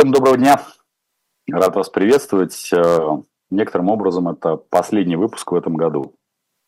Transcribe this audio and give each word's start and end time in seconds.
Всем 0.00 0.12
доброго 0.12 0.36
дня. 0.36 0.60
Рад 1.50 1.74
вас 1.74 1.90
приветствовать. 1.90 2.70
Э, 2.72 3.20
некоторым 3.50 3.88
образом 3.88 4.28
это 4.28 4.54
последний 4.54 5.16
выпуск 5.16 5.50
в 5.50 5.56
этом 5.56 5.74
году 5.74 6.14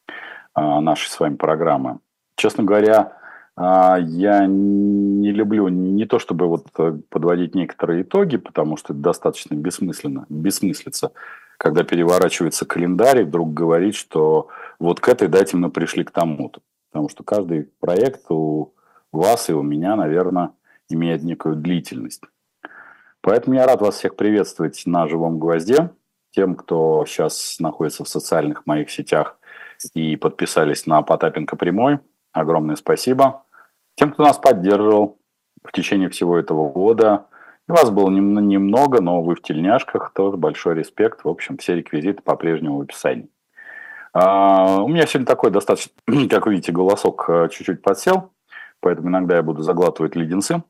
э, 0.09 0.11
нашей 0.57 1.09
с 1.09 1.21
вами 1.21 1.37
программы. 1.37 2.01
Честно 2.35 2.65
говоря, 2.65 3.17
э, 3.57 3.97
я 4.01 4.47
не 4.49 5.31
люблю 5.31 5.69
не 5.69 6.07
то, 6.07 6.19
чтобы 6.19 6.49
вот 6.49 6.73
подводить 7.09 7.55
некоторые 7.55 8.03
итоги, 8.03 8.37
потому 8.37 8.77
что 8.77 8.95
это 8.95 9.01
достаточно 9.01 9.55
бессмысленно, 9.55 10.27
бессмыслица, 10.29 11.13
когда 11.57 11.85
переворачивается 11.85 12.67
календарь 12.67 13.21
и 13.21 13.25
вдруг 13.25 13.55
говорит, 13.55 13.95
что 13.95 14.49
вот 14.81 14.99
к 14.99 15.09
этой 15.09 15.29
дате 15.29 15.57
мы 15.57 15.71
пришли 15.71 16.03
к 16.03 16.11
тому-то. 16.11 16.63
Потому 16.91 17.09
что 17.09 17.23
каждый 17.23 17.71
проект 17.79 18.29
у 18.29 18.75
вас 19.13 19.49
и 19.51 19.53
у 19.53 19.63
меня, 19.63 19.95
наверное, 19.95 20.51
имеет 20.89 21.23
некую 21.23 21.55
длительность. 21.55 22.25
Поэтому 23.23 23.57
я 23.57 23.67
рад 23.67 23.81
вас 23.81 23.97
всех 23.97 24.17
приветствовать 24.17 24.83
на 24.87 25.07
живом 25.07 25.39
гвозде. 25.39 25.91
Тем, 26.33 26.55
кто 26.55 27.05
сейчас 27.07 27.57
находится 27.59 28.05
в 28.05 28.09
социальных 28.09 28.67
моих 28.67 28.91
сетях 28.91 29.39
и 29.95 30.17
подписались 30.17 30.87
на 30.87 31.03
Потапенко 31.03 31.57
прямой, 31.57 31.99
огромное 32.33 32.77
спасибо. 32.77 33.45
Тем, 33.97 34.13
кто 34.13 34.23
нас 34.23 34.39
поддерживал 34.39 35.19
в 35.65 35.73
течение 35.73 36.09
всего 36.09 36.39
этого 36.39 36.71
года, 36.71 37.27
и 37.69 37.73
вас 37.73 37.91
было 37.91 38.11
немного, 38.11 39.01
но 39.01 39.23
вы 39.23 39.35
в 39.35 39.43
тельняшках, 39.43 40.13
тоже 40.13 40.37
большой 40.37 40.75
респект. 40.75 41.25
В 41.25 41.29
общем, 41.29 41.59
все 41.59 41.77
реквизиты 41.77 42.23
по-прежнему 42.23 42.79
в 42.79 42.81
описании. 42.83 43.29
А, 44.13 44.83
у 44.83 44.89
меня 44.89 45.07
сегодня 45.07 45.27
такой 45.27 45.51
достаточно, 45.51 45.93
как 46.31 46.47
видите, 46.47 46.73
голосок 46.73 47.27
э, 47.29 47.49
чуть-чуть 47.53 47.83
подсел, 47.83 48.33
поэтому 48.81 49.09
иногда 49.09 49.37
я 49.37 49.43
буду 49.43 49.63
заглатывать 49.63 50.17
леденцы. 50.17 50.63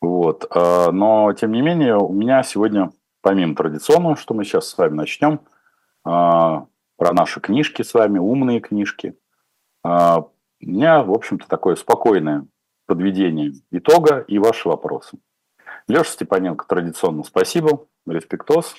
Вот. 0.00 0.46
А, 0.50 0.90
но, 0.90 1.32
тем 1.32 1.52
не 1.52 1.62
менее, 1.62 1.96
у 1.96 2.12
меня 2.12 2.42
сегодня, 2.42 2.90
помимо 3.20 3.54
традиционного, 3.54 4.16
что 4.16 4.34
мы 4.34 4.44
сейчас 4.44 4.68
с 4.68 4.78
вами 4.78 4.94
начнем, 4.94 5.40
а, 6.04 6.66
про 6.96 7.12
наши 7.12 7.40
книжки 7.40 7.82
с 7.82 7.94
вами, 7.94 8.18
умные 8.18 8.60
книжки, 8.60 9.16
а, 9.82 10.20
у 10.20 10.66
меня, 10.66 11.02
в 11.02 11.12
общем-то, 11.12 11.48
такое 11.48 11.76
спокойное 11.76 12.46
подведение 12.86 13.52
итога 13.70 14.20
и 14.26 14.38
ваши 14.38 14.68
вопросы. 14.68 15.18
Леша 15.88 16.10
Степаненко, 16.10 16.66
традиционно 16.66 17.22
спасибо, 17.24 17.86
респектос. 18.06 18.74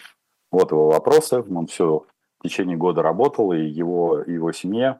Вот 0.52 0.72
его 0.72 0.90
вопросы. 0.90 1.42
Он 1.42 1.68
все 1.68 2.06
в 2.40 2.44
течение 2.44 2.78
года 2.78 3.02
работал, 3.02 3.53
и 3.53 3.62
его, 3.62 4.22
и 4.22 4.34
его 4.34 4.52
семье 4.52 5.00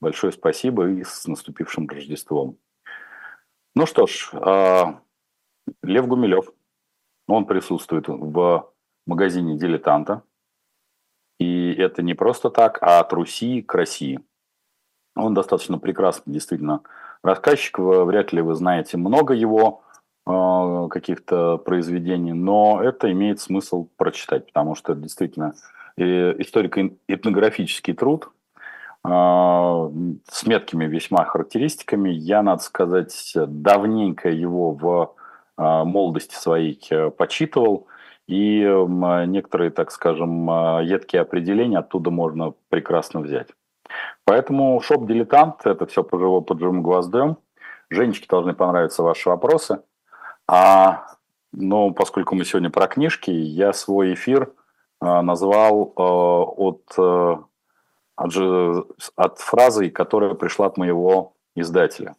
большое 0.00 0.32
спасибо 0.32 0.88
и 0.88 1.04
с 1.04 1.26
наступившим 1.26 1.88
Рождеством. 1.88 2.58
Ну 3.74 3.86
что 3.86 4.06
ж, 4.06 4.30
Лев 5.82 6.06
Гумилев. 6.06 6.52
Он 7.28 7.44
присутствует 7.44 8.08
в 8.08 8.70
магазине 9.06 9.56
«Дилетанта». 9.56 10.22
И 11.38 11.72
это 11.72 12.02
не 12.02 12.14
просто 12.14 12.50
так, 12.50 12.78
а 12.82 13.00
от 13.00 13.12
Руси 13.12 13.62
к 13.62 13.74
России. 13.74 14.20
Он 15.16 15.34
достаточно 15.34 15.78
прекрасный, 15.78 16.32
действительно, 16.32 16.82
рассказчик. 17.22 17.78
Вряд 17.78 18.32
ли 18.32 18.42
вы 18.42 18.54
знаете 18.54 18.96
много 18.96 19.34
его 19.34 19.82
э, 20.26 20.88
каких-то 20.90 21.56
произведений, 21.58 22.32
но 22.32 22.80
это 22.82 23.10
имеет 23.10 23.40
смысл 23.40 23.88
прочитать, 23.96 24.46
потому 24.46 24.74
что 24.74 24.92
это 24.92 25.00
действительно 25.00 25.54
э, 25.96 26.34
историко-этнографический 26.40 27.94
труд 27.94 28.30
э, 29.04 29.08
с 29.08 30.46
меткими 30.46 30.84
весьма 30.84 31.24
характеристиками. 31.24 32.10
Я, 32.10 32.42
надо 32.42 32.62
сказать, 32.62 33.32
давненько 33.34 34.28
его 34.28 34.72
в 34.72 35.14
молодости 35.84 36.34
своей 36.34 36.80
э, 36.90 37.10
почитывал, 37.10 37.86
и 38.26 38.62
некоторые, 39.26 39.72
так 39.72 39.90
скажем, 39.90 40.48
а, 40.48 40.80
едкие 40.80 41.22
определения 41.22 41.78
оттуда 41.78 42.10
можно 42.10 42.54
прекрасно 42.68 43.20
взять. 43.20 43.48
Поэтому 44.24 44.80
шоп-дилетант– 44.80 45.62
это 45.66 45.84
все 45.86 46.04
по, 46.04 46.40
под 46.40 46.60
живым 46.60 46.80
гвоздем. 46.80 47.38
Женечке 47.90 48.26
должны 48.30 48.54
понравиться 48.54 49.02
ваши 49.02 49.28
вопросы. 49.28 49.82
А, 50.46 51.08
но 51.52 51.90
поскольку 51.90 52.36
мы 52.36 52.44
сегодня 52.44 52.70
про 52.70 52.86
книжки, 52.86 53.32
я 53.32 53.72
свой 53.72 54.14
эфир 54.14 54.52
а, 55.00 55.22
назвал 55.22 55.92
от, 55.96 56.84
э, 56.96 57.36
от, 58.16 58.86
от 59.16 59.38
фразы, 59.38 59.90
которая 59.90 60.34
пришла 60.34 60.66
от 60.66 60.76
моего 60.76 61.32
издателя. 61.56 62.14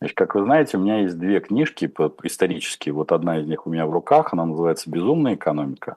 Значит, 0.00 0.16
как 0.16 0.34
вы 0.34 0.44
знаете, 0.44 0.76
у 0.76 0.80
меня 0.80 1.00
есть 1.00 1.18
две 1.18 1.40
книжки 1.40 1.90
исторические. 2.22 2.92
Вот 2.92 3.12
одна 3.12 3.38
из 3.38 3.46
них 3.46 3.66
у 3.66 3.70
меня 3.70 3.86
в 3.86 3.90
руках, 3.90 4.32
она 4.32 4.44
называется 4.44 4.90
«Безумная 4.90 5.34
экономика». 5.34 5.96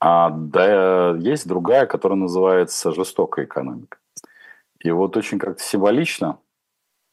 А 0.00 0.30
да, 0.30 1.14
есть 1.16 1.46
другая, 1.46 1.86
которая 1.86 2.18
называется 2.18 2.92
«Жестокая 2.92 3.44
экономика». 3.44 3.98
И 4.80 4.90
вот 4.90 5.16
очень 5.16 5.38
как-то 5.38 5.62
символично, 5.62 6.38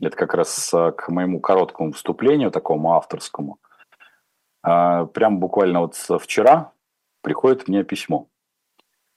это 0.01 0.17
как 0.17 0.33
раз 0.33 0.73
а, 0.73 0.91
к 0.91 1.07
моему 1.09 1.39
короткому 1.39 1.93
вступлению, 1.93 2.51
такому 2.51 2.93
авторскому, 2.93 3.59
а, 4.63 5.05
прям 5.05 5.39
буквально 5.39 5.81
вот 5.81 5.95
вчера 5.95 6.71
приходит 7.21 7.67
мне 7.67 7.83
письмо 7.83 8.27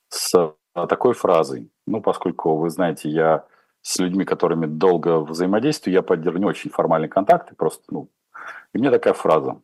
с 0.09 0.55
такой 0.72 1.15
фразой. 1.15 1.71
Ну, 1.87 2.00
поскольку, 2.00 2.56
вы 2.56 2.71
знаете, 2.71 3.09
я 3.09 3.47
с 3.86 4.00
людьми, 4.00 4.24
которыми 4.24 4.66
долго 4.66 5.20
взаимодействую, 5.20 5.94
я 5.94 6.02
поддерживаю 6.02 6.41
не 6.41 6.47
очень 6.47 6.72
формальные 6.72 7.08
контакты, 7.08 7.54
просто, 7.54 7.84
ну, 7.91 8.08
и 8.72 8.78
мне 8.78 8.91
такая 8.91 9.14
фраза. 9.14 9.60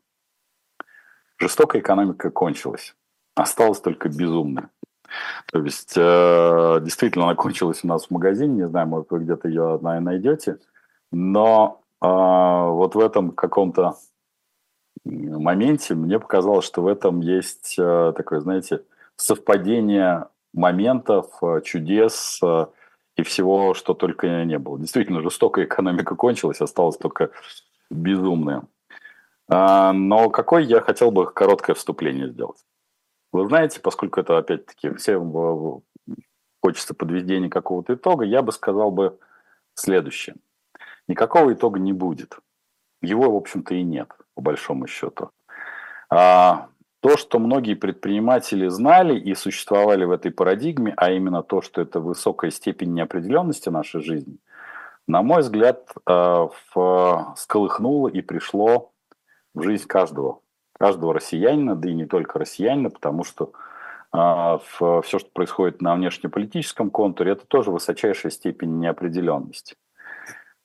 Жестокая 1.38 1.83
экономика 1.83 2.31
кончилась, 2.31 2.94
осталась 3.34 3.81
только 3.81 4.09
безумная. 4.09 4.71
То 5.50 5.65
есть, 5.65 5.94
э, 5.97 6.78
действительно, 6.82 7.25
она 7.25 7.34
кончилась 7.34 7.82
у 7.82 7.88
нас 7.88 8.06
в 8.06 8.11
магазине, 8.12 8.55
не 8.55 8.69
знаю, 8.69 8.87
может, 8.87 9.11
вы 9.11 9.25
где-то 9.25 9.49
ее, 9.49 9.81
наверное, 9.82 10.12
найдете, 10.12 10.59
но 11.11 11.82
э, 12.00 12.06
вот 12.06 12.94
в 12.94 13.00
этом 13.00 13.32
каком-то 13.32 13.97
моменте 15.05 15.97
мне 15.97 16.21
показалось, 16.21 16.65
что 16.65 16.82
в 16.82 16.87
этом 16.87 17.22
есть 17.22 17.75
э, 17.77 18.12
такое, 18.16 18.38
знаете, 18.38 18.84
совпадение 19.16 20.28
моментов, 20.55 21.27
э, 21.43 21.61
чудес, 21.65 22.38
э, 22.41 22.66
и 23.22 23.25
всего, 23.25 23.72
что 23.72 23.94
только 23.94 24.44
не 24.44 24.59
было. 24.59 24.78
Действительно, 24.78 25.22
жестокая 25.22 25.65
экономика 25.65 26.16
кончилась, 26.16 26.60
осталось 26.60 26.97
только 26.97 27.31
безумная. 27.88 28.62
Но 29.49 30.31
какое 30.31 30.62
я 30.62 30.81
хотел 30.81 31.10
бы 31.12 31.31
короткое 31.32 31.75
вступление 31.75 32.28
сделать? 32.28 32.59
Вы 33.32 33.47
знаете, 33.47 33.81
поскольку 33.81 34.21
это, 34.21 34.38
опять-таки, 34.38 34.94
всем 34.94 35.82
хочется 36.61 36.94
подведения 36.94 37.49
какого-то 37.49 37.94
итога, 37.94 38.25
я 38.25 38.43
бы 38.43 38.50
сказал 38.53 38.91
бы 38.91 39.19
следующее. 39.75 40.34
Никакого 41.06 41.53
итога 41.53 41.78
не 41.78 41.93
будет. 41.93 42.38
Его, 43.03 43.31
в 43.31 43.37
общем-то, 43.37 43.75
и 43.75 43.82
нет, 43.82 44.11
по 44.34 44.43
большому 44.43 44.87
счету. 44.87 45.31
А, 46.11 46.69
то, 47.03 47.17
что 47.17 47.41
многие 47.41 47.75
предприниматели 47.75 48.69
знали 48.69 49.19
и 49.19 49.35
существовали 49.35 50.05
в 50.05 50.13
этой 50.13 50.31
парадигме, 50.31 50.95
а 50.97 51.11
именно 51.11 51.43
то, 51.43 51.61
что 51.61 51.81
это 51.81 51.99
высокая 51.99 52.53
степень 52.53 52.95
неопределенности 52.95 53.69
нашей 53.71 54.03
жизни, 54.03 54.39
на 55.09 55.23
мой 55.23 55.41
взгляд, 55.41 55.93
э, 56.09 56.49
сколыхнуло 57.37 58.07
и 58.07 58.21
пришло 58.21 58.93
в 59.53 59.65
жизнь 59.65 59.89
каждого, 59.89 60.43
каждого 60.79 61.12
россиянина, 61.12 61.75
да 61.75 61.91
и 61.91 61.93
не 61.93 62.07
только 62.07 62.39
россиянина, 62.39 62.91
потому 62.91 63.25
что 63.25 63.51
э, 64.15 64.59
все, 64.69 65.19
что 65.19 65.29
происходит 65.33 65.83
на 65.83 65.97
внешнеполитическом 65.97 66.89
контуре, 66.89 67.33
это 67.33 67.45
тоже 67.47 67.73
высочайшая 67.73 68.31
степень 68.31 68.79
неопределенности. 68.79 69.75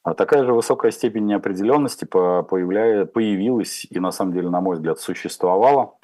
А 0.04 0.14
такая 0.14 0.46
же 0.46 0.54
высокая 0.54 0.92
степень 0.92 1.26
неопределенности 1.26 2.06
появилась 2.06 3.88
и, 3.90 4.00
на 4.00 4.12
самом 4.12 4.34
деле, 4.34 4.52
на 4.52 4.62
мой 4.62 4.76
взгляд, 4.76 5.00
существовала 5.00 5.96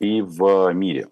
и 0.00 0.22
в 0.22 0.72
мире, 0.72 1.08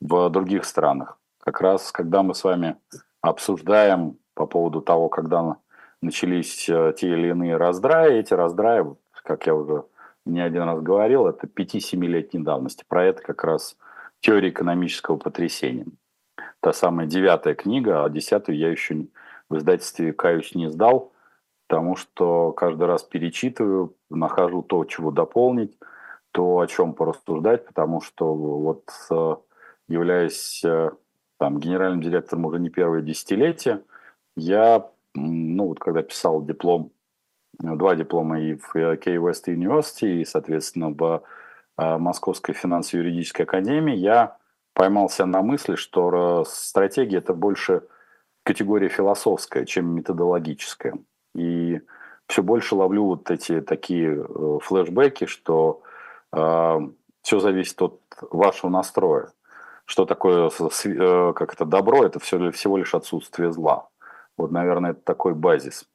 в 0.00 0.28
других 0.30 0.64
странах. 0.64 1.18
Как 1.38 1.60
раз, 1.60 1.92
когда 1.92 2.22
мы 2.22 2.34
с 2.34 2.44
вами 2.44 2.76
обсуждаем 3.20 4.18
по 4.34 4.46
поводу 4.46 4.80
того, 4.80 5.08
когда 5.08 5.56
начались 6.00 6.68
э, 6.68 6.94
те 6.96 7.08
или 7.08 7.28
иные 7.28 7.56
раздраи, 7.56 8.18
эти 8.18 8.34
раздраи, 8.34 8.84
как 9.24 9.46
я 9.46 9.54
уже 9.54 9.84
не 10.24 10.40
один 10.40 10.62
раз 10.62 10.80
говорил, 10.80 11.26
это 11.26 11.46
5-7-летней 11.46 12.42
давности. 12.42 12.84
Про 12.88 13.04
это 13.04 13.22
как 13.22 13.44
раз 13.44 13.76
теория 14.20 14.50
экономического 14.50 15.16
потрясения. 15.16 15.86
Та 16.60 16.72
самая 16.72 17.06
девятая 17.06 17.54
книга, 17.54 18.04
а 18.04 18.08
десятую 18.08 18.56
я 18.56 18.70
еще 18.70 19.06
в 19.48 19.56
издательстве, 19.56 20.12
каюсь, 20.12 20.54
не 20.54 20.70
сдал, 20.70 21.12
потому 21.66 21.96
что 21.96 22.52
каждый 22.52 22.86
раз 22.86 23.02
перечитываю, 23.02 23.94
нахожу 24.10 24.62
то, 24.62 24.84
чего 24.84 25.10
дополнить, 25.10 25.76
то, 26.32 26.58
о 26.58 26.66
чем 26.66 26.94
порассуждать, 26.94 27.66
потому 27.66 28.00
что 28.00 28.34
вот 28.34 28.90
э, 29.10 29.36
являясь 29.88 30.64
э, 30.64 30.90
там, 31.38 31.58
генеральным 31.60 32.00
директором 32.00 32.46
уже 32.46 32.58
не 32.58 32.70
первое 32.70 33.02
десятилетие, 33.02 33.82
я, 34.36 34.90
ну 35.14 35.68
вот 35.68 35.78
когда 35.78 36.02
писал 36.02 36.44
диплом, 36.44 36.90
два 37.58 37.94
диплома 37.94 38.40
и 38.40 38.54
в 38.54 38.74
Key 38.74 39.16
West 39.16 39.46
University, 39.46 40.20
и, 40.20 40.24
соответственно, 40.24 40.90
в 40.90 41.22
Московской 41.76 42.54
финансово-юридической 42.54 43.42
академии, 43.42 43.94
я 43.94 44.38
поймался 44.74 45.26
на 45.26 45.42
мысли, 45.42 45.74
что 45.74 46.44
стратегия 46.46 47.18
это 47.18 47.34
больше 47.34 47.82
категория 48.42 48.88
философская, 48.88 49.64
чем 49.64 49.94
методологическая. 49.94 50.94
И 51.34 51.80
все 52.26 52.42
больше 52.42 52.74
ловлю 52.74 53.04
вот 53.04 53.30
эти 53.30 53.60
такие 53.60 54.14
э, 54.14 54.58
флешбеки, 54.62 55.26
что 55.26 55.82
э, 55.84 55.91
все 56.32 57.38
зависит 57.38 57.80
от 57.82 58.00
вашего 58.30 58.70
настроя. 58.70 59.30
Что 59.84 60.06
такое, 60.06 60.48
э, 60.48 61.32
как 61.34 61.54
это, 61.54 61.64
добро, 61.64 62.04
это 62.04 62.18
все, 62.20 62.50
всего 62.50 62.76
лишь 62.76 62.94
отсутствие 62.94 63.52
зла. 63.52 63.88
Вот, 64.36 64.50
наверное, 64.50 64.92
это 64.92 65.00
такой 65.02 65.34
базис. 65.34 65.88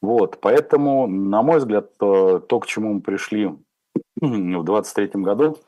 Вот, 0.00 0.40
поэтому, 0.40 1.06
на 1.06 1.42
мой 1.42 1.58
взгляд, 1.58 1.96
то, 1.96 2.38
то 2.38 2.60
к 2.60 2.66
чему 2.66 2.94
мы 2.94 3.00
пришли 3.00 3.46
в 4.16 4.64
2023 4.64 5.22
году, 5.22 5.58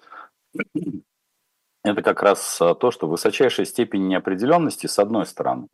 это 1.84 2.02
как 2.02 2.22
раз 2.22 2.58
то, 2.58 2.90
что 2.90 3.08
высочайшая 3.08 3.66
степень 3.66 4.08
неопределенности 4.08 4.86
с 4.86 4.98
одной 4.98 5.26
стороны, 5.26 5.68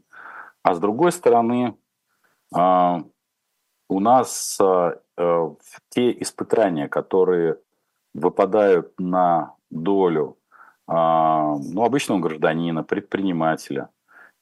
а 0.62 0.74
с 0.74 0.80
другой 0.80 1.12
стороны, 1.12 1.76
у 2.52 4.00
нас 4.00 4.58
э, 4.60 5.54
те 5.88 6.22
испытания, 6.22 6.88
которые 6.88 7.58
выпадают 8.14 8.98
на 8.98 9.54
долю 9.70 10.36
а, 10.86 11.56
ну, 11.56 11.84
обычного 11.84 12.18
гражданина, 12.18 12.82
предпринимателя, 12.82 13.90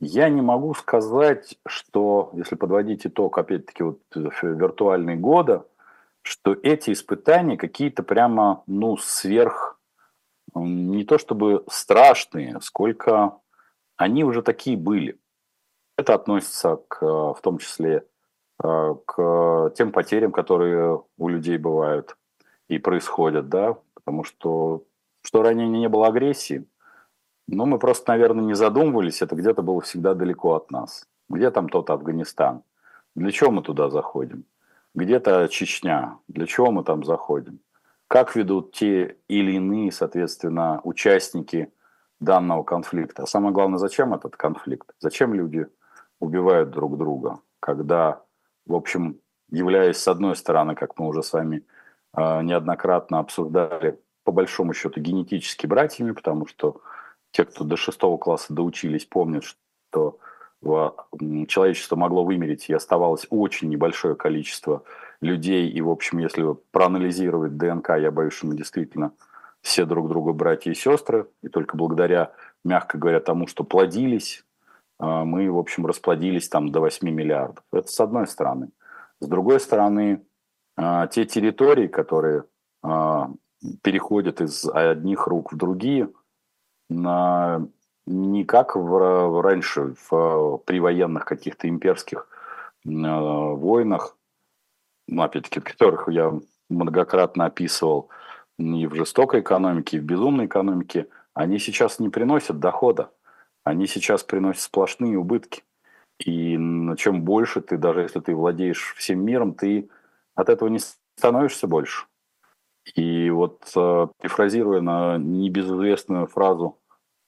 я 0.00 0.28
не 0.28 0.40
могу 0.40 0.74
сказать, 0.74 1.58
что, 1.66 2.30
если 2.32 2.54
подводить 2.54 3.06
итог, 3.06 3.36
опять-таки, 3.36 3.82
вот 3.82 4.00
виртуальные 4.14 5.16
года, 5.16 5.66
что 6.22 6.54
эти 6.62 6.92
испытания 6.92 7.56
какие-то 7.56 8.02
прямо, 8.02 8.62
ну, 8.66 8.96
сверх, 8.96 9.78
не 10.54 11.04
то 11.04 11.18
чтобы 11.18 11.64
страшные, 11.68 12.60
сколько 12.60 13.38
они 13.96 14.24
уже 14.24 14.42
такие 14.42 14.76
были. 14.76 15.18
Это 15.96 16.14
относится 16.14 16.76
к, 16.88 17.04
в 17.04 17.38
том 17.42 17.58
числе 17.58 18.06
э, 18.62 18.94
к 19.04 19.72
тем 19.76 19.90
потерям, 19.90 20.30
которые 20.30 21.02
у 21.18 21.28
людей 21.28 21.58
бывают 21.58 22.16
и 22.68 22.78
происходят, 22.78 23.48
да, 23.48 23.76
потому 23.94 24.24
что 24.24 24.84
что 25.22 25.42
ранее 25.42 25.68
не 25.68 25.88
было 25.88 26.06
агрессии, 26.06 26.64
но 27.46 27.66
мы 27.66 27.78
просто, 27.78 28.12
наверное, 28.12 28.44
не 28.44 28.54
задумывались, 28.54 29.22
это 29.22 29.34
где-то 29.34 29.62
было 29.62 29.80
всегда 29.80 30.14
далеко 30.14 30.54
от 30.54 30.70
нас. 30.70 31.06
Где 31.28 31.50
там 31.50 31.68
тот 31.68 31.90
Афганистан? 31.90 32.62
Для 33.14 33.30
чего 33.30 33.50
мы 33.50 33.62
туда 33.62 33.90
заходим? 33.90 34.44
Где-то 34.94 35.48
Чечня. 35.48 36.18
Для 36.28 36.46
чего 36.46 36.70
мы 36.70 36.84
там 36.84 37.04
заходим? 37.04 37.60
Как 38.06 38.36
ведут 38.36 38.72
те 38.72 39.16
или 39.28 39.52
иные, 39.52 39.92
соответственно, 39.92 40.80
участники 40.84 41.72
данного 42.20 42.62
конфликта? 42.62 43.24
А 43.24 43.26
самое 43.26 43.52
главное, 43.52 43.78
зачем 43.78 44.14
этот 44.14 44.36
конфликт? 44.36 44.94
Зачем 44.98 45.34
люди 45.34 45.66
убивают 46.20 46.70
друг 46.70 46.96
друга, 46.96 47.40
когда, 47.60 48.22
в 48.66 48.74
общем, 48.74 49.20
являясь 49.50 49.98
с 49.98 50.08
одной 50.08 50.36
стороны, 50.36 50.74
как 50.74 50.98
мы 50.98 51.06
уже 51.08 51.22
с 51.22 51.32
вами 51.32 51.64
неоднократно 52.18 53.20
обсуждали, 53.20 54.00
по 54.24 54.32
большому 54.32 54.74
счету 54.74 55.00
генетически 55.00 55.66
братьями, 55.66 56.12
потому 56.12 56.46
что 56.46 56.80
те, 57.30 57.44
кто 57.44 57.64
до 57.64 57.76
шестого 57.76 58.16
класса 58.18 58.52
доучились, 58.52 59.04
помнят, 59.04 59.44
что 59.44 60.18
человечество 60.62 61.96
могло 61.96 62.24
вымереть, 62.24 62.68
и 62.68 62.74
оставалось 62.74 63.26
очень 63.30 63.68
небольшое 63.68 64.16
количество 64.16 64.82
людей. 65.20 65.68
И, 65.68 65.80
в 65.80 65.90
общем, 65.90 66.18
если 66.18 66.56
проанализировать 66.72 67.56
ДНК, 67.56 67.90
я 67.98 68.10
боюсь, 68.10 68.32
что 68.32 68.46
мы 68.46 68.56
действительно 68.56 69.12
все 69.60 69.84
друг 69.84 70.08
друга 70.08 70.32
братья 70.32 70.70
и 70.70 70.74
сестры. 70.74 71.28
И 71.42 71.48
только 71.48 71.76
благодаря, 71.76 72.32
мягко 72.64 72.98
говоря, 72.98 73.20
тому, 73.20 73.46
что 73.46 73.64
плодились, 73.64 74.44
а, 74.98 75.24
мы, 75.24 75.50
в 75.50 75.58
общем, 75.58 75.86
расплодились 75.86 76.48
там 76.48 76.70
до 76.70 76.80
8 76.80 77.08
миллиардов. 77.08 77.64
Это 77.72 77.88
с 77.88 78.00
одной 78.00 78.26
стороны. 78.26 78.70
С 79.20 79.26
другой 79.26 79.60
стороны, 79.60 80.22
а, 80.22 80.27
те 81.10 81.24
территории, 81.24 81.88
которые 81.88 82.44
а, 82.82 83.30
переходят 83.82 84.40
из 84.40 84.64
одних 84.68 85.26
рук 85.26 85.52
в 85.52 85.56
другие, 85.56 86.10
не 86.90 88.44
как 88.44 88.76
в, 88.76 89.42
раньше 89.42 89.94
в, 90.08 90.58
при 90.64 90.80
военных 90.80 91.24
каких-то 91.24 91.68
имперских 91.68 92.28
войнах, 92.84 94.16
ну, 95.08 95.22
опять-таки, 95.22 95.60
которых 95.60 96.08
я 96.08 96.32
многократно 96.70 97.46
описывал 97.46 98.08
и 98.58 98.86
в 98.86 98.94
жестокой 98.94 99.40
экономике, 99.40 99.96
и 99.96 100.00
в 100.00 100.04
безумной 100.04 100.46
экономике, 100.46 101.08
они 101.34 101.58
сейчас 101.58 101.98
не 101.98 102.08
приносят 102.08 102.58
дохода 102.58 103.10
они 103.68 103.86
сейчас 103.86 104.24
приносят 104.24 104.62
сплошные 104.62 105.18
убытки. 105.18 105.62
И 106.18 106.54
чем 106.96 107.22
больше 107.22 107.60
ты, 107.60 107.76
даже 107.76 108.00
если 108.00 108.20
ты 108.20 108.34
владеешь 108.34 108.94
всем 108.96 109.24
миром, 109.24 109.54
ты 109.54 109.88
от 110.38 110.48
этого 110.48 110.68
не 110.68 110.78
становишься 111.16 111.66
больше. 111.66 112.06
И 112.94 113.30
вот 113.30 113.70
э, 113.76 114.06
перефразируя 114.20 114.80
на 114.80 115.18
небезызвестную 115.18 116.26
фразу 116.26 116.78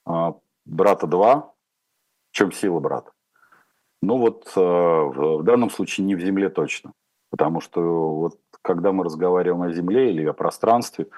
э, 0.07 0.33
«брата 0.65 1.07
два», 1.07 1.53
чем 2.33 2.53
сила 2.53 2.81
брата? 2.81 3.13
Ну 4.03 4.17
вот 4.17 4.51
э, 4.57 4.61
в 4.61 5.43
данном 5.43 5.71
случае 5.71 6.07
не 6.07 6.15
в 6.15 6.21
Земле 6.21 6.49
точно. 6.49 6.93
Потому 7.31 7.61
что 7.61 7.81
вот 8.15 8.39
когда 8.63 8.93
мы 8.93 9.05
разговариваем 9.05 9.63
о 9.63 9.73
Земле 9.73 10.11
или 10.11 10.25
о 10.25 10.33
пространстве, 10.33 11.09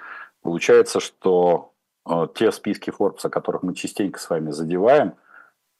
получается, 0.42 0.98
что 1.00 1.72
Э, 2.08 2.26
те 2.34 2.50
списки 2.52 2.90
Forbes, 2.90 3.24
о 3.24 3.30
которых 3.30 3.62
мы 3.62 3.74
частенько 3.74 4.18
с 4.18 4.28
вами 4.28 4.50
задеваем 4.50 5.14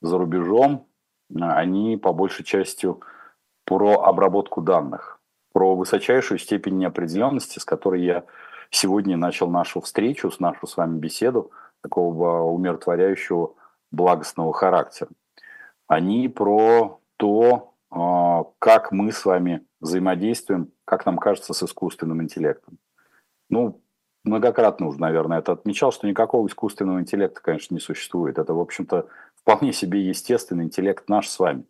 за 0.00 0.18
рубежом, 0.18 0.86
э, 1.30 1.40
они 1.40 1.96
по 1.96 2.12
большей 2.12 2.44
части 2.44 2.88
про 3.64 4.02
обработку 4.02 4.60
данных, 4.60 5.20
про 5.52 5.74
высочайшую 5.74 6.38
степень 6.38 6.78
неопределенности, 6.78 7.58
с 7.58 7.64
которой 7.64 8.02
я 8.02 8.24
сегодня 8.70 9.16
начал 9.16 9.48
нашу 9.48 9.80
встречу, 9.80 10.30
нашу 10.38 10.66
с 10.66 10.76
вами 10.76 10.98
беседу, 10.98 11.50
такого 11.82 12.42
умиротворяющего, 12.42 13.54
благостного 13.90 14.52
характера. 14.52 15.10
Они 15.86 16.28
про 16.28 17.00
то, 17.16 17.74
э, 17.90 18.44
как 18.58 18.92
мы 18.92 19.12
с 19.12 19.24
вами 19.24 19.66
взаимодействуем, 19.80 20.72
как 20.84 21.04
нам 21.06 21.18
кажется, 21.18 21.52
с 21.52 21.62
искусственным 21.62 22.22
интеллектом. 22.22 22.78
Ну, 23.50 23.82
многократно 24.24 24.86
уже, 24.86 24.98
наверное, 24.98 25.38
это 25.40 25.52
отмечал, 25.52 25.92
что 25.92 26.06
никакого 26.06 26.46
искусственного 26.46 27.00
интеллекта, 27.00 27.40
конечно, 27.42 27.74
не 27.74 27.80
существует. 27.80 28.38
Это, 28.38 28.54
в 28.54 28.60
общем-то, 28.60 29.08
вполне 29.34 29.72
себе 29.72 30.00
естественный 30.00 30.64
интеллект 30.64 31.08
наш 31.08 31.28
с 31.28 31.38
вами. 31.38 31.64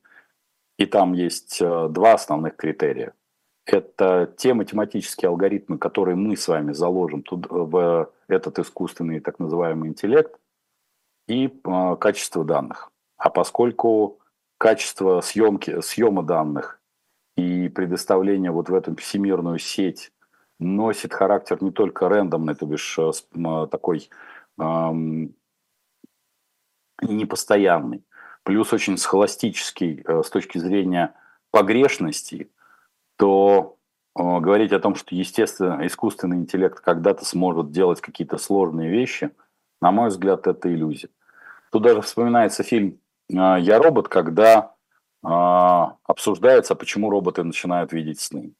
И 0.78 0.86
там 0.86 1.12
есть 1.12 1.60
э, 1.60 1.88
два 1.88 2.12
основных 2.12 2.56
критерия. 2.56 3.14
Это 3.64 4.32
те 4.36 4.54
математические 4.54 5.28
алгоритмы, 5.28 5.78
которые 5.78 6.16
мы 6.16 6.36
с 6.36 6.48
вами 6.48 6.72
заложим 6.72 7.22
тут, 7.22 7.46
в 7.48 8.10
этот 8.28 8.58
искусственный 8.58 9.20
так 9.20 9.38
называемый 9.38 9.88
интеллект, 9.88 10.36
и 11.28 11.46
э, 11.46 11.96
качество 12.00 12.44
данных. 12.44 12.90
А 13.16 13.30
поскольку 13.30 14.18
качество 14.58 15.20
съемки, 15.20 15.80
съема 15.80 16.22
данных 16.22 16.80
и 17.36 17.68
предоставления 17.68 18.50
вот 18.50 18.68
в 18.68 18.74
эту 18.74 18.96
всемирную 18.96 19.58
сеть 19.58 20.12
носит 20.58 21.12
характер 21.12 21.62
не 21.62 21.70
только 21.70 22.08
рандомный, 22.08 22.54
то 22.54 22.66
бишь 22.66 22.98
э, 22.98 23.12
такой 23.70 24.10
эм, 24.58 25.34
непостоянный, 27.00 28.04
плюс 28.42 28.72
очень 28.72 28.98
схоластический 28.98 30.02
э, 30.04 30.22
с 30.24 30.30
точки 30.30 30.58
зрения 30.58 31.14
погрешности, 31.50 32.50
то 33.22 33.76
э, 34.18 34.40
говорить 34.40 34.72
о 34.72 34.80
том, 34.80 34.96
что 34.96 35.14
естественно 35.14 35.86
искусственный 35.86 36.38
интеллект 36.38 36.80
когда-то 36.80 37.24
сможет 37.24 37.70
делать 37.70 38.00
какие-то 38.00 38.36
сложные 38.36 38.90
вещи, 38.90 39.30
на 39.80 39.92
мой 39.92 40.08
взгляд, 40.08 40.48
это 40.48 40.68
иллюзия. 40.74 41.08
Тут 41.70 41.84
даже 41.84 42.00
вспоминается 42.00 42.64
фильм 42.64 42.98
«Я 43.28 43.78
робот», 43.78 44.08
когда 44.08 44.74
обсуждается, 45.22 46.74
почему 46.74 47.10
роботы 47.10 47.44
начинают 47.44 47.92
видеть 47.92 48.18
сны. 48.18 48.54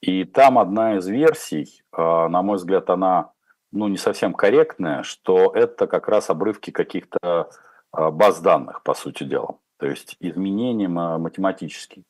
И 0.00 0.22
там 0.22 0.56
одна 0.56 0.98
из 0.98 1.08
версий, 1.08 1.82
на 1.92 2.42
мой 2.42 2.58
взгляд, 2.58 2.88
она 2.90 3.32
ну, 3.72 3.88
не 3.88 3.96
совсем 3.96 4.34
корректная, 4.34 5.02
что 5.02 5.50
это 5.52 5.88
как 5.88 6.08
раз 6.08 6.30
обрывки 6.30 6.70
каких-то 6.70 7.50
баз 7.92 8.40
данных, 8.40 8.84
по 8.84 8.94
сути 8.94 9.24
дела. 9.24 9.58
То 9.78 9.86
есть 9.86 10.16
изменения 10.20 10.86
математические. 10.86 12.04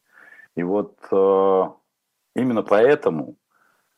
И 0.56 0.62
вот 0.62 0.98
именно 2.36 2.62
поэтому 2.62 3.36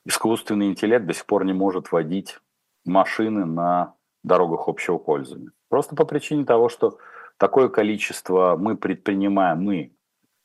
искусственный 0.05 0.69
интеллект 0.69 1.07
до 1.07 1.13
сих 1.13 1.27
пор 1.27 1.45
не 1.45 1.53
может 1.53 1.93
водить 1.93 2.39
машины 2.85 3.45
на 3.45 3.95
дорогах 4.23 4.69
общего 4.69 4.99
пользования. 4.99 5.51
Просто 5.69 5.95
по 5.95 6.05
причине 6.05 6.45
того, 6.45 6.69
что 6.69 6.99
такое 7.37 7.69
количество 7.69 8.57
мы 8.57 8.77
предпринимаем, 8.77 9.63
мы, 9.63 9.93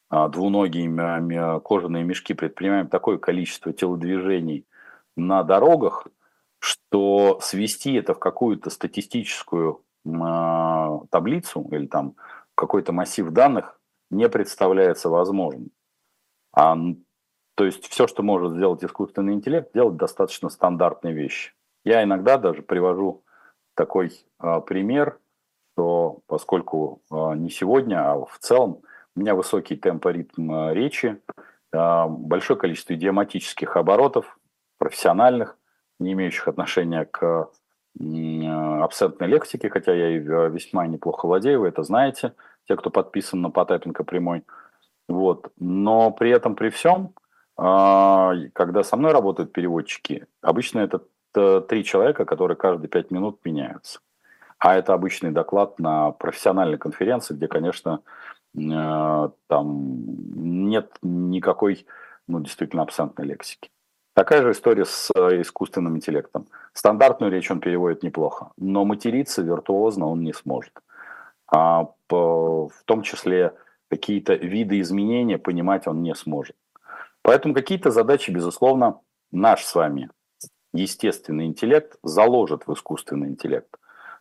а, 0.10 0.28
двуногие 0.28 1.62
кожаные 1.62 2.04
мешки 2.04 2.34
предпринимаем 2.34 2.88
такое 2.88 3.18
количество 3.18 3.72
телодвижений 3.72 4.66
на 5.16 5.44
дорогах, 5.44 6.08
что 6.60 7.40
свести 7.42 7.94
это 7.94 8.14
в 8.14 8.20
какую-то 8.20 8.70
статистическую 8.70 9.84
э, 10.06 11.00
таблицу 11.10 11.68
или 11.72 11.88
там 11.88 12.16
какой-то 12.56 12.94
массив 12.94 13.30
данных 13.32 13.80
не 14.10 14.30
представляется 14.30 15.10
возможным. 15.10 15.72
А, 16.56 16.78
то 17.56 17.66
есть 17.66 17.88
все, 17.88 18.08
что 18.08 18.24
может 18.24 18.54
сделать 18.54 18.84
искусственный 18.84 19.34
интеллект, 19.34 19.74
делать 19.74 19.96
достаточно 19.96 20.50
стандартные 20.50 21.14
вещи. 21.14 21.54
Я 21.86 22.04
иногда 22.04 22.38
даже 22.38 22.62
привожу 22.62 23.24
такой 23.76 24.12
э, 24.42 24.62
пример, 24.62 25.20
что 25.74 26.20
поскольку 26.28 27.02
э, 27.12 27.36
не 27.36 27.50
сегодня, 27.50 28.12
а 28.12 28.26
в 28.26 28.38
целом 28.40 28.82
у 29.16 29.20
меня 29.20 29.36
высокий 29.36 29.76
темп 29.76 30.06
ритм 30.08 30.52
э, 30.52 30.74
речи, 30.74 31.20
э, 31.74 32.06
большое 32.08 32.60
количество 32.60 32.94
идиоматических 32.94 33.76
оборотов, 33.76 34.38
профессиональных, 34.78 35.58
не 36.00 36.14
имеющих 36.14 36.48
отношения 36.48 37.06
к 37.06 37.50
абсентной 37.96 39.28
лексике, 39.28 39.70
хотя 39.70 39.94
я 39.94 40.18
и 40.18 40.20
весьма 40.20 40.88
неплохо 40.88 41.28
владею, 41.28 41.62
вы 41.62 41.68
это 41.68 41.84
знаете, 41.84 42.34
те, 42.68 42.76
кто 42.76 42.90
подписан 42.90 43.42
на 43.42 43.52
Потапенко 43.52 44.04
прямой. 44.04 44.44
Вот. 45.08 45.52
Но 45.60 46.10
при 46.10 46.32
этом, 46.32 46.56
при 46.56 46.70
всем, 46.70 47.14
когда 47.56 48.84
со 48.84 48.98
мной 48.98 49.12
работают 49.12 49.54
переводчики, 49.54 50.26
обычно 50.42 50.80
это 50.80 51.02
три 51.62 51.84
человека, 51.84 52.26
которые 52.26 52.58
каждые 52.58 52.90
пять 52.90 53.12
минут 53.12 53.40
меняются. 53.44 54.00
А 54.60 54.76
это 54.76 54.94
обычный 54.94 55.32
доклад 55.32 55.78
на 55.78 56.12
профессиональной 56.12 56.78
конференции, 56.78 57.34
где, 57.34 57.48
конечно, 57.48 58.00
э, 58.56 59.30
там 59.48 60.06
нет 60.36 60.96
никакой, 61.02 61.86
ну, 62.28 62.40
действительно, 62.40 62.84
абсентной 62.84 63.26
лексики. 63.26 63.70
Такая 64.14 64.42
же 64.42 64.52
история 64.52 64.86
с 64.86 65.12
э, 65.16 65.42
искусственным 65.42 65.98
интеллектом. 65.98 66.48
Стандартную 66.72 67.32
речь 67.32 67.52
он 67.52 67.60
переводит 67.60 68.04
неплохо, 68.04 68.52
но 68.58 68.86
материться 68.86 69.42
виртуозно 69.42 70.08
он 70.08 70.24
не 70.24 70.34
сможет. 70.34 70.74
А 71.48 71.90
в 72.10 72.84
том 72.86 73.02
числе 73.02 73.54
какие-то 73.90 74.34
виды 74.34 74.80
изменения 74.80 75.38
понимать 75.38 75.88
он 75.88 76.04
не 76.04 76.16
сможет. 76.16 76.56
Поэтому 77.24 77.54
какие-то 77.54 77.90
задачи, 77.90 78.30
безусловно, 78.30 79.00
наш 79.32 79.64
с 79.64 79.74
вами 79.74 80.10
естественный 80.74 81.46
интеллект 81.46 81.98
заложит 82.04 82.68
в 82.68 82.74
искусственный 82.74 83.30
интеллект. 83.30 83.70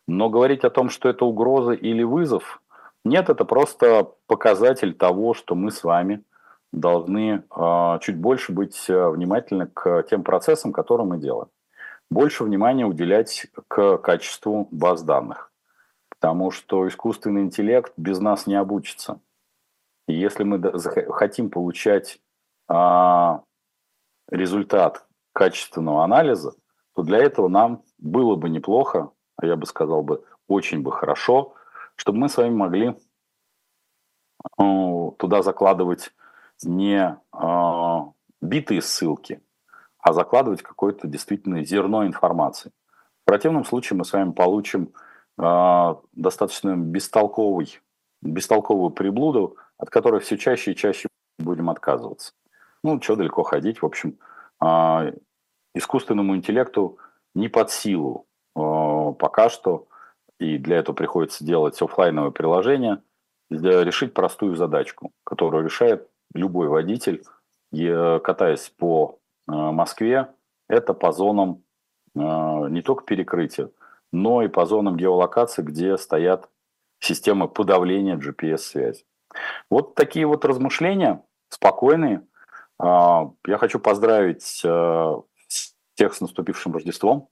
Но 0.07 0.31
говорить 0.31 0.65
о 0.65 0.71
том, 0.71 0.89
что 0.89 1.09
это 1.09 1.25
угроза 1.25 1.73
или 1.73 2.03
вызов, 2.03 2.63
нет, 3.05 3.29
это 3.29 3.45
просто 3.45 4.13
показатель 4.27 4.95
того, 4.95 5.35
что 5.35 5.55
мы 5.55 5.73
с 5.73 5.83
вами 5.83 6.23
должны 6.73 7.43
э, 7.51 7.99
чуть 8.01 8.17
больше 8.17 8.53
быть 8.53 8.89
э, 8.89 9.09
внимательны 9.09 9.67
к 9.67 10.05
тем 10.05 10.23
процессам, 10.23 10.73
которые 10.73 11.07
мы 11.07 11.19
делаем. 11.19 11.49
Больше 12.11 12.45
внимания 12.45 12.87
уделять 12.87 13.49
к 13.69 13.99
качеству 13.99 14.69
баз 14.71 15.03
данных. 15.03 15.51
Потому 16.09 16.53
что 16.53 16.87
искусственный 16.87 17.43
интеллект 17.43 17.93
без 17.97 18.21
нас 18.21 18.47
не 18.47 18.55
обучится. 18.55 19.21
И 20.07 20.15
если 20.15 20.45
мы 20.45 20.61
хотим 21.11 21.51
получать 21.51 22.21
э, 22.73 23.39
результат 24.31 25.07
качественного 25.33 26.05
анализа, 26.05 26.55
то 26.95 27.03
для 27.03 27.19
этого 27.19 27.49
нам 27.49 27.83
было 27.99 28.37
бы 28.37 28.49
неплохо, 28.49 29.11
а 29.37 29.47
я 29.47 29.57
бы 29.57 29.67
сказал 29.67 30.03
бы 30.03 30.25
очень 30.49 30.83
бы 30.83 30.93
хорошо, 30.93 31.55
чтобы 31.97 32.19
мы 32.19 32.29
с 32.29 32.37
вами 32.37 32.55
могли 32.55 32.97
э, 34.59 35.11
туда 35.19 35.43
закладывать 35.43 36.13
не 36.63 37.17
э, 37.33 37.99
битые 38.41 38.83
ссылки, 38.83 39.43
а 39.99 40.13
закладывать 40.13 40.63
какое-то 40.63 41.09
действительно 41.09 41.65
зерно 41.65 42.07
информации. 42.07 42.73
В 43.23 43.25
противном 43.25 43.65
случае 43.65 43.97
мы 43.97 44.05
с 44.05 44.13
вами 44.13 44.33
получим 44.33 44.93
э, 45.39 45.95
достаточно 46.13 46.77
бестолковый, 46.77 47.81
бестолковую 48.21 48.91
приблуду, 48.91 49.57
от 49.79 49.91
которой 49.91 50.21
все 50.21 50.37
чаще 50.37 50.73
и 50.73 50.77
чаще 50.77 51.09
будем 51.39 51.71
отказываться. 51.71 52.33
Ну, 52.85 53.01
что 53.01 53.17
далеко 53.17 53.43
ходить, 53.43 53.81
в 53.81 53.87
общем, 53.87 54.19
а, 54.61 55.13
искусственному 55.75 56.37
интеллекту 56.37 56.99
не 57.35 57.49
под 57.49 57.71
силу 57.71 58.27
а, 58.55 59.13
пока 59.13 59.49
что, 59.49 59.89
и 60.39 60.59
для 60.59 60.79
этого 60.79 60.95
приходится 60.95 61.45
делать 61.45 61.81
офлайновое 61.81 62.31
приложение, 62.31 63.03
решить 63.51 64.15
простую 64.15 64.57
задачку, 64.57 65.13
которую 65.25 65.65
решает 65.65 66.09
любой 66.35 66.69
водитель, 66.69 67.23
катаясь 67.71 68.69
по 68.71 69.19
а, 69.47 69.73
Москве, 69.73 70.29
это 70.69 70.95
по 70.95 71.13
зонам 71.13 71.63
не 72.15 72.83
только 72.83 73.05
перекрытия, 73.05 73.71
но 74.13 74.43
и 74.43 74.49
по 74.49 74.67
зонам 74.67 74.99
геолокации, 74.99 75.63
где 75.63 75.97
стоят 75.97 76.51
системы 77.01 77.49
подавления 77.49 78.17
GPS-связи. 78.17 79.05
Вот 79.71 79.95
такие 79.95 80.27
вот 80.27 80.45
размышления, 80.45 81.25
спокойные, 81.49 82.27
я 82.83 83.59
хочу 83.59 83.79
поздравить 83.79 84.61
э, 84.65 85.17
всех 85.47 86.15
с 86.15 86.21
наступившим 86.21 86.73
Рождеством. 86.73 87.29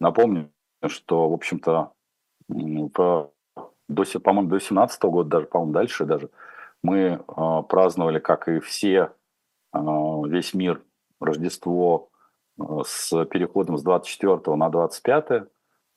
Напомню, 0.00 0.50
что, 0.88 1.28
в 1.28 1.32
общем-то, 1.32 1.92
до, 2.48 3.32
по-моему, 3.88 4.48
до 4.48 4.58
17 4.58 5.02
года, 5.04 5.28
даже, 5.28 5.46
по-моему, 5.46 5.72
дальше 5.72 6.04
даже, 6.06 6.30
мы 6.82 6.98
э, 6.98 7.62
праздновали, 7.68 8.18
как 8.18 8.48
и 8.48 8.58
все, 8.58 9.12
э, 9.72 9.78
весь 10.26 10.54
мир, 10.54 10.82
Рождество 11.20 12.08
с 12.58 13.24
переходом 13.26 13.76
с 13.76 13.82
24 13.82 14.56
на 14.56 14.70
25. 14.70 15.44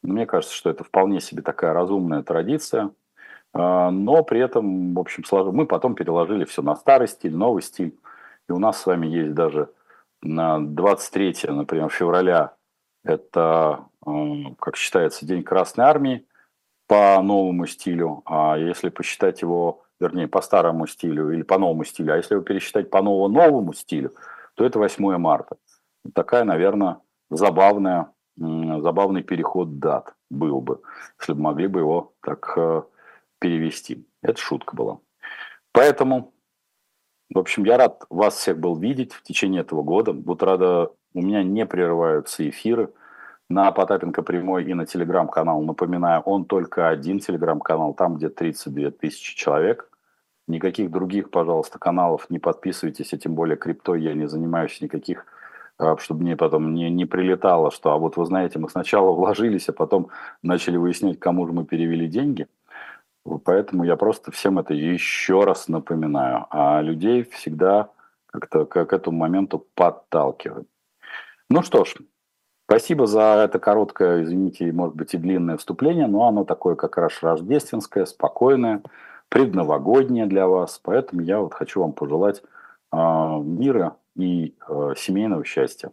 Мне 0.01 0.25
кажется, 0.25 0.53
что 0.53 0.69
это 0.69 0.83
вполне 0.83 1.21
себе 1.21 1.41
такая 1.41 1.73
разумная 1.73 2.23
традиция. 2.23 2.91
Но 3.53 4.23
при 4.23 4.41
этом, 4.41 4.93
в 4.93 4.99
общем, 4.99 5.23
мы 5.53 5.65
потом 5.65 5.95
переложили 5.95 6.43
все 6.43 6.61
на 6.61 6.75
старый 6.75 7.07
стиль, 7.07 7.35
новый 7.35 7.61
стиль. 7.61 7.97
И 8.49 8.51
у 8.51 8.59
нас 8.59 8.81
с 8.81 8.85
вами 8.85 9.07
есть 9.07 9.33
даже 9.33 9.69
на 10.21 10.59
23, 10.59 11.35
например, 11.49 11.89
февраля, 11.89 12.55
это, 13.03 13.85
э, 14.05 14.11
как 14.59 14.77
считается, 14.77 15.25
День 15.25 15.43
Красной 15.43 15.85
Армии 15.85 16.25
по 16.87 17.21
новому 17.21 17.67
стилю. 17.67 18.21
А 18.25 18.57
если 18.57 18.89
посчитать 18.89 19.41
его, 19.41 19.83
вернее, 19.99 20.27
по 20.27 20.41
старому 20.41 20.87
стилю 20.87 21.31
или 21.31 21.43
по 21.43 21.57
новому 21.57 21.83
стилю, 21.83 22.13
а 22.13 22.17
если 22.17 22.35
его 22.35 22.43
пересчитать 22.43 22.89
по 22.89 23.01
новому-новому 23.01 23.73
стилю, 23.73 24.13
то 24.55 24.65
это 24.65 24.79
8 24.79 25.17
марта. 25.17 25.57
Такая, 26.13 26.43
наверное, 26.43 26.99
забавная, 27.29 28.11
забавный 28.37 29.23
переход 29.23 29.79
дат 29.79 30.13
был 30.29 30.61
бы, 30.61 30.81
если 31.19 31.33
бы 31.33 31.41
могли 31.41 31.67
бы 31.67 31.79
его 31.79 32.13
так 32.21 32.53
э, 32.57 32.83
перевести. 33.39 34.05
Это 34.21 34.39
шутка 34.39 34.75
была. 34.75 34.99
Поэтому 35.71 36.32
в 37.33 37.39
общем, 37.39 37.63
я 37.63 37.77
рад 37.77 38.05
вас 38.09 38.35
всех 38.35 38.59
был 38.59 38.75
видеть 38.75 39.13
в 39.13 39.23
течение 39.23 39.61
этого 39.61 39.81
года. 39.81 40.13
Буду 40.13 40.45
рада, 40.45 40.91
у 41.13 41.21
меня 41.21 41.43
не 41.43 41.65
прерываются 41.65 42.47
эфиры 42.47 42.89
на 43.49 43.71
Потапенко 43.71 44.21
прямой 44.21 44.65
и 44.65 44.73
на 44.73 44.85
телеграм-канал. 44.85 45.61
Напоминаю, 45.63 46.21
он 46.21 46.45
только 46.45 46.89
один 46.89 47.19
телеграм-канал, 47.19 47.93
там 47.93 48.15
где 48.15 48.29
32 48.29 48.91
тысячи 48.91 49.35
человек. 49.35 49.89
Никаких 50.47 50.91
других, 50.91 51.31
пожалуйста, 51.31 51.79
каналов 51.79 52.29
не 52.29 52.39
подписывайтесь, 52.39 53.13
а 53.13 53.17
тем 53.17 53.33
более 53.33 53.57
криптой 53.57 54.01
я 54.01 54.13
не 54.13 54.27
занимаюсь 54.27 54.81
никаких 54.81 55.25
а, 55.79 55.97
чтобы 55.97 56.21
мне 56.21 56.35
потом 56.35 56.75
не, 56.75 56.91
не 56.91 57.05
прилетало, 57.05 57.71
что, 57.71 57.91
а 57.91 57.97
вот 57.97 58.15
вы 58.15 58.25
знаете, 58.25 58.59
мы 58.59 58.69
сначала 58.69 59.11
вложились, 59.11 59.69
а 59.69 59.73
потом 59.73 60.09
начали 60.43 60.77
выяснять, 60.77 61.19
кому 61.19 61.47
же 61.47 61.53
мы 61.53 61.65
перевели 61.65 62.07
деньги– 62.07 62.47
Поэтому 63.45 63.83
я 63.83 63.95
просто 63.95 64.31
всем 64.31 64.59
это 64.59 64.73
еще 64.73 65.43
раз 65.43 65.67
напоминаю. 65.67 66.45
А 66.49 66.81
людей 66.81 67.23
всегда 67.23 67.89
как-то 68.27 68.65
к 68.65 68.93
этому 68.93 69.17
моменту 69.17 69.65
подталкиваю. 69.75 70.65
Ну 71.49 71.61
что 71.61 71.85
ж, 71.85 71.95
спасибо 72.65 73.05
за 73.05 73.43
это 73.45 73.59
короткое, 73.59 74.23
извините, 74.23 74.71
может 74.71 74.95
быть 74.95 75.13
и 75.13 75.17
длинное 75.17 75.57
вступление, 75.57 76.07
но 76.07 76.27
оно 76.27 76.43
такое 76.43 76.75
как 76.75 76.97
раз 76.97 77.21
рождественское, 77.21 78.05
спокойное, 78.05 78.81
предновогоднее 79.29 80.25
для 80.25 80.47
вас. 80.47 80.79
Поэтому 80.83 81.21
я 81.21 81.39
вот 81.39 81.53
хочу 81.53 81.81
вам 81.81 81.93
пожелать 81.93 82.41
э, 82.91 82.97
мира 82.97 83.97
и 84.15 84.55
э, 84.67 84.93
семейного 84.97 85.43
счастья. 85.45 85.91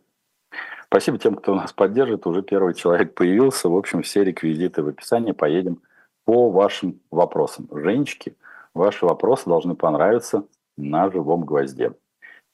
Спасибо 0.87 1.19
тем, 1.19 1.37
кто 1.37 1.55
нас 1.55 1.73
поддержит. 1.73 2.27
Уже 2.27 2.43
первый 2.43 2.75
человек 2.75 3.15
появился. 3.15 3.69
В 3.69 3.77
общем, 3.77 4.03
все 4.03 4.25
реквизиты 4.25 4.83
в 4.83 4.89
описании. 4.89 5.33
Поедем 5.33 5.81
по 6.25 6.51
вашим 6.51 7.01
вопросам. 7.11 7.69
Женечки, 7.71 8.37
ваши 8.75 9.07
вопросы 9.07 9.49
должны 9.49 9.75
понравиться 9.75 10.45
на 10.77 11.11
живом 11.11 11.45
гвозде. 11.45 11.93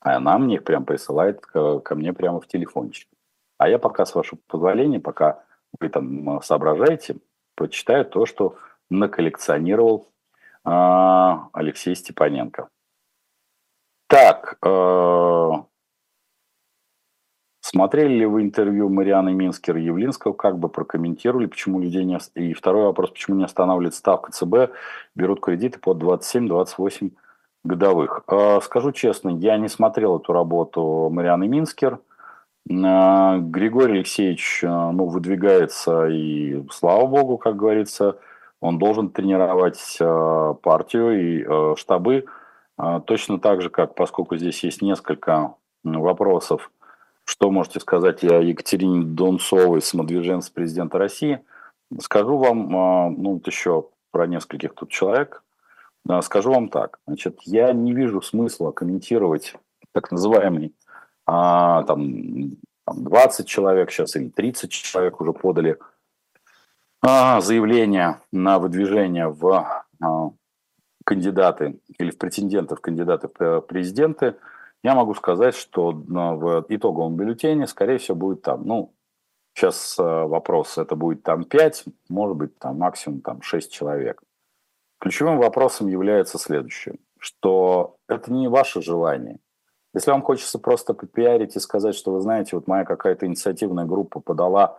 А 0.00 0.16
она 0.16 0.38
мне 0.38 0.56
их 0.56 0.64
прям 0.64 0.84
присылает 0.84 1.40
ко, 1.40 1.80
ко 1.80 1.94
мне 1.94 2.12
прямо 2.12 2.40
в 2.40 2.46
телефончик. 2.46 3.08
А 3.58 3.68
я 3.68 3.78
пока, 3.78 4.04
с 4.04 4.14
вашего 4.14 4.38
позволения, 4.46 5.00
пока 5.00 5.42
вы 5.80 5.88
там 5.88 6.40
соображаете, 6.42 7.16
почитаю 7.54 8.04
то, 8.04 8.26
что 8.26 8.56
наколлекционировал 8.90 10.08
э, 10.64 10.70
Алексей 11.52 11.96
Степаненко. 11.96 12.68
Так, 14.08 14.58
э, 14.62 15.50
Смотрели 17.68 18.14
ли 18.14 18.26
вы 18.26 18.42
интервью 18.42 18.88
Марианы 18.88 19.32
Минскер 19.32 19.76
и 19.76 19.82
Явлинского, 19.82 20.32
как 20.34 20.56
бы 20.56 20.68
прокомментировали, 20.68 21.46
почему 21.46 21.80
людей 21.80 22.04
не... 22.04 22.16
И 22.36 22.52
второй 22.52 22.84
вопрос, 22.84 23.10
почему 23.10 23.34
не 23.34 23.42
останавливает 23.42 23.96
ставка 23.96 24.30
ЦБ, 24.30 24.70
берут 25.16 25.40
кредиты 25.40 25.80
под 25.80 26.00
27-28 26.00 27.10
годовых. 27.64 28.22
А, 28.28 28.60
скажу 28.60 28.92
честно, 28.92 29.30
я 29.30 29.56
не 29.56 29.66
смотрел 29.66 30.20
эту 30.20 30.32
работу 30.32 31.10
Марианы 31.10 31.48
Минскер. 31.48 31.98
А, 32.70 33.38
Григорий 33.38 33.94
Алексеевич 33.94 34.62
а, 34.62 34.92
ну, 34.92 35.06
выдвигается, 35.06 36.06
и 36.06 36.64
слава 36.70 37.06
богу, 37.06 37.36
как 37.36 37.56
говорится, 37.56 38.16
он 38.60 38.78
должен 38.78 39.10
тренировать 39.10 39.98
партию 40.62 41.20
и 41.20 41.74
штабы 41.76 42.26
точно 43.06 43.40
так 43.40 43.60
же, 43.60 43.70
как, 43.70 43.96
поскольку 43.96 44.36
здесь 44.36 44.62
есть 44.62 44.82
несколько 44.82 45.54
вопросов, 45.82 46.70
что 47.26 47.50
можете 47.50 47.80
сказать 47.80 48.24
о 48.24 48.40
Екатерине 48.40 49.04
Донцовой, 49.04 49.82
самодвиженце 49.82 50.52
президента 50.52 50.96
России? 50.96 51.40
Скажу 52.00 52.38
вам, 52.38 52.70
ну, 52.70 53.34
вот 53.34 53.46
еще 53.46 53.88
про 54.10 54.26
нескольких 54.26 54.74
тут 54.74 54.90
человек. 54.90 55.42
Скажу 56.22 56.52
вам 56.52 56.68
так. 56.68 57.00
Значит, 57.06 57.40
я 57.42 57.72
не 57.72 57.92
вижу 57.92 58.22
смысла 58.22 58.70
комментировать 58.70 59.54
так 59.92 60.10
называемый 60.12 60.74
а, 61.26 61.82
там, 61.82 62.56
там 62.84 63.04
20 63.04 63.46
человек 63.46 63.90
сейчас 63.90 64.14
или 64.16 64.28
30 64.28 64.70
человек 64.70 65.20
уже 65.20 65.32
подали 65.32 65.78
а, 67.02 67.40
заявление 67.40 68.20
на 68.30 68.58
выдвижение 68.58 69.28
в 69.28 69.84
а, 70.00 70.30
кандидаты 71.04 71.80
или 71.98 72.10
в 72.10 72.18
претенденты 72.18 72.76
в 72.76 72.80
кандидаты 72.80 73.28
в 73.38 73.60
президенты, 73.62 74.36
я 74.86 74.94
могу 74.94 75.14
сказать, 75.14 75.56
что 75.56 75.90
в 75.90 76.64
итоговом 76.68 77.16
бюллетене, 77.16 77.66
скорее 77.66 77.98
всего, 77.98 78.16
будет 78.16 78.42
там, 78.42 78.64
ну, 78.64 78.94
сейчас 79.52 79.96
а, 79.98 80.28
вопрос, 80.28 80.78
это 80.78 80.94
будет 80.94 81.24
там 81.24 81.42
5, 81.42 81.86
может 82.08 82.36
быть, 82.36 82.56
там 82.60 82.78
максимум 82.78 83.20
там 83.20 83.42
6 83.42 83.72
человек. 83.72 84.22
Ключевым 85.00 85.38
вопросом 85.38 85.88
является 85.88 86.38
следующее, 86.38 87.00
что 87.18 87.96
это 88.08 88.32
не 88.32 88.46
ваше 88.46 88.80
желание. 88.80 89.40
Если 89.92 90.12
вам 90.12 90.22
хочется 90.22 90.60
просто 90.60 90.94
попиарить 90.94 91.56
и 91.56 91.60
сказать, 91.60 91.96
что 91.96 92.12
вы 92.12 92.20
знаете, 92.20 92.54
вот 92.54 92.68
моя 92.68 92.84
какая-то 92.84 93.26
инициативная 93.26 93.86
группа 93.86 94.20
подала 94.20 94.78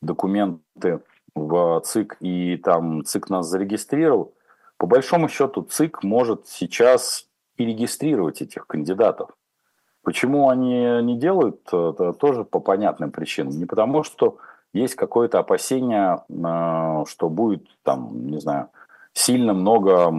документы 0.00 1.00
в 1.34 1.80
ЦИК, 1.84 2.16
и 2.20 2.58
там 2.58 3.04
ЦИК 3.04 3.28
нас 3.28 3.48
зарегистрировал, 3.48 4.34
по 4.76 4.86
большому 4.86 5.28
счету 5.28 5.64
ЦИК 5.64 6.04
может 6.04 6.46
сейчас 6.46 7.26
и 7.56 7.64
регистрировать 7.64 8.40
этих 8.40 8.68
кандидатов. 8.68 9.30
Почему 10.08 10.48
они 10.48 11.02
не 11.02 11.18
делают, 11.18 11.66
это 11.66 12.14
тоже 12.14 12.42
по 12.42 12.60
понятным 12.60 13.10
причинам. 13.10 13.58
Не 13.58 13.66
потому, 13.66 14.04
что 14.04 14.38
есть 14.72 14.94
какое-то 14.94 15.38
опасение, 15.38 16.24
э, 16.30 17.04
что 17.06 17.28
будет 17.28 17.68
там, 17.82 18.26
не 18.26 18.40
знаю, 18.40 18.70
сильно 19.12 19.52
много 19.52 20.10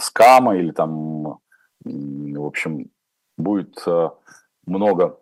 скама 0.00 0.56
или 0.56 0.70
там, 0.70 1.40
в 1.84 2.46
общем, 2.46 2.86
будет 3.36 3.82
э, 3.86 4.08
много 4.64 5.20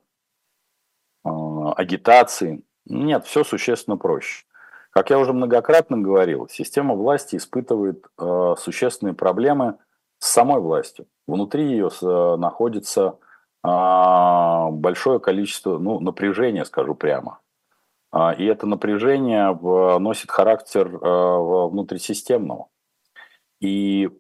э, 1.24 1.28
агитации. 1.74 2.62
Нет, 2.84 3.24
все 3.24 3.42
существенно 3.42 3.96
проще. 3.96 4.44
Как 4.90 5.10
я 5.10 5.18
уже 5.18 5.32
многократно 5.32 5.98
говорил, 5.98 6.46
система 6.48 6.94
власти 6.94 7.34
испытывает 7.34 8.06
э, 8.20 8.54
существенные 8.56 9.14
проблемы 9.14 9.78
с 10.20 10.28
самой 10.28 10.60
властью. 10.60 11.08
Внутри 11.26 11.64
ее 11.64 11.90
находится 12.36 13.18
большое 13.66 15.18
количество 15.20 15.78
ну, 15.78 16.00
напряжения, 16.00 16.64
скажу 16.64 16.94
прямо. 16.94 17.40
И 18.38 18.44
это 18.44 18.66
напряжение 18.66 19.52
носит 19.98 20.30
характер 20.30 20.88
внутрисистемного. 20.88 22.68
И 23.60 24.10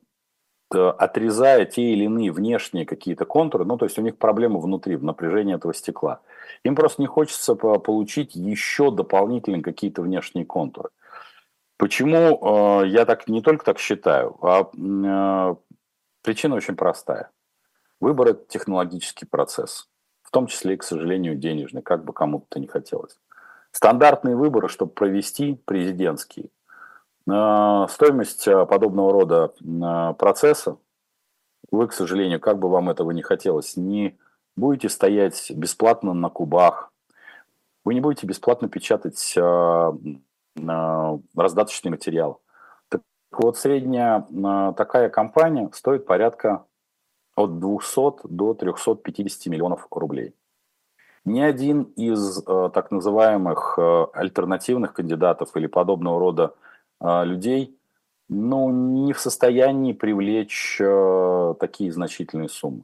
э, 0.74 0.78
отрезая 0.78 1.64
те 1.66 1.82
или 1.82 2.04
иные 2.04 2.32
внешние 2.32 2.86
какие-то 2.86 3.24
контуры, 3.24 3.64
ну, 3.64 3.76
то 3.76 3.84
есть 3.84 3.98
у 3.98 4.02
них 4.02 4.16
проблемы 4.18 4.60
внутри, 4.60 4.96
в 4.96 5.04
напряжении 5.04 5.54
этого 5.54 5.74
стекла. 5.74 6.20
Им 6.64 6.74
просто 6.74 7.02
не 7.02 7.06
хочется 7.06 7.54
получить 7.54 8.34
еще 8.34 8.90
дополнительные 8.90 9.62
какие-то 9.62 10.02
внешние 10.02 10.46
контуры. 10.46 10.90
Почему 11.76 12.80
э, 12.82 12.88
я 12.88 13.04
так 13.04 13.28
не 13.28 13.42
только 13.42 13.64
так 13.64 13.78
считаю, 13.78 14.36
а 14.42 14.70
э, 14.72 15.56
причина 16.22 16.56
очень 16.56 16.76
простая. 16.76 17.30
Выбор– 18.00 18.28
это 18.28 18.44
технологический 18.48 19.26
процесс, 19.26 19.88
в 20.22 20.30
том 20.30 20.46
числе 20.46 20.74
и, 20.74 20.76
к 20.76 20.82
сожалению, 20.82 21.36
денежный, 21.36 21.82
как 21.82 22.04
бы 22.04 22.12
кому-то 22.12 22.58
не 22.60 22.66
хотелось. 22.66 23.18
Стандартные 23.72 24.36
выборы, 24.36 24.68
чтобы 24.68 24.92
провести 24.92 25.60
президентские, 25.64 26.50
Э, 27.28 27.86
стоимость 27.90 28.46
э, 28.46 28.66
подобного 28.66 29.12
рода 29.12 29.52
э, 29.60 30.14
процесса, 30.14 30.78
вы, 31.72 31.88
к 31.88 31.92
сожалению, 31.92 32.40
как 32.40 32.58
бы 32.58 32.68
вам 32.68 32.88
этого 32.88 33.10
не 33.10 33.22
хотелось, 33.22 33.76
не 33.76 34.16
будете 34.54 34.88
стоять 34.88 35.50
бесплатно 35.50 36.14
на 36.14 36.28
кубах, 36.28 36.92
вы 37.84 37.94
не 37.94 38.00
будете 38.00 38.26
бесплатно 38.26 38.68
печатать 38.68 39.34
раздаточный 40.56 41.90
материал. 41.90 42.40
Так 42.88 43.02
вот, 43.30 43.58
средняя 43.58 44.26
такая 44.72 45.10
компания 45.10 45.68
стоит 45.72 46.06
порядка 46.06 46.64
от 47.36 47.60
200 47.60 48.26
до 48.28 48.54
350 48.54 49.46
миллионов 49.46 49.86
рублей. 49.90 50.34
Ни 51.24 51.40
один 51.40 51.82
из 51.96 52.42
так 52.42 52.90
называемых 52.90 53.78
альтернативных 54.14 54.92
кандидатов 54.94 55.56
или 55.56 55.66
подобного 55.66 56.20
рода 56.20 56.54
а, 57.00 57.24
людей, 57.24 57.76
ну, 58.28 58.70
не 58.70 59.12
в 59.12 59.20
состоянии 59.20 59.92
привлечь 59.92 60.78
э, 60.80 61.54
такие 61.60 61.92
значительные 61.92 62.48
суммы. 62.48 62.82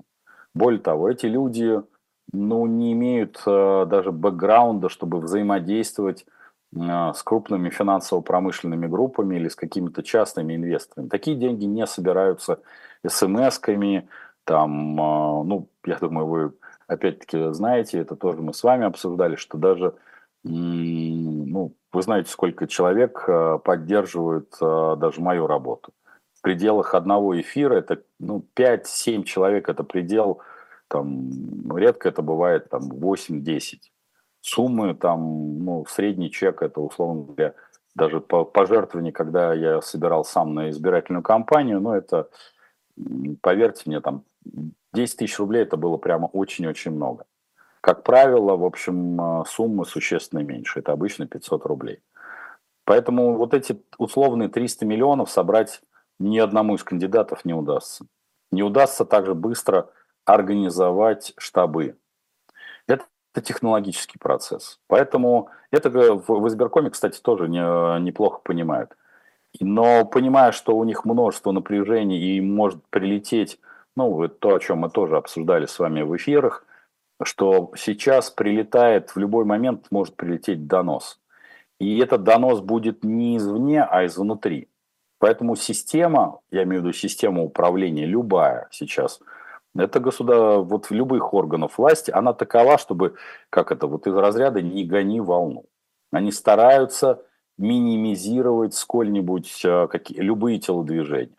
Более 0.54 0.80
того, 0.80 1.08
эти 1.08 1.26
люди, 1.26 1.82
ну, 2.32 2.66
не 2.66 2.92
имеют 2.92 3.42
э, 3.44 3.86
даже 3.88 4.12
бэкграунда, 4.12 4.88
чтобы 4.88 5.18
взаимодействовать 5.18 6.26
э, 6.76 7.12
с 7.12 7.22
крупными 7.24 7.70
финансово-промышленными 7.70 8.86
группами 8.86 9.36
или 9.36 9.48
с 9.48 9.56
какими-то 9.56 10.04
частными 10.04 10.54
инвесторами. 10.54 11.08
Такие 11.08 11.36
деньги 11.36 11.64
не 11.64 11.86
собираются 11.86 12.60
смс-ками, 13.04 14.06
там, 14.44 14.96
ну, 14.96 15.68
я 15.84 15.98
думаю, 15.98 16.26
вы 16.26 16.52
опять-таки 16.86 17.52
знаете, 17.52 17.98
это 17.98 18.16
тоже 18.16 18.42
мы 18.42 18.52
с 18.54 18.62
вами 18.62 18.84
обсуждали, 18.84 19.36
что 19.36 19.58
даже 19.58 19.94
ну, 20.44 21.74
вы 21.92 22.02
знаете, 22.02 22.30
сколько 22.30 22.66
человек 22.66 23.24
э, 23.28 23.58
поддерживают 23.64 24.54
э, 24.60 24.96
даже 24.98 25.20
мою 25.20 25.46
работу. 25.46 25.92
В 26.34 26.42
пределах 26.42 26.94
одного 26.94 27.40
эфира 27.40 27.74
это 27.74 28.02
ну, 28.18 28.44
5-7 28.56 29.22
человек, 29.22 29.68
это 29.68 29.84
предел, 29.84 30.40
там, 30.88 31.76
редко 31.76 32.08
это 32.08 32.22
бывает 32.22 32.68
там 32.70 32.90
8-10. 32.90 33.78
Суммы 34.40 34.94
там, 34.94 35.64
ну, 35.64 35.86
средний 35.88 36.30
чек, 36.30 36.62
это 36.62 36.80
условно 36.80 37.24
говоря, 37.24 37.54
даже 37.94 38.20
по 38.20 38.44
пожертвование, 38.44 39.12
когда 39.12 39.54
я 39.54 39.80
собирал 39.80 40.24
сам 40.24 40.54
на 40.54 40.70
избирательную 40.70 41.22
кампанию, 41.22 41.80
ну, 41.80 41.92
это, 41.92 42.28
поверьте 43.42 43.82
мне, 43.86 44.00
там 44.00 44.24
10 44.92 45.16
тысяч 45.16 45.38
рублей 45.38 45.62
это 45.62 45.76
было 45.76 45.96
прямо 45.96 46.26
очень-очень 46.26 46.90
много. 46.90 47.24
Как 47.80 48.04
правило, 48.04 48.56
в 48.56 48.64
общем, 48.64 49.20
а, 49.20 49.44
суммы 49.44 49.84
существенно 49.84 50.40
меньше. 50.40 50.78
Это 50.78 50.92
обычно 50.92 51.26
500 51.26 51.66
рублей. 51.66 52.00
Поэтому 52.84 53.36
вот 53.36 53.54
эти 53.54 53.82
условные 53.98 54.48
300 54.48 54.86
миллионов 54.86 55.30
собрать 55.30 55.82
ни 56.18 56.38
одному 56.38 56.76
из 56.76 56.84
кандидатов 56.84 57.44
не 57.44 57.54
удастся. 57.54 58.06
Не 58.50 58.62
удастся 58.62 59.04
также 59.04 59.34
быстро 59.34 59.90
организовать 60.24 61.32
штабы. 61.38 61.96
Это 62.86 63.06
технологический 63.42 64.18
процесс. 64.18 64.78
Поэтому 64.88 65.48
это 65.70 65.90
в 65.90 66.48
избиркоме, 66.48 66.90
кстати, 66.90 67.20
тоже 67.20 67.48
не, 67.48 68.00
неплохо 68.00 68.40
понимают. 68.44 68.96
Но 69.60 70.04
понимая, 70.04 70.52
что 70.52 70.76
у 70.76 70.84
них 70.84 71.04
множество 71.04 71.50
напряжений 71.52 72.36
и 72.36 72.40
может 72.40 72.82
прилететь, 72.90 73.58
ну, 73.96 74.28
то, 74.28 74.54
о 74.54 74.60
чем 74.60 74.78
мы 74.78 74.90
тоже 74.90 75.16
обсуждали 75.16 75.66
с 75.66 75.78
вами 75.78 76.02
в 76.02 76.16
эфирах– 76.16 76.64
что 77.24 77.72
сейчас 77.76 78.30
прилетает, 78.30 79.10
в 79.10 79.18
любой 79.18 79.44
момент 79.44 79.86
может 79.90 80.16
прилететь 80.16 80.66
донос. 80.66 81.20
И 81.78 81.98
этот 81.98 82.22
донос 82.22 82.60
будет 82.60 83.04
не 83.04 83.36
извне, 83.36 83.82
а 83.82 84.06
изнутри. 84.06 84.68
Поэтому 85.18 85.56
система, 85.56 86.40
я 86.50 86.64
имею 86.64 86.82
в 86.82 86.84
виду 86.84 86.92
система 86.92 87.42
управления, 87.42 88.06
любая 88.06 88.68
сейчас, 88.70 89.20
это 89.74 90.00
государство, 90.00 90.62
вот 90.62 90.90
любых 90.90 91.32
органов 91.32 91.78
власти, 91.78 92.10
она 92.10 92.32
такова, 92.32 92.76
чтобы, 92.76 93.16
как 93.50 93.72
это, 93.72 93.86
вот 93.86 94.06
из 94.06 94.14
разряда 94.14 94.60
«не 94.60 94.84
гони 94.84 95.20
волну». 95.20 95.64
Они 96.10 96.30
стараются 96.30 97.24
минимизировать 97.56 98.74
сколь-нибудь 98.74 99.64
э, 99.64 99.86
какие, 99.88 100.18
любые 100.18 100.58
телодвижения. 100.58 101.36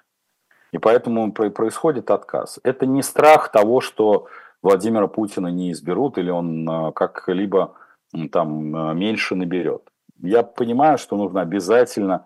И 0.74 0.80
поэтому 0.80 1.32
происходит 1.32 2.12
отказ. 2.12 2.60
Это 2.64 2.86
не 2.88 3.04
страх 3.04 3.52
того, 3.52 3.80
что 3.80 4.28
Владимира 4.64 5.08
Путина 5.08 5.48
не 5.48 5.72
изберут, 5.72 6.18
или 6.18 6.32
он 6.32 6.68
а, 6.68 6.92
как-либо 6.92 7.76
там 8.32 8.98
меньше 8.98 9.36
наберет. 9.36 9.90
Я 10.22 10.44
понимаю, 10.44 10.98
что 10.98 11.16
нужно 11.16 11.42
обязательно 11.42 12.26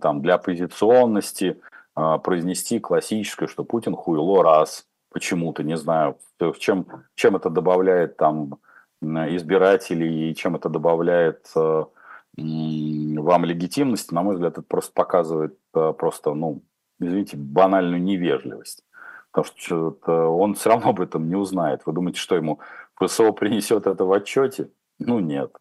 там, 0.00 0.22
для 0.22 0.34
оппозиционности 0.34 1.60
произнести 1.94 2.78
классическое, 2.78 3.48
что 3.48 3.64
Путин 3.64 3.94
хуйло 3.94 4.42
раз, 4.42 4.86
почему-то, 5.10 5.62
не 5.62 5.76
знаю, 5.76 6.16
в 6.38 6.58
чем, 6.58 6.86
чем 7.14 7.36
это 7.36 7.50
добавляет 7.50 8.16
там 8.16 8.58
избирателей 9.02 10.30
и 10.30 10.34
чем 10.34 10.56
это 10.56 10.68
добавляет 10.68 11.50
вам 11.54 13.44
легитимности, 13.44 14.14
на 14.14 14.22
мой 14.22 14.34
взгляд, 14.34 14.52
это 14.52 14.62
просто 14.62 14.92
показывает 14.92 15.58
просто, 15.72 16.34
ну, 16.34 16.62
извините, 17.00 17.36
банальную 17.36 18.02
невежливость. 18.02 18.84
Потому 19.30 19.54
что 19.56 19.98
он 20.34 20.54
все 20.54 20.70
равно 20.70 20.90
об 20.90 21.00
этом 21.00 21.28
не 21.28 21.36
узнает. 21.36 21.82
Вы 21.84 21.92
думаете, 21.92 22.18
что 22.18 22.34
ему 22.34 22.60
ФСО 22.96 23.32
принесет 23.32 23.86
это 23.86 24.04
в 24.04 24.12
отчете? 24.12 24.70
Ну, 24.98 25.20
нет. 25.20 25.54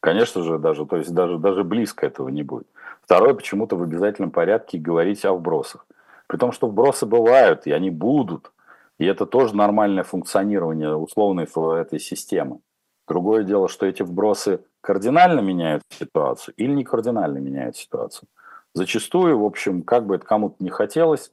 Конечно 0.00 0.42
же, 0.42 0.58
даже, 0.58 0.86
то 0.86 0.96
есть 0.96 1.12
даже, 1.12 1.38
даже 1.38 1.62
близко 1.62 2.06
этого 2.06 2.28
не 2.28 2.42
будет. 2.42 2.66
Второе, 3.02 3.34
почему-то 3.34 3.76
в 3.76 3.82
обязательном 3.82 4.30
порядке 4.30 4.78
говорить 4.78 5.24
о 5.24 5.34
вбросах. 5.34 5.86
При 6.26 6.38
том, 6.38 6.52
что 6.52 6.68
вбросы 6.68 7.06
бывают, 7.06 7.66
и 7.66 7.72
они 7.72 7.90
будут. 7.90 8.52
И 8.98 9.04
это 9.04 9.26
тоже 9.26 9.54
нормальное 9.54 10.04
функционирование 10.04 10.94
условной 10.94 11.44
этой 11.44 12.00
системы. 12.00 12.60
Другое 13.06 13.44
дело, 13.44 13.68
что 13.68 13.86
эти 13.86 14.02
вбросы 14.02 14.64
кардинально 14.80 15.40
меняют 15.40 15.82
ситуацию 15.90 16.54
или 16.56 16.72
не 16.72 16.84
кардинально 16.84 17.38
меняют 17.38 17.76
ситуацию. 17.76 18.28
Зачастую, 18.74 19.38
в 19.38 19.44
общем, 19.44 19.82
как 19.82 20.06
бы 20.06 20.16
это 20.16 20.24
кому-то 20.24 20.56
не 20.60 20.70
хотелось, 20.70 21.32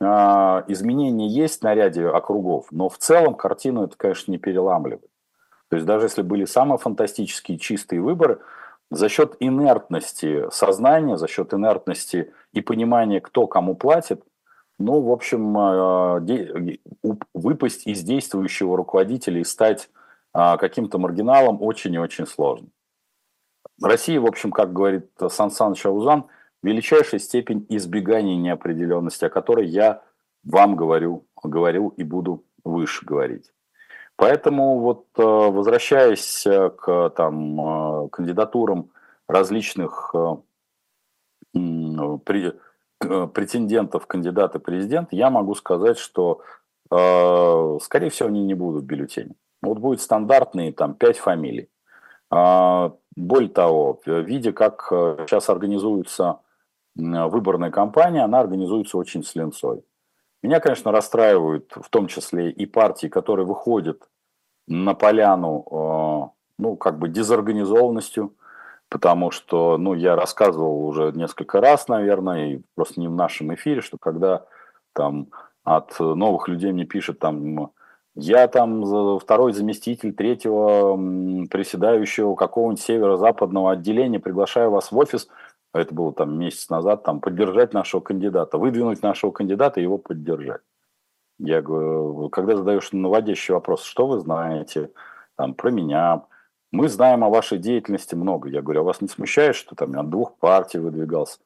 а, 0.00 0.64
изменения 0.68 1.26
есть 1.26 1.62
на 1.62 1.74
ряде 1.74 2.06
округов, 2.06 2.66
но 2.70 2.88
в 2.88 2.98
целом 2.98 3.34
картину 3.34 3.84
это, 3.84 3.96
конечно, 3.96 4.30
не 4.30 4.38
переламливает. 4.38 5.10
То 5.68 5.76
есть 5.76 5.86
даже 5.86 6.06
если 6.06 6.22
были 6.22 6.44
самые 6.44 6.78
фантастические 6.78 7.58
чистые 7.58 8.00
выборы, 8.00 8.40
за 8.90 9.08
счет 9.08 9.36
инертности 9.40 10.48
сознания, 10.50 11.16
за 11.16 11.28
счет 11.28 11.52
инертности 11.52 12.32
и 12.52 12.60
понимания, 12.60 13.20
кто 13.20 13.46
кому 13.46 13.74
платит, 13.74 14.22
ну, 14.78 15.00
в 15.00 15.10
общем, 15.10 15.58
а, 15.58 16.24
выпасть 17.34 17.86
из 17.86 18.02
действующего 18.02 18.76
руководителя 18.76 19.40
и 19.40 19.44
стать 19.44 19.90
а, 20.32 20.56
каким-то 20.56 20.98
маргиналом 20.98 21.60
очень 21.60 21.94
и 21.94 21.98
очень 21.98 22.26
сложно. 22.26 22.68
Россия, 23.82 24.20
в 24.20 24.26
общем, 24.26 24.52
как 24.52 24.72
говорит 24.72 25.10
Сан 25.30 25.50
Саныч 25.50 25.84
Аузан, 25.84 26.26
величайшая 26.62 27.20
степень 27.20 27.66
избегания 27.68 28.36
неопределенности, 28.36 29.24
о 29.24 29.30
которой 29.30 29.66
я 29.66 30.02
вам 30.44 30.76
говорю, 30.76 31.26
говорил 31.42 31.88
и 31.96 32.02
буду 32.04 32.44
выше 32.64 33.04
говорить. 33.04 33.52
Поэтому 34.18 34.80
вот 34.80 35.06
э, 35.16 35.22
возвращаясь 35.22 36.44
к 36.44 37.10
там, 37.10 37.60
э, 37.60 38.08
кандидатурам 38.08 38.90
различных 39.28 40.12
э, 40.12 40.36
претендентов 42.24 44.08
кандидата 44.08 44.58
президент, 44.58 45.12
я 45.12 45.30
могу 45.30 45.54
сказать, 45.54 45.98
что 45.98 46.42
скорее 46.90 48.08
всего 48.08 48.28
они 48.28 48.44
не 48.44 48.54
будут 48.54 48.82
в 48.82 48.86
бюллетене. 48.86 49.34
Вот 49.60 49.78
будет 49.78 50.00
стандартные 50.00 50.72
там 50.72 50.94
пять 50.94 51.18
фамилий. 51.18 51.68
Более 52.30 53.50
того, 53.52 54.00
видя, 54.06 54.52
как 54.52 54.86
сейчас 54.90 55.50
организуется 55.50 56.40
выборная 56.98 57.70
кампания, 57.70 58.24
она 58.24 58.40
организуется 58.40 58.98
очень 58.98 59.22
с 59.22 59.34
линцой. 59.34 59.84
Меня, 60.42 60.60
конечно, 60.60 60.92
расстраивают 60.92 61.72
в 61.74 61.88
том 61.90 62.06
числе 62.06 62.50
и 62.50 62.66
партии, 62.66 63.06
которые 63.08 63.46
выходят 63.46 64.08
на 64.66 64.94
поляну, 64.94 65.64
э, 65.70 66.42
ну, 66.58 66.76
как 66.76 66.98
бы 66.98 67.08
дезорганизованностью, 67.08 68.34
потому 68.88 69.30
что, 69.30 69.78
ну, 69.78 69.94
я 69.94 70.16
рассказывал 70.16 70.86
уже 70.86 71.12
несколько 71.12 71.60
раз, 71.60 71.88
наверное, 71.88 72.54
и 72.54 72.60
просто 72.74 73.00
не 73.00 73.08
в 73.08 73.14
нашем 73.14 73.54
эфире, 73.54 73.80
что 73.80 73.96
когда 73.98 74.44
там 74.92 75.28
от 75.64 75.98
новых 75.98 76.48
людей 76.48 76.72
мне 76.72 76.84
пишут 76.84 77.18
там, 77.18 77.72
я 78.14 78.48
там 78.48 79.18
второй 79.18 79.52
заместитель 79.52 80.12
третьего 80.12 80.96
приседающего 81.48 82.34
какого-нибудь 82.34 82.80
северо-западного 82.82 83.72
отделения, 83.72 84.18
приглашаю 84.18 84.70
вас 84.70 84.90
в 84.90 84.98
офис– 84.98 85.28
это 85.74 85.94
было 85.94 86.12
там 86.12 86.38
месяц 86.38 86.68
назад, 86.70 87.04
там, 87.04 87.20
поддержать 87.20 87.74
нашего 87.74 88.00
кандидата, 88.00 88.58
выдвинуть 88.58 89.02
нашего 89.02 89.30
кандидата 89.30 89.80
и 89.80 89.82
его 89.82 89.98
поддержать. 89.98 90.62
Я 91.38 91.62
говорю, 91.62 92.28
когда 92.30 92.56
задаешь 92.56 92.90
наводящий 92.92 93.54
вопрос, 93.54 93.84
что 93.84 94.06
вы 94.06 94.18
знаете 94.18 94.90
там, 95.36 95.54
про 95.54 95.70
меня, 95.70 96.24
мы 96.72 96.88
знаем 96.88 97.22
о 97.22 97.28
вашей 97.28 97.58
деятельности 97.58 98.14
много. 98.14 98.48
Я 98.48 98.60
говорю, 98.60 98.80
а 98.80 98.84
вас 98.84 99.00
не 99.00 99.08
смущает, 99.08 99.54
что 99.54 99.74
там 99.74 99.92
я 99.92 100.00
от 100.00 100.10
двух 100.10 100.36
партий 100.38 100.78
выдвигался, 100.78 101.38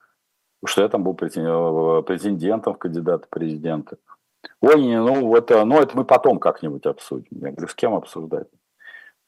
что 0.64 0.82
я 0.82 0.88
там 0.88 1.04
был 1.04 1.14
претендентом 1.14 2.74
в 2.74 2.78
кандидата 2.78 3.26
президента? 3.28 3.98
Ой, 4.60 4.96
ну 4.96 5.36
это, 5.36 5.64
ну 5.64 5.80
это 5.80 5.96
мы 5.96 6.04
потом 6.04 6.38
как-нибудь 6.38 6.86
обсудим. 6.86 7.28
Я 7.30 7.50
говорю, 7.50 7.68
с 7.68 7.74
кем 7.74 7.94
обсуждать? 7.94 8.48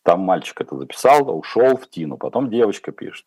Там 0.03 0.21
мальчик 0.21 0.61
это 0.61 0.77
записал, 0.77 1.37
ушел 1.37 1.77
в 1.77 1.89
Тину, 1.89 2.17
потом 2.17 2.51
девочка 2.51 2.91
пишет. 2.91 3.27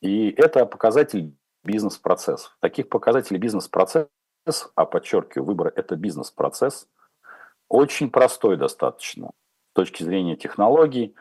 И 0.00 0.30
это 0.30 0.64
показатель 0.66 1.34
бизнес-процессов. 1.64 2.56
Таких 2.60 2.88
показателей 2.88 3.38
бизнес-процесс, 3.38 4.08
а 4.74 4.84
подчеркиваю, 4.84 5.44
выбор– 5.44 5.72
это 5.76 5.96
бизнес-процесс, 5.96 6.88
очень 7.68 8.10
простой 8.10 8.56
достаточно 8.56 9.30
с 9.72 9.74
точки 9.74 10.02
зрения 10.02 10.36
технологий. 10.36 11.14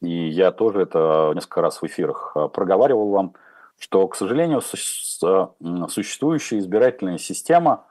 И 0.00 0.28
я 0.28 0.50
тоже 0.50 0.82
это 0.82 1.32
несколько 1.34 1.60
раз 1.60 1.80
в 1.80 1.86
эфирах 1.86 2.32
а, 2.34 2.48
проговаривал 2.48 3.10
вам, 3.10 3.34
что, 3.78 4.06
к 4.08 4.16
сожалению, 4.16 4.60
существующая 4.60 6.58
избирательная 6.58 7.18
система, 7.18 7.86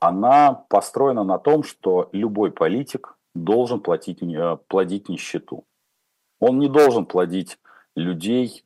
она 0.00 0.52
построена 0.68 1.24
на 1.24 1.38
том, 1.38 1.62
что 1.62 2.08
любой 2.12 2.50
политик 2.50 3.16
должен 3.34 3.80
платить, 3.80 4.20
плодить 4.68 5.08
нищету. 5.08 5.64
Он 6.40 6.58
не 6.58 6.68
должен 6.68 7.06
плодить 7.06 7.58
людей, 7.94 8.64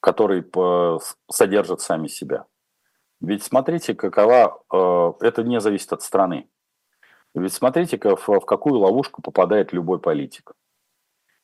которые 0.00 0.44
содержат 1.30 1.80
сами 1.80 2.06
себя. 2.08 2.46
Ведь 3.20 3.42
смотрите, 3.42 3.94
какова... 3.94 4.62
Э, 4.72 5.12
это 5.20 5.42
не 5.42 5.60
зависит 5.60 5.92
от 5.92 6.02
страны. 6.02 6.48
Ведь 7.34 7.52
смотрите, 7.52 7.98
в 7.98 8.40
какую 8.40 8.78
ловушку 8.78 9.22
попадает 9.22 9.72
любой 9.72 9.98
политик. 9.98 10.52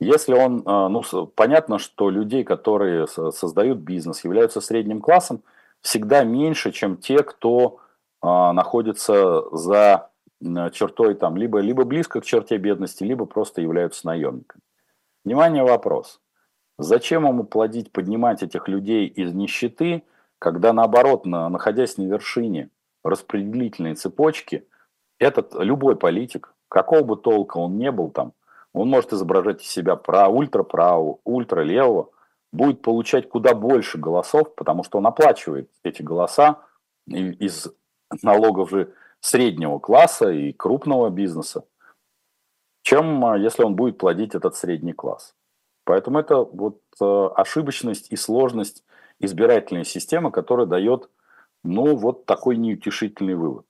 Если 0.01 0.35
он, 0.35 0.61
э, 0.61 0.88
ну, 0.88 1.03
понятно, 1.35 1.79
что 1.79 2.11
людей, 2.11 2.45
которые 2.45 3.07
создают 3.07 3.79
бизнес, 3.79 4.25
являются 4.25 4.61
средним 4.61 5.01
классом, 5.01 5.43
всегда 5.81 6.25
меньше, 6.25 6.73
чем 6.73 6.97
те, 6.97 7.23
кто 7.23 7.81
э, 8.23 8.27
находится 8.27 9.45
за 9.57 10.11
чертой 10.73 11.14
там, 11.14 11.37
либо, 11.37 11.59
либо 11.61 11.85
близко 11.85 12.21
к 12.21 12.25
черте 12.25 12.59
бедности, 12.59 13.03
либо 13.03 13.25
просто 13.25 13.62
являются 13.62 14.07
наемниками. 14.07 14.62
Внимание, 15.25 15.64
вопрос. 15.64 16.21
Зачем 16.79 17.27
ему 17.27 17.45
плодить, 17.45 17.93
поднимать 17.93 18.43
этих 18.43 18.69
людей 18.69 19.07
из 19.07 19.33
нищеты, 19.33 20.03
когда 20.39 20.73
наоборот, 20.73 21.25
находясь 21.25 21.97
на 21.97 22.03
вершине 22.03 22.71
распределительной 23.05 23.95
цепочки, 23.95 24.67
этот 25.19 25.55
любой 25.55 25.97
политик, 25.97 26.55
какого 26.69 27.03
бы 27.03 27.17
толка 27.17 27.59
он 27.59 27.79
не 27.79 27.93
был 27.93 28.11
там, 28.11 28.33
он 28.73 28.89
может 28.89 29.13
изображать 29.13 29.63
из 29.63 29.69
себя 29.69 29.95
про 29.95 30.29
ультраправого, 30.29 31.19
ультралевого, 31.25 32.11
будет 32.53 32.83
получать 32.83 33.29
куда 33.29 33.55
больше 33.55 33.99
голосов, 33.99 34.55
потому 34.55 34.83
что 34.83 34.99
он 34.99 35.07
оплачивает 35.07 35.71
эти 35.85 36.03
голоса 36.03 36.61
из 37.07 37.69
налогов 38.23 38.71
же 38.71 38.93
среднего 39.21 39.79
класса 39.79 40.31
и 40.31 40.53
крупного 40.53 41.11
бизнеса, 41.11 41.65
чем 42.83 43.25
а, 43.25 43.39
если 43.39 43.63
он 43.63 43.75
будет 43.75 43.97
плодить 43.97 44.35
этот 44.35 44.57
средний 44.57 44.93
класс. 44.93 45.35
Поэтому 45.85 46.18
это 46.18 46.38
вот 46.38 46.81
э, 47.01 47.29
ошибочность 47.37 48.11
и 48.11 48.16
сложность 48.16 48.85
избирательной 49.20 49.85
системы, 49.85 50.31
которая 50.31 50.66
дает, 50.66 51.11
ну, 51.62 51.94
вот 51.94 52.27
такой 52.27 52.57
неутешительный 52.57 53.35
вывод. 53.35 53.66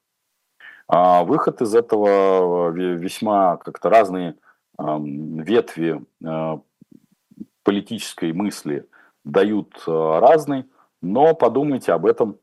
А 0.86 1.24
выход 1.24 1.60
из 1.60 1.74
этого 1.74 2.70
э, 2.70 2.72
весьма 2.72 3.56
как-то 3.56 3.90
разные 3.90 4.36
ветви 4.76 6.04
э, 6.24 6.58
политической 7.62 8.32
мысли 8.32 8.88
дают 9.24 9.84
разный, 9.86 10.64
но 11.00 11.32
подумайте 11.34 11.92
об 11.92 12.06
этом 12.06 12.38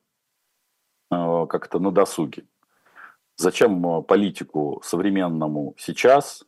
как-то 1.09 1.79
на 1.79 1.91
досуге. 1.91 2.45
Зачем 3.35 4.03
политику 4.03 4.81
современному 4.83 5.75
сейчас 5.77 6.45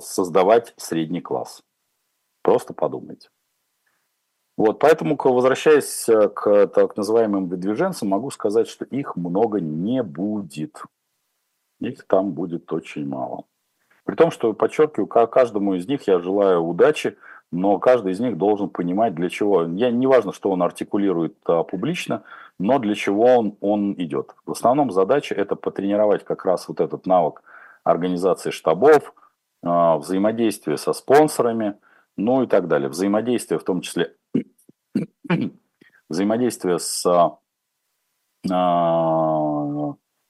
создавать 0.00 0.74
средний 0.76 1.20
класс. 1.20 1.62
Просто 2.42 2.74
подумайте. 2.74 3.28
Вот, 4.56 4.78
поэтому, 4.78 5.18
возвращаясь 5.22 6.08
э, 6.08 6.28
к 6.28 6.66
так 6.68 6.96
называемым 6.96 7.46
выдвиженцам, 7.46 8.08
могу 8.08 8.30
сказать, 8.30 8.68
что 8.68 8.86
их 8.86 9.14
много 9.14 9.60
не 9.60 10.02
будет. 10.02 10.82
Их 11.80 12.06
там 12.06 12.32
будет 12.32 12.72
очень 12.72 13.06
мало. 13.06 13.44
При 14.04 14.14
том, 14.14 14.30
что, 14.30 14.54
подчеркиваю, 14.54 15.06
каждому 15.06 15.74
из 15.74 15.86
них 15.86 16.06
я 16.06 16.20
желаю 16.20 16.62
удачи, 16.62 17.18
но 17.52 17.78
каждый 17.78 18.12
из 18.12 18.20
них 18.20 18.38
должен 18.38 18.70
понимать, 18.70 19.14
для 19.14 19.28
чего. 19.28 19.64
Я, 19.64 19.90
не 19.90 20.06
важно, 20.06 20.32
что 20.32 20.50
он 20.50 20.62
артикулирует 20.62 21.36
а, 21.44 21.62
публично, 21.64 22.22
но 22.58 22.78
для 22.78 22.94
чего 22.94 23.24
он, 23.24 23.56
он 23.60 23.92
идет. 23.94 24.34
В 24.46 24.52
основном 24.52 24.90
задача 24.90 25.34
это 25.34 25.54
потренировать 25.54 26.24
как 26.24 26.44
раз 26.44 26.66
вот 26.68 26.80
этот 26.80 27.06
навык 27.06 27.42
организации 27.86 28.50
штабов, 28.50 29.14
а, 29.62 29.96
взаимодействия 29.98 30.76
со 30.76 30.92
спонсорами, 30.92 31.76
ну 32.16 32.42
и 32.42 32.46
так 32.46 32.66
далее. 32.66 32.88
Взаимодействие 32.88 33.60
в 33.60 33.64
том 33.64 33.80
числе, 33.80 34.14
взаимодействие 36.08 36.80
с 36.80 37.06
а, 37.06 37.38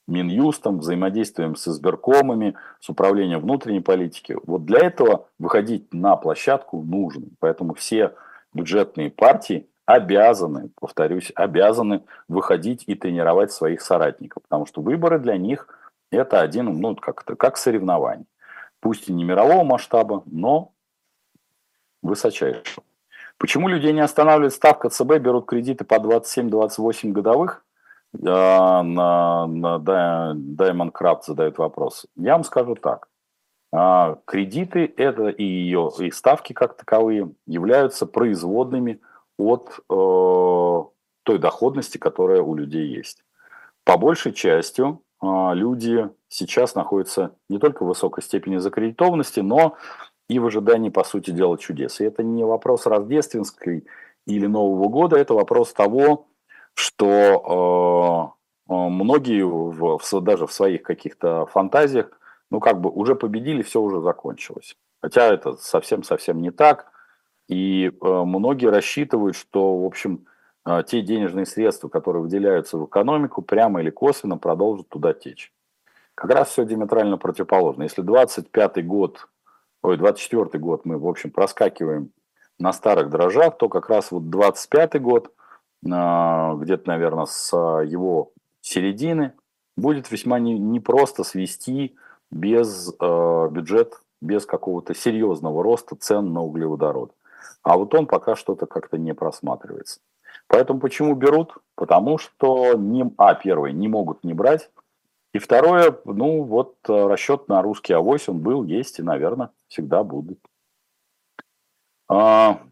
Минюстом, 0.07 0.79
взаимодействием 0.79 1.57
с 1.57 1.67
избиркомами, 1.67 2.55
с 2.79 2.89
управлением 2.91 3.41
внутренней 3.41 3.81
политики. 3.81 4.37
Вот 4.45 4.65
для 4.65 4.87
этого 4.87 5.29
выходить 5.39 5.93
на 5.93 6.15
площадку 6.17 6.83
нужно. 6.83 7.27
Поэтому 7.41 7.75
все 7.75 8.15
бюджетные 8.53 9.11
партии 9.11 9.67
обязаны, 9.87 10.71
повторюсь, 10.79 11.33
обязаны 11.35 12.05
выходить 12.29 12.85
и 12.87 12.95
тренировать 12.95 13.51
своих 13.51 13.81
соратников. 13.81 14.43
Потому 14.45 14.67
что 14.67 14.83
выборы 14.83 15.19
для 15.19 15.39
них 15.39 15.67
это 16.11 16.41
один, 16.41 16.67
ну, 16.81 16.97
как-то, 16.97 17.37
как 17.37 17.57
соревнование. 17.57 18.27
Пусть 18.81 19.09
и 19.09 19.13
не 19.13 19.25
мирового 19.25 19.65
масштаба, 19.65 20.23
но 20.27 20.73
высочайшего. 22.03 22.85
Почему 23.39 23.69
людей 23.69 23.93
не 23.93 24.01
останавливает 24.01 24.55
ставка 24.55 24.89
ЦБ, 24.89 25.19
берут 25.19 25.47
кредиты 25.47 25.85
по 25.85 25.95
27-28 25.95 27.13
годовых? 27.13 27.67
на, 28.13 28.83
на 29.47 30.35
Diamond 30.37 30.93
Craft 30.93 31.23
задает 31.27 31.59
вопрос. 31.59 32.07
Я 32.17 32.33
вам 32.33 32.45
скажу 32.45 32.75
так. 32.75 33.09
А, 33.73 34.19
кредиты 34.25 34.93
это 34.97 35.29
и 35.29 35.45
ее 35.45 35.91
и 35.99 36.11
ставки 36.11 36.53
как 36.53 36.77
таковые 36.77 37.31
являются 37.47 38.07
производными 38.07 39.01
от 39.39 39.81
э, 39.91 40.83
той 41.25 41.39
доходности, 41.39 41.99
которая 41.99 42.41
у 42.43 42.55
людей 42.55 42.87
есть. 42.87 43.25
По 43.85 43.99
большей 43.99 44.33
части 44.33 44.83
люди 45.23 46.11
сейчас 46.29 46.75
находятся 46.75 47.37
не 47.49 47.59
только 47.59 47.85
в 47.85 47.89
высокой 47.89 48.23
степени 48.23 48.59
закредитованности, 48.59 49.41
но 49.41 49.77
и 50.29 50.39
в 50.39 50.47
ожидании, 50.47 50.91
по 50.91 51.05
сути 51.05 51.31
дела, 51.31 51.57
чудес. 51.59 52.01
И 52.01 52.05
это 52.05 52.23
не 52.23 52.45
вопрос 52.45 52.87
рождественской 52.87 53.87
или 54.27 54.47
Нового 54.47 54.89
года, 54.89 55.17
это 55.17 55.35
вопрос 55.35 55.73
того, 55.73 56.27
что 56.75 58.35
э, 58.69 58.73
э, 58.73 58.75
многие 58.75 59.43
в, 59.45 59.99
в, 59.99 60.21
даже 60.21 60.47
в 60.47 60.53
своих 60.53 60.83
каких-то 60.83 61.47
фантазиях, 61.47 62.11
ну 62.51 62.61
как 62.61 62.81
бы 62.81 62.91
уже 62.91 63.15
победили, 63.15 63.63
все 63.63 63.81
уже 63.81 64.01
закончилось. 64.01 64.77
Хотя 65.01 65.33
это 65.33 65.57
совсем-совсем 65.57 66.43
не 66.43 66.51
так. 66.51 66.91
И 67.49 67.87
э, 67.87 67.91
многие 68.01 68.67
рассчитывают, 68.67 69.37
что, 69.37 69.79
в 69.79 69.85
общем, 69.87 70.27
те 70.87 71.03
денежные 71.03 71.47
средства, 71.47 71.89
которые 71.89 72.23
выделяются 72.23 72.79
в 72.79 72.87
экономику, 72.87 73.43
прямо 73.43 73.81
или 73.81 73.91
косвенно 73.91 74.37
продолжат 74.37 74.89
туда 74.89 75.13
течь. 75.13 75.53
Как 76.15 76.31
раз 76.31 76.49
все 76.49 76.65
диаметрально 76.65 77.19
противоположно. 77.19 77.85
Если 77.85 78.03
25 78.03 78.87
год, 78.87 79.29
ой, 79.83 79.97
24 79.97 80.59
год 80.63 80.85
мы, 80.85 80.99
в 80.99 81.07
общем, 81.07 81.31
проскакиваем 81.31 82.11
на 82.59 82.73
старых 82.73 83.11
дрожжах, 83.11 83.59
то 83.59 83.69
как 83.69 83.89
раз 83.89 84.11
вот 84.11 84.31
25 84.31 85.01
год– 85.03 85.33
где-то, 85.83 86.83
наверное, 86.87 87.27
с 87.27 87.55
его 87.55 88.33
середины, 88.61 89.33
будет 89.77 90.11
весьма 90.11 90.39
непросто 90.39 91.23
не 91.23 91.25
свести 91.25 91.97
без 92.31 92.93
э, 92.99 93.49
бюджет, 93.51 94.01
без 94.21 94.47
какого-то 94.47 94.95
серьезного 94.95 95.63
роста 95.63 95.95
цен 95.97 96.33
на 96.33 96.43
углеводород. 96.43 97.13
А 97.63 97.77
вот 97.77 97.95
он 97.95 98.07
пока 98.07 98.37
что-то 98.37 98.67
как-то 98.67 98.99
не 98.99 99.15
просматривается. 99.15 100.01
Поэтому 100.49 100.81
почему 100.81 101.15
берут? 101.15 101.57
Потому 101.75 102.19
что, 102.19 102.75
не, 102.75 103.11
а, 103.19 103.35
первое, 103.35 103.73
не 103.73 103.89
могут 103.89 104.25
не 104.25 104.33
брать. 104.33 104.71
И 105.35 105.39
второе, 105.39 105.99
ну 106.05 106.43
вот 106.43 106.77
э, 106.89 107.07
расчет 107.07 107.49
на 107.49 107.61
русский 107.61 107.93
авось, 107.93 108.29
он 108.29 108.41
был, 108.41 108.65
есть 108.65 108.99
и, 108.99 109.03
наверное, 109.03 109.51
всегда 109.69 110.03
будет. 110.03 110.39
А, 112.09 112.63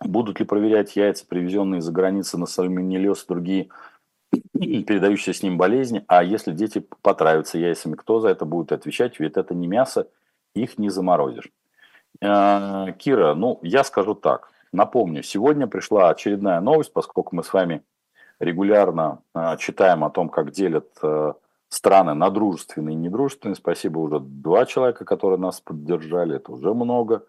Будут 0.00 0.40
ли 0.40 0.46
проверять 0.46 0.96
яйца, 0.96 1.26
привезенные 1.26 1.80
из-за 1.80 1.92
границы 1.92 2.38
на 2.38 2.46
сальмонеллез 2.46 3.22
и 3.22 3.28
другие 3.28 3.68
передающие 4.54 5.34
с 5.34 5.42
ним 5.42 5.58
болезни? 5.58 6.04
А 6.08 6.24
если 6.24 6.52
дети 6.52 6.86
потравятся 7.02 7.58
яйцами, 7.58 7.96
кто 7.96 8.20
за 8.20 8.28
это 8.28 8.46
будет 8.46 8.72
отвечать? 8.72 9.20
Ведь 9.20 9.36
это 9.36 9.54
не 9.54 9.66
мясо, 9.66 10.08
их 10.54 10.78
не 10.78 10.88
заморозишь. 10.88 11.50
Э, 12.22 12.92
Кира, 12.98 13.34
ну, 13.34 13.58
я 13.62 13.84
скажу 13.84 14.14
так. 14.14 14.49
Напомню, 14.72 15.22
сегодня 15.22 15.66
пришла 15.66 16.10
очередная 16.10 16.60
новость, 16.60 16.92
поскольку 16.92 17.34
мы 17.34 17.42
с 17.42 17.52
вами 17.52 17.82
регулярно 18.38 19.22
э, 19.34 19.56
читаем 19.58 20.04
о 20.04 20.10
том, 20.10 20.28
как 20.28 20.52
делят 20.52 20.88
э, 21.02 21.32
страны 21.68 22.14
на 22.14 22.30
дружественные 22.30 22.94
и 22.94 22.98
недружественные. 22.98 23.56
Спасибо 23.56 23.98
уже 23.98 24.20
два 24.20 24.66
человека, 24.66 25.04
которые 25.04 25.38
нас 25.38 25.60
поддержали. 25.60 26.36
Это 26.36 26.52
уже 26.52 26.72
много. 26.74 27.24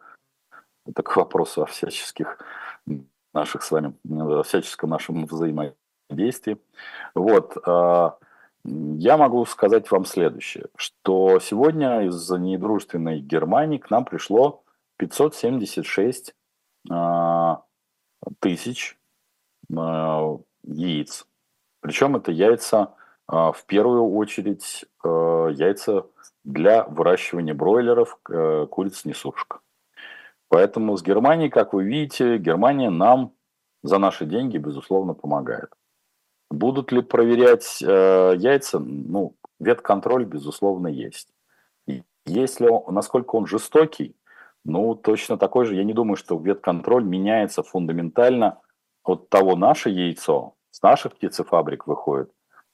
Это 0.86 1.04
к 1.04 1.16
вопросу 1.16 1.64
о 1.64 1.66
всяческих 1.66 2.40
наших 3.34 3.64
с 3.64 3.72
вами, 3.72 3.94
о 4.10 4.44
всяческом 4.44 4.90
нашем 4.90 5.26
взаимодействии. 5.26 6.58
Вот. 7.16 7.58
А, 7.66 8.18
я 8.64 9.18
могу 9.18 9.46
сказать 9.46 9.90
вам 9.92 10.06
следующее, 10.06 10.66
что 10.76 11.40
сегодня 11.40 12.02
из 12.08 12.30
недружественной 12.30 13.20
Германии 13.20 13.78
к 13.78 13.90
нам 13.90 14.06
пришло 14.06 14.64
576 14.98 16.30
а, 16.30 16.41
тысяч 18.40 19.00
а, 19.76 20.38
яиц. 20.64 21.28
Причем 21.82 22.16
это 22.16 22.32
яйца, 22.32 22.94
в 23.28 23.64
первую 23.66 24.14
очередь, 24.16 24.86
яйца 25.04 26.06
для 26.44 26.84
выращивания 26.84 27.54
бройлеров, 27.54 28.20
куриц 28.24 29.06
несушка. 29.06 29.62
Поэтому 30.50 30.98
с 30.98 31.02
Германией, 31.02 31.50
как 31.50 31.74
вы 31.74 31.86
видите, 31.86 32.38
Германия 32.38 32.90
нам 32.90 33.34
за 33.84 33.98
наши 34.00 34.26
деньги, 34.26 34.58
безусловно, 34.58 35.14
помогает. 35.14 35.70
Будут 36.50 36.92
ли 36.92 37.02
проверять 37.02 37.82
э, 37.82 38.36
яйца? 38.38 38.80
Ну, 38.80 39.36
ветконтроль, 39.60 40.26
безусловно, 40.26 40.88
есть. 40.88 41.30
Если 42.26 42.68
он, 42.68 42.94
насколько 42.94 43.36
он 43.38 43.48
жестокий, 43.48 44.16
ну, 44.64 44.96
точно 44.96 45.38
такой 45.38 45.66
же. 45.66 45.76
Я 45.76 45.84
не 45.84 45.94
думаю, 45.94 46.16
что 46.16 46.38
ветконтроль 46.38 47.04
меняется 47.04 47.64
фундаментально 47.64 48.60
от 49.04 49.30
того, 49.30 49.56
наше 49.56 49.90
яйцо 49.90 50.54
с 50.70 50.82
наших 50.82 51.16
птицефабрик 51.16 51.88
выходит, 51.88 52.32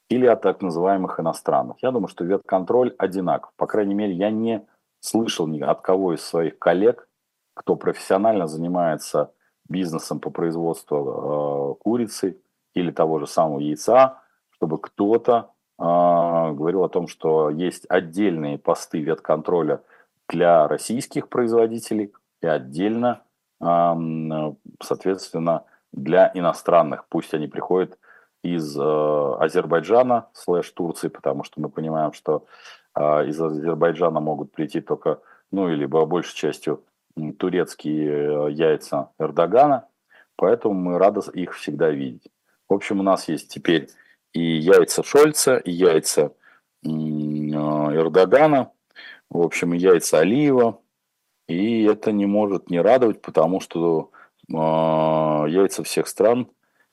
или 0.10 0.26
от 0.26 0.42
так 0.42 0.62
называемых 0.62 1.20
иностранных. 1.20 1.78
Я 1.82 1.92
думаю, 1.92 2.08
что 2.08 2.24
ветконтроль 2.24 2.94
одинаков. 2.98 3.52
По 3.58 3.68
крайней 3.68 3.96
мере, 3.96 4.14
я 4.14 4.30
не 4.30 4.66
слышал 5.00 5.48
ни 5.48 5.62
от 5.62 5.82
кого 5.82 6.14
из 6.14 6.24
своих 6.24 6.60
коллег, 6.60 7.08
кто 7.54 7.76
профессионально 7.76 8.48
занимается 8.48 9.34
бизнесом 9.68 10.20
по 10.20 10.30
производству 10.30 11.76
э, 11.78 11.84
курицы 11.84 12.42
или 12.74 12.92
того 12.92 13.20
же 13.20 13.28
самого 13.28 13.60
яйца, 13.60 14.22
чтобы 14.50 14.78
кто-то 14.78 15.52
э, 15.80 15.84
говорил 15.84 16.84
о 16.84 16.90
том, 16.90 17.08
что 17.08 17.50
есть 17.50 17.86
отдельные 17.90 18.58
посты 18.58 19.02
ветконтроля 19.02 19.82
для 20.30 20.68
российских 20.68 21.30
производителей 21.30 22.14
и 22.42 22.48
отдельно, 22.48 23.24
соответственно, 23.60 25.66
для 25.92 26.32
иностранных. 26.34 27.06
Пусть 27.10 27.34
они 27.34 27.48
приходят 27.48 27.98
из 28.44 28.78
э, 28.78 29.36
Азербайджана 29.40 30.28
слэш 30.34 30.70
Турции, 30.72 31.10
потому 31.10 31.44
что 31.44 31.60
мы 31.60 31.70
понимаем, 31.70 32.14
что 32.14 32.46
э, 32.96 33.28
из 33.28 33.42
Азербайджана 33.42 34.20
могут 34.20 34.52
прийти 34.52 34.82
только, 34.82 35.20
ну, 35.52 35.70
или 35.70 35.86
большей 35.86 36.36
частью 36.36 36.84
турецкие 37.38 38.10
э, 38.10 38.52
яйца 38.52 39.10
Эрдогана, 39.20 39.88
поэтому 40.36 40.76
мы 40.76 41.00
рады 41.00 41.22
их 41.34 41.56
всегда 41.56 41.90
видеть. 41.90 42.28
В 42.70 42.74
общем, 42.74 43.00
у 43.00 43.04
нас 43.04 43.28
есть 43.28 43.52
теперь 43.52 43.90
и 44.34 44.42
яйца 44.42 45.04
Шольца, 45.04 45.58
и 45.58 45.72
яйца 45.72 46.34
э, 46.84 46.90
Эрдогана, 46.90 48.72
в 49.30 49.42
общем, 49.42 49.74
яйца 49.74 50.20
Алиева, 50.20 50.80
и 51.48 51.84
это 51.84 52.12
не 52.12 52.26
может 52.26 52.70
не 52.70 52.82
радовать, 52.82 53.22
потому 53.22 53.60
что 53.60 54.12
э, 54.50 54.54
яйца 54.54 55.84
всех 55.84 56.08
стран 56.08 56.50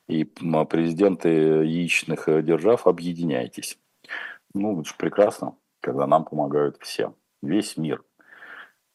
и 0.07 0.25
президенты 0.25 1.29
яичных 1.29 2.25
держав 2.45 2.87
объединяйтесь. 2.87 3.79
Ну, 4.55 4.81
это 4.81 4.89
же 4.91 4.95
прекрасно, 4.97 5.57
когда 5.81 6.07
нам 6.07 6.25
помогают 6.25 6.77
все, 6.81 7.15
весь 7.43 7.77
мир– 7.77 8.03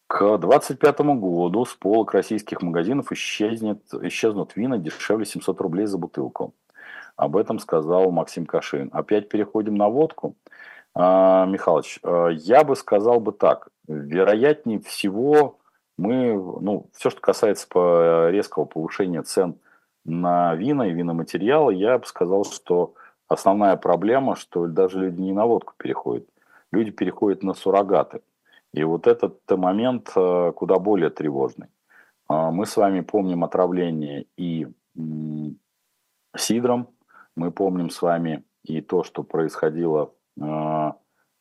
к 0.09 0.39
2025 0.39 1.01
году 1.19 1.65
с 1.65 1.75
полок 1.75 2.15
российских 2.15 2.63
магазинов 2.63 3.11
исчезнет, 3.11 3.83
исчезнут 4.01 4.55
вина 4.55 4.79
дешевле 4.79 5.23
700 5.23 5.61
рублей 5.61 5.85
за 5.85 5.99
бутылку. 5.99 6.55
Об 7.15 7.37
этом 7.37 7.59
сказал 7.59 8.09
Максим 8.09 8.47
Кашин. 8.47 8.89
Опять 8.91 9.29
переходим 9.29 9.75
на 9.75 9.87
водку. 9.87 10.35
А, 10.95 11.45
Михалыч, 11.45 11.99
а, 12.03 12.27
я 12.29 12.63
бы 12.63 12.75
сказал 12.75 13.19
бы 13.19 13.31
так. 13.31 13.69
вероятнее 13.87 14.79
всего 14.79 15.59
мы, 15.97 16.33
ну, 16.33 16.89
все, 16.93 17.09
что 17.09 17.19
касается 17.19 17.67
по 17.67 18.29
резкого 18.29 18.65
повышения 18.65 19.21
цен 19.21 19.59
на 20.05 20.55
вина 20.55 20.87
и 20.87 20.93
виноматериалы, 20.93 21.73
я 21.73 21.97
бы 21.97 22.05
сказал, 22.05 22.45
что 22.45 22.93
основная 23.27 23.75
проблема, 23.75 24.35
что 24.35 24.67
даже 24.67 24.99
люди 24.99 25.19
не 25.19 25.33
на 25.33 25.45
водку 25.45 25.73
переходят, 25.77 26.27
люди 26.71 26.91
переходят 26.91 27.43
на 27.43 27.53
суррогаты. 27.53 28.21
И 28.73 28.83
вот 28.83 29.07
этот 29.07 29.39
момент 29.49 30.11
э, 30.15 30.51
куда 30.55 30.77
более 30.79 31.09
тревожный. 31.09 31.67
А, 32.27 32.51
мы 32.51 32.65
с 32.65 32.77
вами 32.77 33.01
помним 33.01 33.43
отравление 33.43 34.25
и 34.37 34.67
сидром, 36.37 36.89
мы 37.35 37.51
помним 37.51 37.89
с 37.89 38.01
вами 38.01 38.43
и 38.63 38.81
то, 38.81 39.03
что 39.03 39.23
происходило, 39.23 40.03
э, 40.03 40.18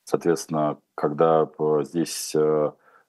соответственно, 0.05 0.79
когда 0.95 1.49
э, 1.59 1.81
здесь 1.85 2.35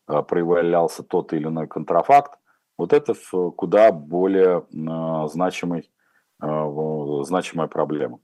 проявлялся 0.06 1.04
тот 1.04 1.34
или 1.34 1.48
иной 1.48 1.68
контрафакт, 1.68 2.40
вот 2.78 2.94
это 2.94 3.14
куда 3.56 3.92
более 3.92 4.66
значимый, 4.72 5.92
значимая 6.40 7.68
проблема. 7.68 8.20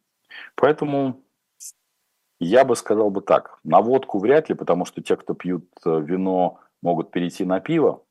Поэтому 0.56 1.22
я 2.40 2.66
бы 2.66 2.76
сказал 2.76 3.10
бы 3.10 3.22
так, 3.22 3.60
на 3.64 3.82
водку 3.82 4.20
вряд 4.20 4.50
ли, 4.50 4.56
потому 4.56 4.86
что 4.86 5.02
те, 5.02 5.16
кто 5.16 5.34
пьют 5.34 5.66
э, 5.86 6.00
вино, 6.02 6.60
могут 6.82 7.12
перейти 7.12 7.46
на 7.46 7.60
пиво. 7.62 8.04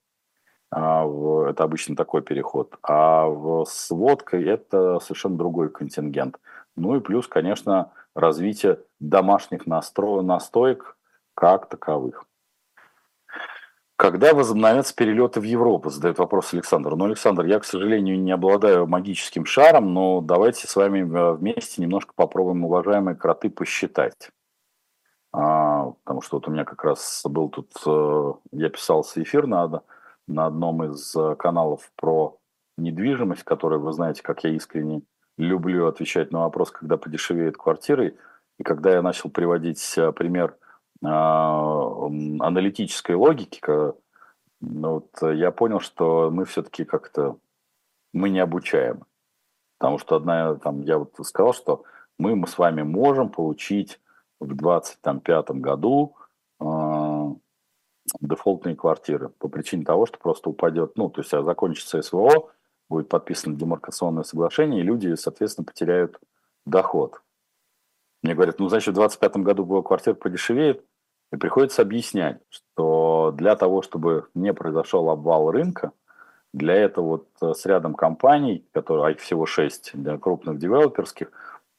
А, 0.71 1.05
это 1.49 1.63
обычно 1.63 1.95
такой 1.95 2.23
переход. 2.23 2.79
А 2.83 3.29
с 3.67 3.91
водкой 3.91 4.45
это 4.45 4.99
совершенно 5.01 5.37
другой 5.37 5.71
контингент. 5.71 6.41
Ну 6.75 6.97
и 6.97 7.01
плюс, 7.01 7.29
конечно, 7.29 7.93
развитие 8.15 8.81
домашних 9.09 9.67
настро... 9.67 10.23
настоек 10.23 10.97
как 11.35 11.69
таковых. 11.69 12.25
Когда 13.97 14.35
возобновятся 14.35 14.95
перелеты 14.95 15.41
в 15.41 15.45
Европу, 15.45 15.89
задает 15.89 16.19
вопрос 16.19 16.53
Александр. 16.53 16.97
Ну, 16.97 17.05
Александр, 17.05 17.45
я, 17.45 17.61
к 17.61 17.65
сожалению, 17.65 18.21
не 18.21 18.33
обладаю 18.33 18.87
магическим 18.89 19.47
шаром, 19.47 19.95
но 19.95 20.21
давайте 20.21 20.67
с 20.67 20.75
вами 20.75 21.01
э, 21.01 21.33
вместе 21.35 21.81
немножко 21.81 22.13
попробуем, 22.15 22.65
уважаемые 22.65 23.15
кроты, 23.15 23.51
посчитать. 23.51 24.31
А, 25.33 25.93
потому 26.03 26.23
что 26.23 26.37
вот 26.37 26.49
у 26.49 26.51
меня 26.51 26.65
как 26.65 26.83
раз 26.85 27.23
был 27.25 27.49
тут, 27.49 27.71
э, 27.87 28.33
я 28.53 28.69
писался 28.69 29.23
эфир 29.23 29.47
на, 29.47 29.83
на 30.27 30.47
одном 30.47 30.85
из 30.85 31.15
э, 31.15 31.37
каналов 31.37 31.91
про 31.95 32.37
недвижимость, 32.77 33.45
который, 33.45 33.79
вы 33.79 33.93
знаете, 33.93 34.23
как 34.23 34.43
я 34.43 34.51
искренне 34.51 35.03
люблю 35.39 35.87
отвечать 35.87 36.33
на 36.33 36.41
вопрос, 36.41 36.71
когда 36.71 36.97
подешевеют 36.97 37.57
квартиры. 37.57 38.17
И 38.59 38.63
когда 38.63 38.93
я 38.93 39.03
начал 39.03 39.31
приводить 39.31 39.99
пример 40.17 40.57
а, 41.03 42.07
аналитической 42.07 43.15
логики, 43.15 43.61
ну, 44.67 44.95
вот 44.95 45.11
э, 45.23 45.35
я 45.37 45.51
понял, 45.51 45.81
что 45.81 46.31
мы 46.31 46.45
все-таки 46.45 46.85
как-то 46.85 47.37
мы 48.13 48.31
не 48.31 48.41
обучаем. 48.41 49.05
Потому 49.79 49.99
что 49.99 50.17
одна, 50.17 50.55
там, 50.55 50.81
я 50.83 50.99
вот 50.99 51.15
сказал, 51.23 51.53
что 51.53 51.85
мы, 52.19 52.35
мы 52.37 52.47
с 52.47 52.57
вами 52.57 52.83
можем 52.83 53.29
получить 53.29 54.01
в 54.41 54.47
2025 54.47 55.51
году 55.51 56.17
э, 56.61 57.35
дефолтные 58.21 58.77
квартиры 58.77 59.29
по 59.29 59.49
причине 59.49 59.85
того, 59.85 60.07
что 60.07 60.19
просто 60.19 60.51
упадет, 60.51 60.97
ну, 60.97 61.11
то 61.11 61.21
есть 61.21 61.35
а 61.35 61.43
закончится 61.43 62.01
СВО, 62.01 62.51
будет 62.89 63.09
подписано 63.09 63.57
демаркационное 63.57 64.23
соглашение, 64.23 64.81
и 64.81 64.85
люди, 64.85 65.15
соответственно, 65.15 65.67
потеряют 65.67 66.19
доход. 66.65 67.21
Мне 68.25 68.35
говорят, 68.35 68.59
ну, 68.59 68.69
значит, 68.71 68.95
в 68.95 68.97
2025 68.97 69.45
году 69.45 69.83
квартира 69.83 70.15
подешевеет, 70.15 70.83
и 71.31 71.37
приходится 71.37 71.83
объяснять, 71.83 72.41
что 72.49 73.33
для 73.37 73.55
того, 73.55 73.83
чтобы 73.83 74.29
не 74.35 74.55
произошел 74.55 75.11
обвал 75.11 75.51
рынка, 75.51 75.93
для 76.55 76.75
этого 76.75 77.05
вот 77.05 77.29
э, 77.43 77.53
с 77.53 77.67
рядом 77.67 77.95
компаний, 77.95 78.67
которые, 78.73 79.07
а 79.07 79.11
их 79.11 79.21
всего 79.21 79.45
шесть 79.45 79.91
для 79.93 80.17
крупных 80.17 80.59
девелоперских, 80.59 81.31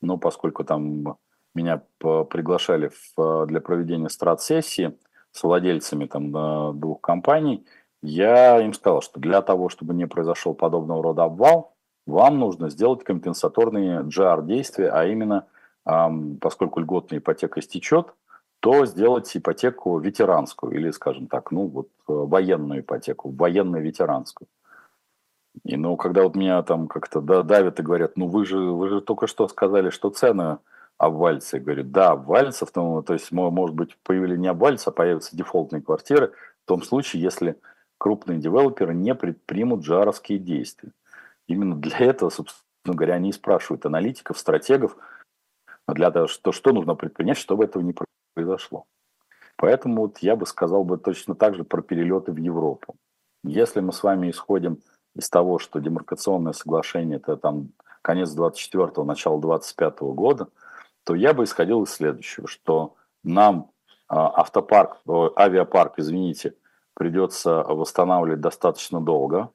но 0.02 0.18
поскольку 0.18 0.64
там 0.64 1.18
меня 1.56 1.82
приглашали 1.98 2.92
в, 3.18 3.48
для 3.48 3.60
проведения 3.60 4.10
страт-сессии 4.10 4.96
с 5.32 5.42
владельцами 5.42 6.06
там 6.06 6.36
э, 6.36 6.74
двух 6.74 7.02
компаний, 7.02 7.66
я 8.04 8.62
им 8.62 8.74
сказал, 8.74 9.02
что 9.02 9.20
для 9.20 9.42
того, 9.42 9.70
чтобы 9.70 9.96
не 9.96 10.06
произошел 10.06 10.54
подобного 10.54 11.02
рода 11.02 11.24
обвал, 11.24 11.74
вам 12.06 12.38
нужно 12.38 12.70
сделать 12.70 13.04
компенсаторные 13.04 14.02
GR-действия, 14.02 14.90
а 14.90 15.06
именно, 15.06 15.48
поскольку 15.86 16.80
льготная 16.80 17.20
ипотека 17.20 17.60
истечет, 17.60 18.14
то 18.60 18.86
сделать 18.86 19.36
ипотеку 19.38 20.00
ветеранскую 20.00 20.74
или, 20.74 20.90
скажем 20.90 21.28
так, 21.28 21.52
ну 21.52 21.68
вот 21.68 21.88
э, 22.08 22.12
военную 22.14 22.80
ипотеку, 22.80 23.30
военно-ветеранскую. 23.30 24.48
И 25.64 25.78
ну, 25.78 25.96
когда 25.98 26.24
вот 26.24 26.36
меня 26.36 26.64
там 26.64 26.88
как-то 26.88 27.22
давят 27.22 27.80
и 27.80 27.84
говорят, 27.84 28.18
ну 28.18 28.28
вы 28.28 28.46
же, 28.46 28.58
вы 28.58 28.90
же 28.90 29.02
только 29.02 29.28
что 29.28 29.48
сказали, 29.48 29.92
что 29.92 30.10
цены 30.10 30.58
обвалятся. 30.98 31.58
Я 31.58 31.64
говорю, 31.64 31.84
да, 31.84 32.12
обвалятся, 32.12 32.66
в 32.66 32.72
том, 32.72 33.04
то 33.04 33.14
есть, 33.14 33.32
может 33.32 33.76
быть, 33.76 33.98
появились 34.04 34.40
не 34.40 34.48
обвалятся, 34.48 34.90
а 34.90 34.94
появятся 34.94 35.38
дефолтные 35.38 35.82
квартиры 35.82 36.32
в 36.64 36.68
том 36.68 36.82
случае, 36.82 37.22
если 37.22 37.58
крупные 37.98 38.40
девелоперы 38.40 38.94
не 38.94 39.14
предпримут 39.16 39.82
джаровские 39.82 40.40
действия. 40.40 40.92
Именно 41.48 41.76
для 41.76 42.00
этого, 42.00 42.30
собственно 42.30 42.96
говоря, 42.96 43.16
они 43.16 43.30
и 43.30 43.34
спрашивают 43.34 43.86
аналитиков, 43.86 44.38
стратегов, 44.38 44.98
для 45.88 46.12
того, 46.12 46.28
что, 46.28 46.52
что 46.52 46.72
нужно 46.72 46.96
предпринять, 46.96 47.38
чтобы 47.38 47.66
этого 47.66 47.84
не 47.84 47.94
произошло. 48.34 48.86
Поэтому 49.58 50.04
вот 50.04 50.20
я 50.20 50.36
бы 50.36 50.46
сказал 50.46 50.84
бы 50.84 50.98
точно 50.98 51.36
так 51.36 51.56
же 51.56 51.64
про 51.64 51.82
перелеты 51.82 52.32
в 52.32 52.38
Европу. 52.38 52.96
Если 53.44 53.80
мы 53.80 53.94
с 53.94 54.04
вами 54.04 54.30
исходим 54.30 54.80
из 55.16 55.30
того, 55.30 55.60
что 55.60 55.80
демаркационное 55.80 56.54
соглашение 56.54 57.18
это 57.18 57.38
там 57.38 57.70
конец 58.02 58.36
24-го, 58.36 59.04
начало 59.04 59.40
25-го 59.40 60.14
года, 60.14 60.48
то 61.04 61.16
я 61.16 61.34
бы 61.34 61.44
исходил 61.44 61.84
из 61.84 61.92
следующего, 61.92 62.48
что 62.48 62.96
нам 63.24 63.72
а, 64.08 64.42
автопарк, 64.42 64.98
авиапарк, 65.38 66.00
извините, 66.00 66.56
придется 66.96 67.64
восстанавливать 67.64 68.42
достаточно 68.42 69.00
долго, 69.00 69.50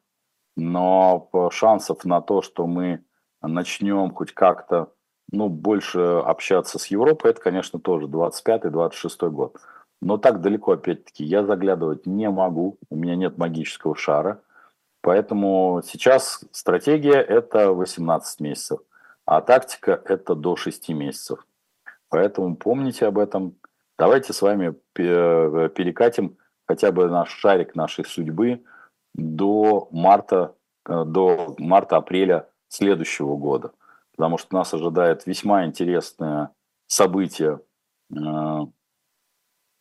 но 0.57 1.29
шансов 1.53 2.05
на 2.05 2.21
то, 2.21 2.43
что 2.43 2.67
мы 2.67 3.05
начнем 3.43 4.13
хоть 4.13 4.33
как-то 4.33 4.93
ну, 5.33 5.49
больше 5.49 6.01
общаться 6.01 6.79
с 6.79 6.87
Европой, 6.87 7.31
это, 7.31 7.41
конечно, 7.41 7.79
тоже 7.79 8.07
25-26 8.07 9.31
год. 9.31 9.57
Но 10.01 10.17
так 10.17 10.41
далеко, 10.41 10.73
опять-таки, 10.73 11.25
я 11.25 11.45
заглядывать 11.45 12.07
не 12.07 12.29
могу, 12.31 12.79
у 12.89 12.97
меня 12.97 13.17
нет 13.17 13.39
магического 13.39 13.95
шара. 13.95 14.41
Поэтому 15.03 15.83
сейчас 15.85 16.45
стратегия– 16.53 17.21
это 17.29 17.73
18 17.73 18.41
месяцев, 18.41 18.81
а 19.25 19.41
тактика– 19.41 20.01
это 20.05 20.35
до 20.35 20.57
6 20.57 20.89
месяцев. 20.91 21.47
Поэтому 22.09 22.57
помните 22.57 23.07
об 23.07 23.19
этом. 23.19 23.55
Давайте 23.99 24.33
с 24.33 24.43
вами 24.43 24.75
перекатим 24.95 26.37
хотя 26.67 26.93
бы 26.93 27.09
наш 27.09 27.31
шарик 27.31 27.75
нашей 27.75 28.05
судьбы 28.05 28.63
до 29.15 29.89
марта, 29.91 30.55
э, 30.89 31.05
до 31.05 31.55
марта-апреля 31.59 32.49
следующего 32.69 33.37
года 33.37 33.73
потому 34.21 34.37
что 34.37 34.55
нас 34.55 34.75
ожидает 34.75 35.25
весьма 35.25 35.65
интересное 35.65 36.51
событие 36.87 37.61
э, 38.15 38.19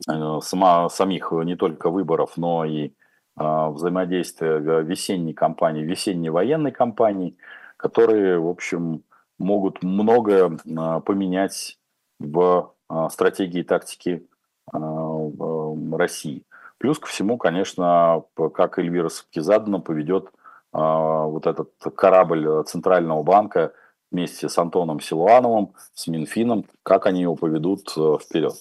э, 0.09 0.39
сама, 0.41 0.87
самих 0.87 1.33
не 1.43 1.57
только 1.57 1.89
выборов, 1.89 2.37
но 2.37 2.63
и 2.63 2.87
э, 2.87 2.91
взаимодействия 3.35 4.59
весенней 4.59 5.33
кампании, 5.33 5.83
весенней 5.83 6.29
военной 6.29 6.71
кампании, 6.71 7.35
которые, 7.75 8.39
в 8.39 8.47
общем, 8.47 9.03
могут 9.39 9.83
многое 9.83 10.57
поменять 11.01 11.77
в 12.19 12.73
стратегии 13.09 13.59
и 13.59 13.63
тактике 13.63 14.23
России. 14.71 16.45
Плюс 16.77 16.97
ко 16.97 17.07
всему, 17.07 17.37
конечно, 17.37 18.23
как 18.53 18.79
Эльвира 18.79 19.09
Сапкизадна 19.09 19.81
поведет 19.81 20.31
вот 20.71 21.45
этот 21.45 21.73
корабль 21.93 22.63
Центрального 22.65 23.21
банка– 23.21 23.73
вместе 24.11 24.49
с 24.49 24.57
Антоном 24.57 24.99
Силуановым, 24.99 25.73
с 25.93 26.07
Минфином, 26.07 26.65
как 26.83 27.05
они 27.05 27.21
его 27.21 27.35
поведут 27.35 27.93
э, 27.95 28.17
вперед. 28.21 28.53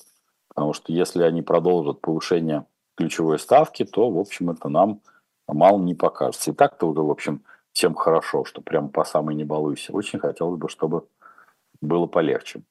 Потому 0.48 0.72
что 0.72 0.92
если 0.92 1.22
они 1.22 1.42
продолжат 1.42 2.00
повышение 2.00 2.66
ключевой 2.96 3.38
ставки, 3.38 3.84
то, 3.84 4.10
в 4.10 4.18
общем, 4.18 4.50
это 4.50 4.68
нам 4.68 5.00
мало 5.46 5.78
не 5.78 5.94
покажется. 5.94 6.50
И 6.50 6.54
так-то 6.54 6.88
уже, 6.88 7.00
в 7.00 7.10
общем, 7.10 7.42
всем 7.72 7.94
хорошо, 7.94 8.44
что 8.44 8.60
прям 8.60 8.88
по 8.88 9.04
самой 9.04 9.34
не 9.34 9.44
балуйся. 9.44 9.92
Очень 9.92 10.18
хотелось 10.18 10.58
бы, 10.58 10.68
чтобы 10.68 11.06
было 11.80 12.06
полегче. 12.06 12.62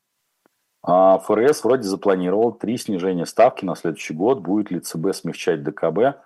А 0.83 1.17
ФРС 1.19 1.63
вроде 1.63 1.83
запланировал 1.83 2.51
три 2.51 2.77
снижения 2.77 3.25
ставки 3.25 3.65
на 3.65 3.75
следующий 3.75 4.13
год. 4.13 4.39
Будет 4.39 4.69
ли 4.71 4.79
ЦБ 4.79 5.13
смягчать 5.13 5.63
ДКБ 5.63 6.19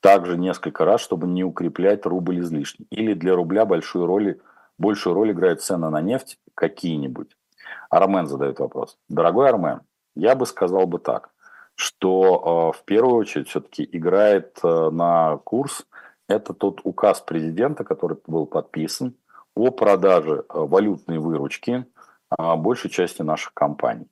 также 0.00 0.36
несколько 0.36 0.84
раз, 0.84 1.00
чтобы 1.00 1.26
не 1.26 1.42
укреплять 1.42 2.06
рубль 2.06 2.40
излишне? 2.40 2.86
Или 2.90 3.14
для 3.14 3.34
рубля 3.34 3.64
большую 3.64 4.06
роль 4.06 4.40
большую 4.78 5.14
роль 5.14 5.32
играют 5.32 5.62
цены 5.62 5.90
на 5.90 6.00
нефть 6.00 6.38
какие-нибудь? 6.54 7.36
Армен 7.90 8.26
задает 8.26 8.58
вопрос. 8.60 8.96
Дорогой 9.08 9.48
Армен, 9.48 9.82
я 10.16 10.34
бы 10.34 10.46
сказал 10.46 10.86
бы 10.86 10.98
так, 10.98 11.30
что 11.74 12.72
в 12.72 12.84
первую 12.84 13.16
очередь 13.16 13.48
все-таки 13.48 13.88
играет 13.92 14.58
на 14.62 15.36
курс 15.44 15.86
это 16.28 16.54
тот 16.54 16.80
указ 16.84 17.20
президента, 17.20 17.84
который 17.84 18.18
был 18.26 18.46
подписан 18.46 19.14
о 19.54 19.70
продаже 19.70 20.44
валютной 20.48 21.18
выручки 21.18 21.86
большей 22.38 22.90
части 22.90 23.22
наших 23.22 23.54
компаний. 23.54 24.08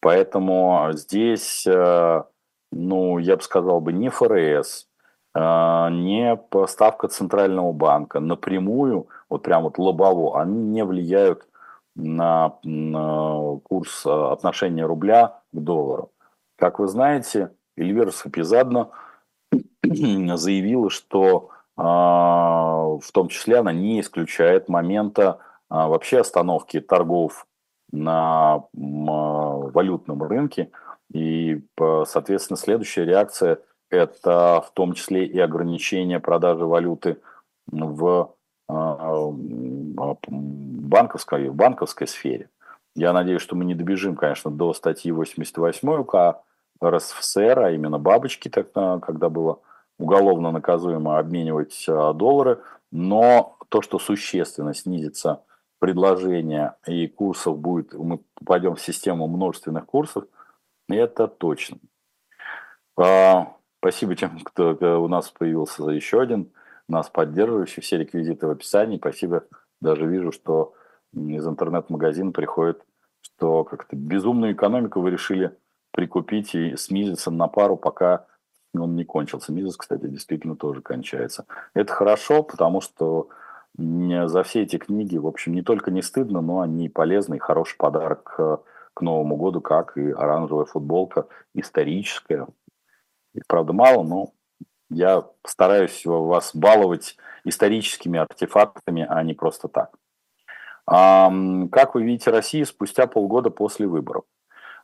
Поэтому 0.00 0.90
здесь, 0.92 1.66
ну, 1.66 3.18
я 3.18 3.36
бы 3.36 3.42
сказал 3.42 3.80
бы, 3.80 3.92
не 3.92 4.08
ФРС, 4.08 4.87
не 5.34 6.36
поставка 6.50 7.08
Центрального 7.08 7.72
банка 7.72 8.20
напрямую, 8.20 9.08
вот 9.28 9.42
прям 9.42 9.64
вот 9.64 9.78
лобово, 9.78 10.40
они 10.40 10.58
не 10.64 10.84
влияют 10.84 11.46
на, 11.94 12.58
на 12.64 13.58
курс 13.64 14.06
отношения 14.06 14.84
рубля 14.84 15.40
к 15.52 15.58
доллару. 15.58 16.10
Как 16.56 16.78
вы 16.78 16.88
знаете, 16.88 17.52
Эльвира 17.76 18.10
Сапизадна 18.10 18.90
заявила, 19.84 20.90
что 20.90 21.50
в 21.76 23.12
том 23.12 23.28
числе 23.28 23.58
она 23.58 23.72
не 23.72 24.00
исключает 24.00 24.68
момента 24.68 25.38
вообще 25.70 26.20
остановки 26.20 26.80
торгов 26.80 27.46
на 27.92 28.64
валютном 28.72 30.22
рынке. 30.24 30.70
И, 31.12 31.62
соответственно, 32.04 32.56
следующая 32.56 33.04
реакция– 33.04 33.60
это 33.90 34.62
в 34.66 34.70
том 34.72 34.92
числе 34.92 35.24
и 35.26 35.38
ограничение 35.38 36.20
продажи 36.20 36.64
валюты 36.64 37.18
в 37.66 38.34
банковской, 40.88 41.48
в 41.48 41.54
банковской 41.54 42.06
сфере. 42.06 42.50
Я 42.94 43.12
надеюсь, 43.12 43.42
что 43.42 43.56
мы 43.56 43.64
не 43.64 43.74
добежим, 43.74 44.16
конечно, 44.16 44.50
до 44.50 44.72
статьи 44.72 45.12
88 45.12 45.88
УК 45.88 46.42
РСФСР, 46.84 47.58
а 47.60 47.70
именно 47.70 47.98
бабочки, 47.98 48.48
так, 48.48 48.72
когда 48.72 49.28
было 49.28 49.60
уголовно 49.98 50.50
наказуемо 50.52 51.18
обменивать 51.18 51.84
доллары, 51.86 52.60
но 52.90 53.56
то, 53.68 53.82
что 53.82 53.98
существенно 53.98 54.74
снизится 54.74 55.42
предложение 55.78 56.74
и 56.86 57.06
курсов 57.06 57.58
будет, 57.58 57.94
мы 57.94 58.20
попадем 58.34 58.74
в 58.74 58.80
систему 58.80 59.28
множественных 59.28 59.86
курсов, 59.86 60.24
это 60.88 61.28
точно. 61.28 61.78
Спасибо 63.80 64.16
тем, 64.16 64.40
кто 64.40 65.02
у 65.02 65.08
нас 65.08 65.30
появился 65.30 65.84
еще 65.84 66.20
один, 66.20 66.50
нас 66.88 67.08
поддерживающий, 67.08 67.82
все 67.82 67.98
реквизиты 67.98 68.46
в 68.46 68.50
описании. 68.50 68.98
Спасибо, 68.98 69.44
даже 69.80 70.06
вижу, 70.06 70.32
что 70.32 70.74
из 71.14 71.46
интернет-магазина 71.46 72.32
приходит, 72.32 72.82
что 73.22 73.64
как-то 73.64 73.94
безумную 73.94 74.52
экономику 74.52 75.00
вы 75.00 75.10
решили 75.10 75.56
прикупить 75.92 76.54
и 76.54 76.76
с 76.76 76.90
Мизисом 76.90 77.36
на 77.36 77.46
пару, 77.48 77.76
пока 77.76 78.26
он 78.74 78.96
не 78.96 79.04
кончился. 79.04 79.52
Мизис, 79.52 79.76
кстати, 79.76 80.06
действительно 80.06 80.56
тоже 80.56 80.82
кончается. 80.82 81.46
Это 81.74 81.92
хорошо, 81.92 82.42
потому 82.42 82.80
что 82.80 83.28
за 83.76 84.42
все 84.42 84.62
эти 84.62 84.76
книги, 84.76 85.16
в 85.16 85.26
общем, 85.26 85.54
не 85.54 85.62
только 85.62 85.90
не 85.90 86.02
стыдно, 86.02 86.40
но 86.40 86.60
они 86.60 86.88
полезны 86.88 87.38
хороший 87.38 87.76
подарок 87.76 88.24
к, 88.24 88.60
к 88.94 89.00
Новому 89.02 89.36
году, 89.36 89.60
как 89.60 89.96
и 89.96 90.10
оранжевая 90.10 90.64
футболка 90.64 91.26
историческая. 91.54 92.48
Их, 93.34 93.42
правда, 93.46 93.72
мало, 93.72 94.02
но 94.02 94.32
я 94.90 95.24
стараюсь 95.46 96.04
вас 96.04 96.54
баловать 96.54 97.16
историческими 97.44 98.18
артефактами, 98.18 99.06
а 99.08 99.22
не 99.22 99.34
просто 99.34 99.68
так. 99.68 99.90
Как 100.86 101.94
вы 101.94 102.02
видите 102.02 102.30
Россию 102.30 102.64
спустя 102.64 103.06
полгода 103.06 103.50
после 103.50 103.86
выборов? 103.86 104.24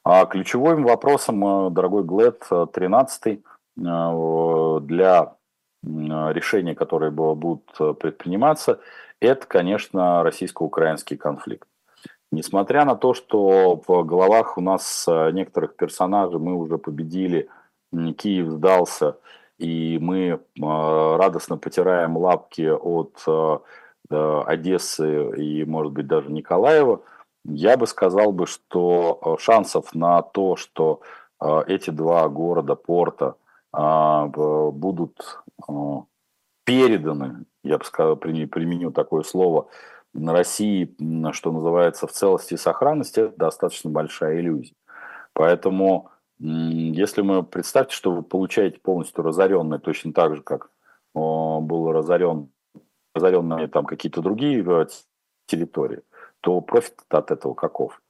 А 0.04 0.26
ключевым 0.26 0.84
вопросом, 0.84 1.68
э, 1.68 1.70
дорогой 1.70 2.04
Глэд, 2.04 2.46
13 2.72 3.26
э, 3.26 3.82
э, 3.82 4.80
для 4.82 5.36
решения, 5.82 6.74
которые 6.74 7.10
будут 7.10 7.70
предприниматься, 7.98 8.80
это, 9.20 9.46
конечно, 9.46 10.22
российско-украинский 10.22 11.18
конфликт. 11.18 11.68
Несмотря 12.32 12.86
на 12.86 12.96
то, 12.96 13.12
что 13.12 13.82
в 13.86 14.02
головах 14.04 14.56
у 14.56 14.62
нас 14.62 15.06
некоторых 15.06 15.76
персонажей 15.76 16.40
мы 16.40 16.54
уже 16.54 16.78
победили, 16.78 17.50
Киев 18.14 18.50
сдался, 18.50 19.18
и 19.58 19.98
мы 20.00 20.40
радостно 20.58 21.56
потираем 21.56 22.16
лапки 22.16 22.68
от 22.68 23.22
Одессы 24.10 25.36
и, 25.36 25.64
может 25.64 25.92
быть, 25.92 26.06
даже 26.06 26.30
Николаева, 26.30 27.02
я 27.44 27.76
бы 27.76 27.86
сказал 27.86 28.32
бы, 28.32 28.46
что 28.46 29.18
э, 29.22 29.36
шансов 29.42 29.94
на 29.94 30.22
то, 30.22 30.56
что 30.56 31.00
эти 31.66 31.90
два 31.90 32.28
города, 32.28 32.74
порта, 32.74 33.36
будут 33.72 35.42
переданы, 36.64 37.44
я 37.62 37.78
бы 37.78 37.84
сказал, 37.84 38.16
применю 38.16 38.92
такое 38.92 39.22
слово, 39.24 39.68
на 40.14 40.32
России, 40.32 40.94
что 41.32 41.52
называется, 41.52 42.06
в 42.06 42.12
целости 42.12 42.54
и 42.54 42.56
сохранности, 42.56 43.20
это 43.20 43.36
достаточно 43.36 43.90
большая 43.90 44.38
иллюзия. 44.40 44.74
Поэтому, 45.32 46.10
если 46.38 47.22
мы 47.22 47.42
представьте, 47.42 47.94
что 47.94 48.12
вы 48.12 48.22
получаете 48.22 48.80
полностью 48.80 49.24
разоренный, 49.24 49.78
точно 49.78 50.12
так 50.12 50.36
же, 50.36 50.42
как 50.42 50.70
был 51.14 51.92
разорен 51.92 52.50
разоренные 53.14 53.68
там 53.68 53.86
какие-то 53.86 54.20
другие 54.20 54.64
э, 54.66 54.86
территории, 55.46 56.02
то 56.40 56.60
профит 56.60 57.00
от 57.08 57.30
этого 57.30 57.54
каков? 57.54 58.02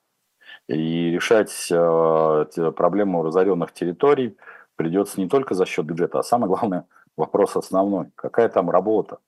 И 0.66 1.10
решать 1.10 1.68
э, 1.70 2.72
проблему 2.74 3.22
разоренных 3.22 3.72
территорий 3.72 4.36
придется 4.76 5.20
не 5.20 5.28
только 5.28 5.54
за 5.54 5.66
счет 5.66 5.84
бюджета, 5.84 6.18
а 6.18 6.22
самое 6.22 6.48
главное, 6.48 6.86
вопрос 7.16 7.56
основной. 7.56 8.10
Какая 8.14 8.48
там 8.48 8.70
работа? 8.70 9.18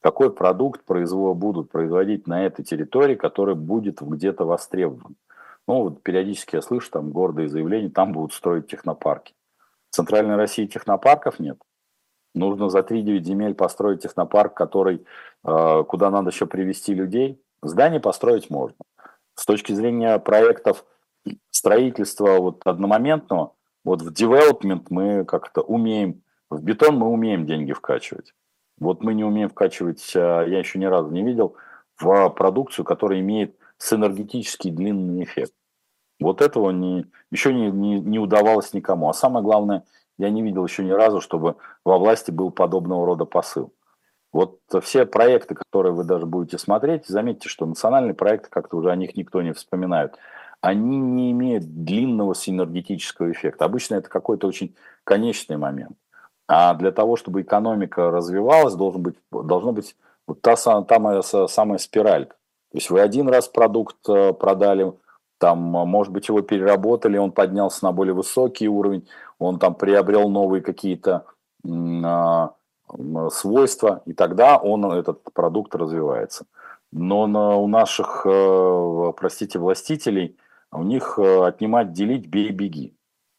Какой 0.00 0.30
продукт 0.30 0.84
производ, 0.84 1.36
будут 1.38 1.70
производить 1.70 2.26
на 2.26 2.44
этой 2.44 2.62
территории, 2.62 3.14
который 3.14 3.54
будет 3.54 4.02
где-то 4.02 4.44
востребован? 4.44 5.16
Ну, 5.66 5.82
вот 5.84 6.02
периодически 6.02 6.56
я 6.56 6.62
слышу 6.62 6.90
там 6.90 7.10
гордые 7.10 7.48
заявления, 7.48 7.88
там 7.88 8.12
будут 8.12 8.32
строить 8.32 8.66
технопарки. 8.66 9.34
В 9.90 9.94
Центральной 9.94 10.36
России 10.36 10.66
технопарков 10.66 11.38
нет. 11.38 11.58
Нужно 12.34 12.68
за 12.68 12.80
3-9 12.80 13.22
земель 13.22 13.54
построить 13.54 14.02
технопарк, 14.02 14.54
который, 14.54 15.06
э, 15.44 15.84
куда 15.86 16.10
надо 16.10 16.30
еще 16.30 16.46
привести 16.46 16.92
людей. 16.92 17.40
Здание 17.62 18.00
построить 18.00 18.50
можно. 18.50 18.76
С 19.36 19.46
точки 19.46 19.72
зрения 19.72 20.18
проектов 20.18 20.84
строительства 21.50 22.38
вот 22.38 22.60
одномоментного, 22.64 23.54
вот 23.84 24.02
в 24.02 24.12
development 24.12 24.86
мы 24.90 25.24
как-то 25.24 25.62
умеем, 25.62 26.22
в 26.50 26.62
бетон 26.62 26.96
мы 26.96 27.06
умеем 27.08 27.46
деньги 27.46 27.72
вкачивать. 27.72 28.34
Вот 28.78 29.02
мы 29.02 29.14
не 29.14 29.24
умеем 29.24 29.48
вкачивать, 29.48 30.14
э, 30.14 30.18
я 30.18 30.58
еще 30.58 30.78
ни 30.78 30.84
разу 30.84 31.10
не 31.10 31.22
видел, 31.22 31.56
в 31.96 32.28
продукцию, 32.30 32.84
которая 32.84 33.20
имеет 33.20 33.56
синергетический 33.84 34.70
длинный 34.70 35.24
эффект. 35.24 35.52
Вот 36.20 36.42
этого 36.42 36.70
не, 36.70 37.06
еще 37.30 37.52
не, 37.52 37.70
не, 37.70 38.00
не 38.00 38.18
удавалось 38.18 38.72
никому. 38.72 39.08
А 39.08 39.14
самое 39.14 39.44
главное– 39.44 39.84
я 40.18 40.30
не 40.30 40.42
видел 40.42 40.64
еще 40.64 40.84
ни 40.84 40.90
разу, 40.90 41.20
чтобы 41.20 41.56
во 41.84 41.98
власти 41.98 42.30
был 42.30 42.50
подобного 42.50 43.06
рода 43.06 43.24
посыл. 43.24 43.72
Вот 44.32 44.60
все 44.82 45.06
проекты, 45.06 45.54
которые 45.54 45.92
вы 45.92 46.04
даже 46.04 46.26
будете 46.26 46.58
смотреть, 46.58 47.06
заметьте, 47.06 47.48
что 47.48 47.66
национальные 47.66 48.14
проекты, 48.14 48.48
как-то 48.50 48.76
уже 48.76 48.90
о 48.90 48.96
них 48.96 49.16
никто 49.16 49.42
не 49.42 49.52
вспоминает, 49.52 50.16
они 50.60 50.98
не 50.98 51.30
имеют 51.32 51.84
длинного 51.84 52.34
синергетического 52.34 53.30
эффекта. 53.30 53.64
Обычно 53.64 53.96
это 53.96 54.08
какой-то 54.08 54.46
очень 54.46 54.74
конечный 55.04 55.56
момент. 55.56 55.96
А 56.48 56.74
для 56.74 56.90
того, 56.90 57.16
чтобы 57.16 57.42
экономика 57.42 58.10
развивалась, 58.10 58.74
должен 58.74 59.02
быть, 59.02 59.16
должно 59.30 59.72
быть 59.72 59.96
вот 60.26 60.42
та, 60.42 60.56
та 60.56 61.48
самая 61.48 61.78
спиралька. 61.78 62.36
То 62.74 62.78
есть 62.78 62.90
вы 62.90 63.02
один 63.02 63.28
раз 63.28 63.46
продукт 63.46 63.94
э, 64.08 64.32
продали, 64.32 64.92
там, 65.38 65.58
может 65.60 66.12
быть, 66.12 66.26
его 66.26 66.42
переработали, 66.42 67.16
он 67.18 67.30
поднялся 67.30 67.84
на 67.84 67.92
более 67.92 68.14
высокий 68.14 68.66
уровень, 68.66 69.06
он 69.38 69.60
там 69.60 69.76
приобрел 69.76 70.28
новые 70.28 70.60
какие-то 70.60 71.24
а, 71.64 72.54
свойства, 73.30 74.02
и 74.06 74.12
тогда 74.12 74.56
он, 74.56 74.86
этот 74.86 75.22
продукт 75.32 75.72
развивается. 75.76 76.46
Но 76.90 77.28
на, 77.28 77.54
у 77.54 77.68
наших, 77.68 78.26
э, 78.26 79.12
простите, 79.16 79.60
властителей, 79.60 80.36
у 80.72 80.82
них 80.82 81.16
э, 81.16 81.44
отнимать, 81.46 81.92
делить, 81.92 82.26
бей, 82.26 82.50
беги. 82.50 82.96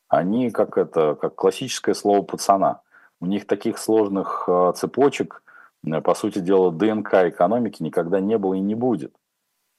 Они 0.07 0.49
как 0.49 0.77
это, 0.77 1.15
как 1.15 1.35
классическое 1.35 1.93
слово 1.93 2.21
пацана. 2.21 2.83
У 3.19 3.25
них 3.25 3.47
таких 3.47 3.79
сложных 3.79 4.47
цепочек, 4.75 5.43
по 6.05 6.15
сути 6.15 6.39
дела, 6.39 6.71
ДНК 6.71 7.15
экономики 7.25 7.83
никогда 7.83 8.21
не 8.21 8.37
было 8.37 8.53
и 8.53 8.61
не 8.61 8.75
будет 8.75 9.13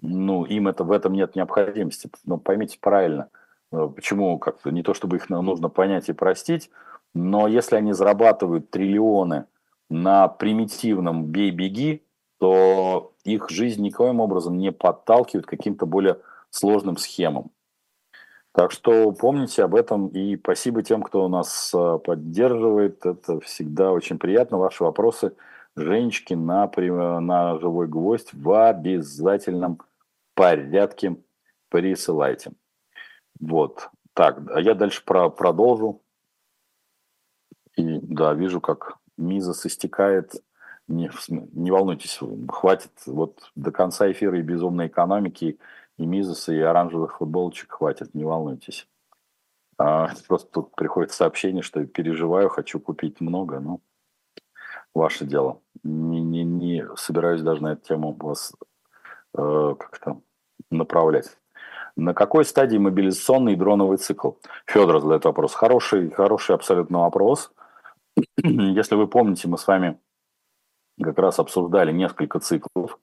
ну, 0.07 0.44
им 0.44 0.68
это, 0.68 0.84
в 0.84 0.92
этом 0.92 1.12
нет 1.12 1.36
необходимости. 1.36 2.11
Но 2.24 2.38
поймите 2.38 2.78
правильно, 2.80 3.28
э, 3.72 3.88
почему 3.94 4.38
как-то 4.38 4.70
не 4.70 4.82
то, 4.82 4.94
чтобы 4.94 5.16
их 5.16 5.28
нужно 5.28 5.68
понять 5.68 6.09
и 6.09 6.12
простить, 6.12 6.70
но 7.14 7.48
если 7.48 7.76
они 7.76 7.92
зарабатывают 7.92 8.70
триллионы 8.70 9.46
на 9.88 10.28
примитивном 10.28 11.24
бей-беги, 11.26 12.02
то 12.38 13.12
их 13.24 13.48
жизнь 13.50 13.82
никоим 13.82 14.20
образом 14.20 14.59
не 14.59 14.72
подталкивает 14.72 15.46
к 15.46 15.50
каким-то 15.50 15.86
более 15.86 16.18
сложным 16.50 16.96
схемам. 16.96 17.50
Так 18.52 18.72
что 18.72 19.12
помните 19.12 19.64
об 19.64 19.74
этом 19.74 20.09
и 20.09 20.36
спасибо 20.36 20.82
тем, 20.82 21.02
кто 21.02 21.28
нас 21.28 21.72
э, 21.74 21.98
поддерживает. 22.02 23.04
Это 23.04 23.38
всегда 23.40 23.92
очень 23.92 24.18
приятно. 24.18 24.57
Ваши 24.57 24.82
вопросы, 24.82 25.34
Женечки, 25.76 26.32
на, 26.32 26.70
на 27.20 27.59
живой 27.59 27.86
гвоздь 27.86 28.30
в 28.32 28.68
обязательном 28.68 29.82
порядке 30.37 31.16
присылайте. 31.68 32.53
Вот. 33.41 33.91
Так, 34.14 34.39
а 34.55 34.61
я 34.61 34.74
дальше 34.74 35.05
про, 35.05 35.30
продолжу. 35.30 36.03
И 37.74 37.99
да, 38.01 38.32
вижу, 38.34 38.61
как 38.61 38.99
Мизас 39.16 39.66
истекает. 39.66 40.32
Не, 40.89 41.11
не 41.28 41.72
волнуйтесь, 41.72 42.20
хватит 42.49 42.93
вот 43.07 43.51
до 43.57 43.72
конца 43.72 44.11
эфира 44.11 44.39
и 44.39 44.43
безумной 44.43 44.87
экономики, 44.87 45.59
и 45.99 46.07
Мизаса, 46.07 46.53
и 46.53 46.61
оранжевых 46.61 47.16
футболочек 47.16 47.72
хватит, 47.72 48.14
не 48.14 48.24
волнуйтесь. 48.24 48.89
А, 49.78 50.11
просто 50.28 50.49
тут 50.51 50.76
приходит 50.76 51.11
сообщение, 51.11 51.62
что 51.62 51.84
переживаю, 51.87 52.49
хочу 52.49 52.78
купить 52.78 53.20
много, 53.20 53.59
ну, 53.59 53.82
ваше 54.95 55.26
дело. 55.26 55.61
Не, 55.82 56.20
не, 56.22 56.45
не 56.45 56.87
собираюсь 56.97 57.43
даже 57.43 57.62
на 57.62 57.72
эту 57.72 57.82
тему 57.82 58.12
вас 58.14 58.55
э, 59.37 59.74
как-то 59.78 60.22
направлять. 60.71 61.37
На 61.97 62.12
какой 62.12 62.45
стадии 62.45 62.77
мобилизационный 62.77 63.57
дроновый 63.57 63.97
цикл? 63.97 64.33
Федор 64.67 65.01
задает 65.01 65.25
вопрос. 65.25 65.55
Хороший, 65.55 66.11
хороший 66.11 66.55
абсолютно 66.55 67.01
вопрос. 67.01 67.53
Если 68.43 68.95
вы 68.95 69.07
помните, 69.07 69.49
мы 69.49 69.57
с 69.57 69.67
вами 69.67 69.99
как 71.03 71.19
раз 71.19 71.39
обсуждали 71.39 71.93
несколько 71.93 72.39
циклов. 72.39 72.99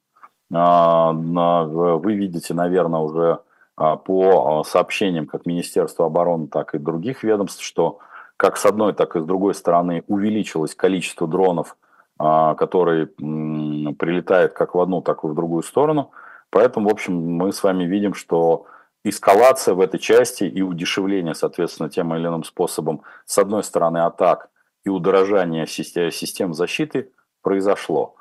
А, 0.51 1.11
вы 1.11 2.14
видите, 2.14 2.53
наверное, 2.53 2.99
уже 2.99 3.39
а, 3.76 3.97
по 3.97 4.64
сообщениям 4.64 5.26
как 5.26 5.45
Министерства 5.45 6.05
обороны, 6.05 6.47
так 6.47 6.76
и 6.76 6.80
других 6.80 7.24
ведомств, 7.24 7.64
что 7.64 7.99
как 8.38 8.57
с 8.57 8.66
одной, 8.66 8.93
так 8.93 9.16
и 9.16 9.20
с 9.20 9.26
другой 9.26 9.55
стороны 9.55 10.03
увеличилось 10.07 10.76
количество 10.76 11.28
дронов, 11.28 11.78
а, 12.20 12.55
которые 12.55 13.07
прилетают 13.07 14.53
как 14.53 14.76
в 14.76 14.80
одну, 14.80 15.01
так 15.01 15.24
и 15.24 15.28
в 15.28 15.34
другую 15.34 15.64
сторону. 15.64 16.11
Поэтому, 16.53 16.87
в 16.87 16.91
общем, 16.91 17.15
мы 17.15 17.51
с 17.51 17.63
вами 17.63 17.85
видим, 17.85 18.13
что 18.13 18.67
эскалация 19.03 19.73
в 19.73 19.79
этой 19.79 19.99
части 19.99 20.43
и 20.43 20.61
удешевление, 20.61 21.33
соответственно, 21.33 21.89
тем 21.89 22.13
или 22.13 22.27
иным 22.27 22.43
способом, 22.43 23.01
с 23.25 23.39
одной 23.39 23.63
стороны, 23.63 23.97
атак 23.97 24.51
и 24.85 24.89
удорожание 24.89 25.65
систем 25.65 26.53
защиты 26.53 27.11
произошло. 27.41 28.13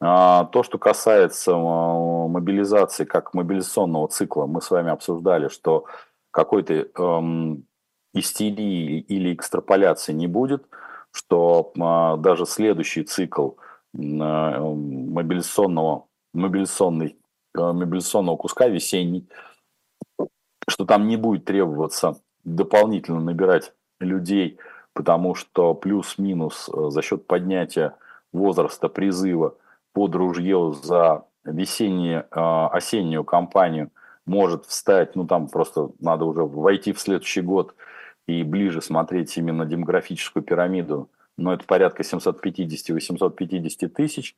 А, 0.00 0.44
то, 0.44 0.62
что 0.62 0.78
касается 0.78 1.50
а, 1.52 2.28
мобилизации 2.28 3.04
как 3.04 3.34
мобилизационного 3.34 4.06
цикла, 4.06 4.46
мы 4.46 4.62
с 4.62 4.70
вами 4.70 4.92
обсуждали, 4.92 5.48
что 5.48 5.86
какой-то 6.30 6.86
эм, 6.94 7.64
истерии 8.14 9.00
или 9.00 9.34
экстраполяции 9.34 10.12
не 10.12 10.28
будет, 10.28 10.64
что 11.10 11.72
э, 11.74 12.20
даже 12.20 12.46
следующий 12.46 13.02
цикл 13.02 13.48
э, 13.48 13.50
мобилизационного, 13.98 16.04
мобилизационный, 16.32 17.19
э, 17.54 17.72
мобилизационного 17.72 18.36
куска 18.36 18.68
весенний, 18.68 19.28
что 20.68 20.84
там 20.84 21.08
не 21.08 21.16
будет 21.16 21.44
требоваться 21.44 22.20
дополнительно 22.44 23.20
набирать 23.20 23.72
людей, 23.98 24.58
потому 24.92 25.34
что 25.34 25.74
плюс-минус 25.74 26.68
э, 26.72 26.90
за 26.90 27.02
счет 27.02 27.26
поднятия 27.26 27.96
возраста 28.32 28.88
призыва 28.88 29.54
под 29.92 30.14
ружье 30.14 30.74
за 30.82 31.24
весеннюю, 31.44 32.26
э, 32.30 32.66
осеннюю 32.72 33.24
кампанию 33.24 33.90
может 34.26 34.66
встать, 34.66 35.16
ну 35.16 35.26
там 35.26 35.48
просто 35.48 35.90
надо 35.98 36.24
уже 36.24 36.44
войти 36.44 36.92
в 36.92 37.00
следующий 37.00 37.40
год 37.40 37.74
и 38.26 38.42
ближе 38.42 38.80
смотреть 38.80 39.36
именно 39.36 39.64
демографическую 39.66 40.42
пирамиду, 40.42 41.10
но 41.36 41.52
это 41.52 41.64
порядка 41.64 42.02
750-850 42.02 43.88
тысяч. 43.88 44.36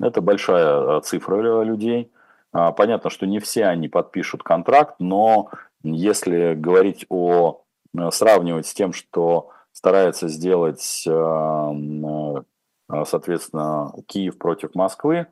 Это 0.00 0.20
большая 0.20 1.00
цифра 1.00 1.62
людей. 1.62 2.10
А, 2.54 2.70
понятно, 2.70 3.10
что 3.10 3.26
не 3.26 3.40
все 3.40 3.66
они 3.66 3.88
подпишут 3.88 4.44
контракт, 4.44 4.94
но 5.00 5.50
если 5.82 6.54
говорить 6.54 7.04
о, 7.10 7.62
э, 7.98 8.10
сравнивать 8.12 8.68
с 8.68 8.74
тем, 8.74 8.92
что 8.92 9.50
старается 9.72 10.28
сделать, 10.28 11.04
э, 11.06 11.10
э, 11.10 13.04
соответственно, 13.06 13.92
Киев 14.06 14.38
против 14.38 14.76
Москвы, 14.76 15.26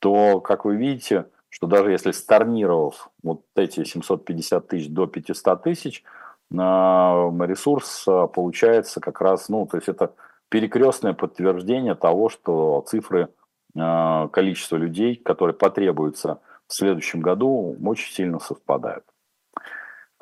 то, 0.00 0.40
как 0.42 0.66
вы 0.66 0.76
видите, 0.76 1.26
что 1.48 1.66
даже 1.66 1.90
если 1.90 2.10
сторнировав 2.10 3.08
вот 3.22 3.40
эти 3.56 3.84
750 3.84 4.68
тысяч 4.68 4.90
до 4.90 5.06
500 5.06 5.62
тысяч, 5.62 6.04
ресурс 6.50 8.04
получается 8.34 9.00
как 9.00 9.20
раз, 9.20 9.48
ну, 9.48 9.66
то 9.66 9.78
есть 9.78 9.88
это 9.88 10.12
перекрестное 10.48 11.12
подтверждение 11.12 11.96
того, 11.96 12.28
что 12.28 12.84
цифры 12.86 13.30
количества 13.74 14.76
людей, 14.76 15.16
которые 15.16 15.54
потребуются 15.54 16.38
в 16.68 16.74
следующем 16.74 17.20
году, 17.20 17.76
очень 17.84 18.12
сильно 18.12 18.38
совпадают. 18.38 19.04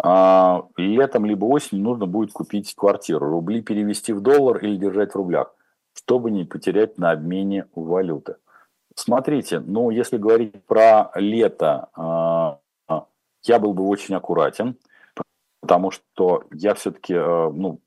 А, 0.03 0.67
летом 0.77 1.25
либо 1.25 1.45
осенью 1.47 1.85
нужно 1.85 2.07
будет 2.07 2.33
купить 2.33 2.75
квартиру, 2.75 3.29
рубли 3.29 3.63
перевести 3.63 4.13
в 4.13 4.21
доллар 4.21 4.59
или 4.59 4.77
держать 4.77 5.13
в 5.13 5.17
рублях, 5.17 5.55
чтобы 5.95 6.31
не 6.31 6.45
потерять 6.45 6.99
на 6.99 7.13
обмене 7.13 7.67
валюты. 7.75 8.37
Смотрите, 8.97 9.61
ну 9.61 9.91
если 9.91 10.19
говорить 10.19 10.65
про 10.67 11.11
лето, 11.15 11.89
а, 11.95 12.59
а, 12.89 13.07
я 13.45 13.59
был 13.59 13.73
бы 13.73 13.87
очень 13.87 14.15
аккуратен, 14.15 14.77
потому 15.61 15.91
что 15.91 16.45
я 16.53 16.75
все-таки, 16.75 17.15
ну, 17.15 17.81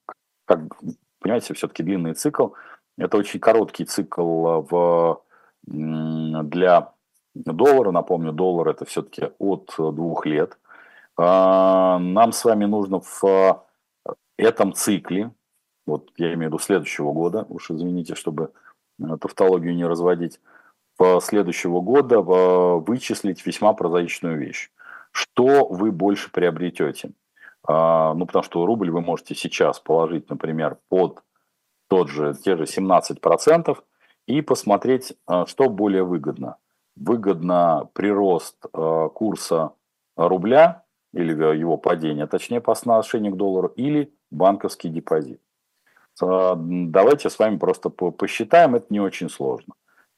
как, 0.46 0.62
понимаете, 1.20 1.54
все-таки 1.54 1.84
длинный 1.84 2.14
цикл. 2.14 2.50
Это 2.98 3.18
очень 3.18 3.40
короткий 3.40 3.86
цикл 3.86 4.62
в, 4.62 5.22
для 5.68 6.94
доллара. 7.46 7.92
Напомню, 7.92 8.32
доллар 8.32 8.70
это 8.70 8.86
все-таки 8.86 9.30
от 9.40 9.74
двух 9.78 10.26
лет. 10.26 10.58
А, 11.18 11.98
нам 12.00 12.32
с 12.32 12.46
вами 12.46 12.66
нужно 12.66 13.00
в 13.00 13.24
э, 13.24 14.12
этом 14.38 14.74
цикле, 14.74 15.32
вот 15.88 16.12
я 16.18 16.34
имею 16.34 16.52
в 16.52 16.54
виду 16.54 16.60
следующего 16.60 17.12
года, 17.12 17.46
уж 17.50 17.72
извините, 17.72 18.14
чтобы 18.14 18.52
э, 19.00 19.18
тавтологию 19.20 19.76
не 19.76 19.86
разводить, 19.86 20.40
следующего 21.22 21.80
года 21.80 22.22
вычислить 22.22 23.46
весьма 23.46 23.74
прозаичную 23.74 24.40
вещь. 24.40 24.72
Что 25.12 25.68
вы 25.68 25.92
больше 25.92 26.32
приобретете? 26.32 27.12
А, 27.64 28.14
ну, 28.14 28.26
потому 28.26 28.44
что 28.44 28.66
рубль 28.66 28.92
вы 28.92 29.02
можете 29.02 29.36
сейчас 29.36 29.80
положить, 29.80 30.30
например, 30.30 30.78
под 30.90 31.24
тот 31.88 32.10
же, 32.10 32.34
те 32.34 32.56
же 32.56 32.64
17% 32.64 33.78
и 34.26 34.42
посмотреть, 34.42 35.14
э, 35.30 35.46
что 35.48 35.70
более 35.70 36.04
выгодно. 36.04 36.58
Выгодно 37.00 37.90
прирост 37.94 38.58
курса 39.14 39.74
рубля 40.16 40.84
или 41.14 41.32
его 41.58 41.78
падение, 41.78 42.28
точнее 42.28 42.62
по 42.62 42.74
отношению 42.74 43.34
к 43.34 43.38
доллару, 43.38 43.68
или 43.70 44.14
банковский 44.32 44.90
депозит. 44.90 45.42
А, 46.22 46.56
давайте 46.58 47.30
с 47.30 47.40
вами 47.40 47.58
просто 47.58 47.90
посчитаем, 47.90 48.76
это 48.76 48.88
не 48.90 49.00
очень 49.00 49.30
сложно. 49.30 49.74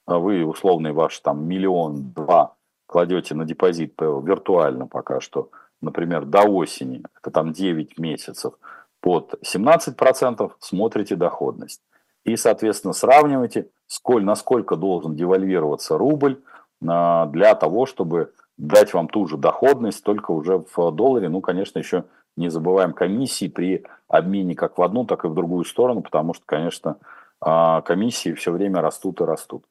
А 0.05 0.17
вы 0.17 0.45
условный 0.45 0.91
ваш 0.91 1.19
там 1.19 1.45
миллион-два 1.47 2.55
кладете 2.88 3.36
на 3.36 3.45
депозит 3.45 3.93
виртуально 3.99 4.88
пока 4.88 5.19
что, 5.19 5.51
например, 5.82 6.25
до 6.25 6.43
осени, 6.43 7.03
это 7.19 7.30
там 7.30 7.53
9 7.53 7.99
месяцев, 7.99 8.53
под 9.01 9.36
17% 9.43 10.51
смотрите 10.59 11.15
доходность. 11.15 11.82
И, 12.23 12.36
соответственно, 12.36 12.93
сравниваете, 12.93 13.69
сколь, 13.88 14.23
насколько 14.25 14.75
должен 14.75 15.15
девальвироваться 15.15 15.97
рубль 15.97 16.41
для 16.82 17.55
того, 17.55 17.86
чтобы 17.86 18.32
дать 18.57 18.93
вам 18.93 19.07
ту 19.07 19.25
же 19.25 19.38
доходность, 19.38 20.03
только 20.03 20.32
уже 20.32 20.63
в 20.75 20.91
долларе. 20.91 21.30
Ну, 21.30 21.41
конечно, 21.41 21.80
еще 21.80 22.05
не 22.36 22.49
забываем 22.49 22.93
комиссии 22.93 23.47
при 23.47 23.86
обмене 24.07 24.55
как 24.55 24.77
в 24.77 24.82
одну, 24.82 25.05
так 25.05 25.25
и 25.25 25.27
в 25.27 25.34
другую 25.34 25.65
сторону, 25.65 26.01
потому 26.01 26.34
что, 26.34 26.43
конечно, 26.45 26.97
а, 27.41 27.82
комиссии 27.82 28.34
все 28.34 28.51
время 28.51 28.82
растут 28.82 29.21
и 29.21 29.25
растут. 29.25 29.65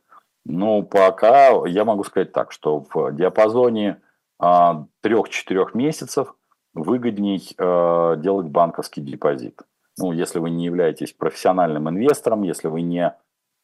Но 0.45 0.83
пока 0.83 1.49
я 1.67 1.85
могу 1.85 2.05
сказать 2.05 2.33
так, 2.33 2.53
что 2.53 2.85
в 2.93 3.13
диапазоне 3.13 4.01
3-4 4.41 4.87
а, 5.03 5.67
месяцев 5.75 6.35
выгодней 6.75 7.55
а, 7.59 8.17
делать 8.17 8.47
банковский 8.47 9.03
депозит. 9.03 9.61
Ну, 9.99 10.13
если 10.13 10.39
вы 10.39 10.51
не 10.51 10.65
являетесь 10.65 11.13
профессиональным 11.13 11.89
инвестором, 11.89 12.43
если 12.43 12.69
вы 12.69 12.83
не 12.83 13.13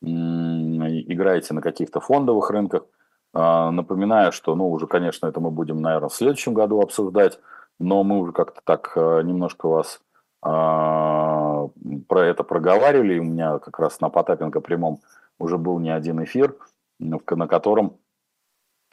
играете 0.03 1.55
на 1.55 1.62
каких-то 1.62 2.01
фондовых 2.01 2.51
рынках, 2.51 2.82
а, 2.82 2.86
напоминаю, 3.35 4.32
что, 4.32 4.55
ну, 4.55 4.70
уже, 4.70 4.87
конечно, 4.87 5.26
это 5.26 5.41
мы 5.41 5.51
будем, 5.51 5.80
наверное, 5.80 6.09
в 6.09 6.14
следующем 6.14 6.55
году 6.55 6.80
обсуждать, 6.80 7.41
но 7.78 8.05
мы 8.05 8.18
уже 8.18 8.32
как-то 8.32 8.61
так 8.64 8.93
э, 8.97 9.22
немножко 9.22 9.68
вас 9.68 10.01
а, 10.43 11.68
про 12.07 12.26
это 12.26 12.45
проговаривали. 12.45 13.18
У 13.18 13.24
меня 13.24 13.59
как 13.59 13.78
раз 13.78 14.01
на 14.01 14.11
Потапенко 14.11 14.61
прямом 14.61 15.01
уже 15.39 15.59
был 15.59 15.78
не 15.78 15.91
один 15.91 16.22
эфир, 16.22 16.57
на 16.99 17.49
котором, 17.49 17.99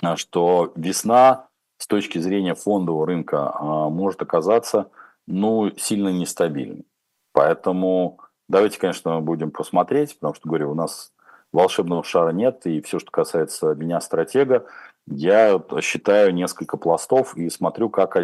а, 0.01 0.15
что 0.15 0.71
весна 0.75 1.47
с 1.77 1.87
точки 1.87 2.19
зрения 2.19 2.55
фондового 2.55 3.05
рынка 3.05 3.53
может 3.59 4.21
оказаться 4.21 4.91
ну, 5.27 5.71
сильно 5.77 6.09
нестабильный. 6.09 6.85
Поэтому 7.33 8.19
давайте, 8.47 8.79
конечно, 8.79 9.19
будем 9.19 9.51
посмотреть, 9.51 10.15
потому 10.15 10.35
что, 10.35 10.47
говорю, 10.47 10.71
у 10.71 10.75
нас 10.75 11.11
волшебного 11.53 12.03
шара 12.03 12.31
нет, 12.31 12.65
и 12.65 12.81
все, 12.81 12.99
что 12.99 13.11
касается 13.11 13.75
меня, 13.75 14.01
стратега, 14.01 14.65
я 15.07 15.61
считаю 15.81 16.33
несколько 16.33 16.77
пластов 16.77 17.35
и 17.35 17.49
смотрю, 17.49 17.89
как 17.89 18.17